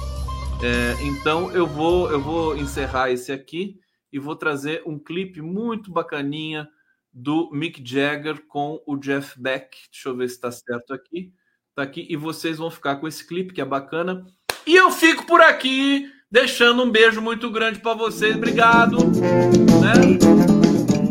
É, 0.63 1.03
então 1.03 1.51
eu 1.51 1.67
vou 1.67 2.09
eu 2.09 2.19
vou 2.19 2.55
encerrar 2.55 3.11
esse 3.11 3.31
aqui 3.31 3.77
e 4.11 4.17
vou 4.17 4.35
trazer 4.35 4.81
um 4.85 4.97
clipe 4.97 5.41
muito 5.41 5.91
bacaninha 5.91 6.67
do 7.11 7.49
Mick 7.51 7.83
Jagger 7.85 8.45
com 8.47 8.81
o 8.85 8.97
Jeff 8.97 9.39
Beck. 9.39 9.75
Deixa 9.91 10.09
eu 10.09 10.15
ver 10.15 10.29
se 10.29 10.35
está 10.35 10.51
certo 10.51 10.93
aqui. 10.93 11.33
Tá 11.73 11.83
aqui 11.83 12.05
e 12.09 12.15
vocês 12.15 12.57
vão 12.57 12.71
ficar 12.71 12.97
com 12.97 13.07
esse 13.07 13.25
clipe 13.25 13.53
que 13.53 13.61
é 13.61 13.65
bacana. 13.65 14.25
E 14.65 14.75
eu 14.75 14.89
fico 14.89 15.25
por 15.25 15.41
aqui, 15.41 16.09
deixando 16.31 16.83
um 16.83 16.89
beijo 16.89 17.21
muito 17.21 17.51
grande 17.51 17.79
para 17.79 17.93
vocês. 17.93 18.35
Obrigado, 18.35 18.97
né? 19.05 20.17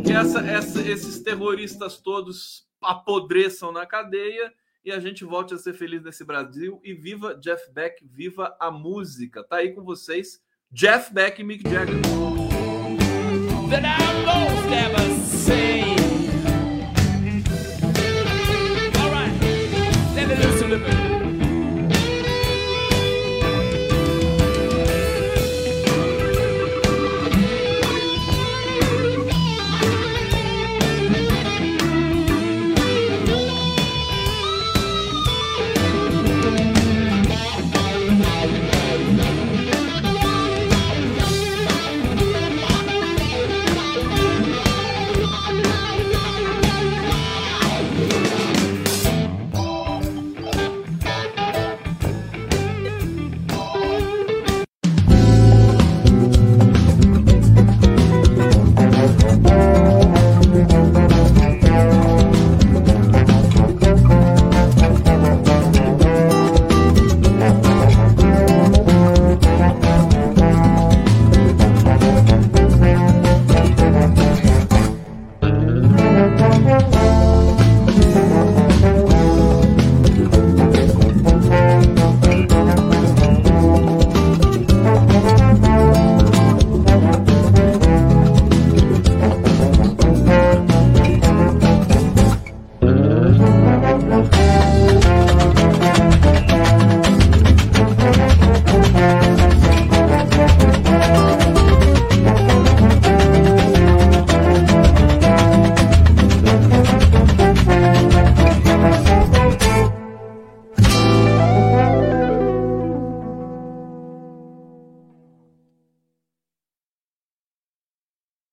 Que 0.05 0.13
essa, 0.13 0.41
essa, 0.41 0.81
esses 0.81 1.23
terroristas 1.23 1.99
todos 1.99 2.65
apodreçam 2.83 3.71
na 3.71 3.87
cadeia 3.87 4.53
e 4.85 4.93
a 4.93 5.01
gente 5.01 5.25
volte 5.25 5.55
a 5.55 5.59
ser 5.59 5.73
feliz 5.73 6.03
nesse 6.03 6.25
Brasil. 6.25 6.81
E 6.85 6.93
viva 6.93 7.35
Jeff 7.35 7.71
Beck, 7.73 8.05
viva 8.05 8.57
a 8.61 8.71
música. 8.71 9.43
Tá 9.43 9.57
aí 9.57 9.73
com 9.73 9.83
vocês, 9.83 10.41
Jeff 10.71 11.13
Beck 11.13 11.41
e 11.41 11.45
Mick 11.45 11.69
Jagger. 11.69 12.01
That 13.71 13.85
I 13.87 14.05
never 14.69 15.11
say 15.25 16.04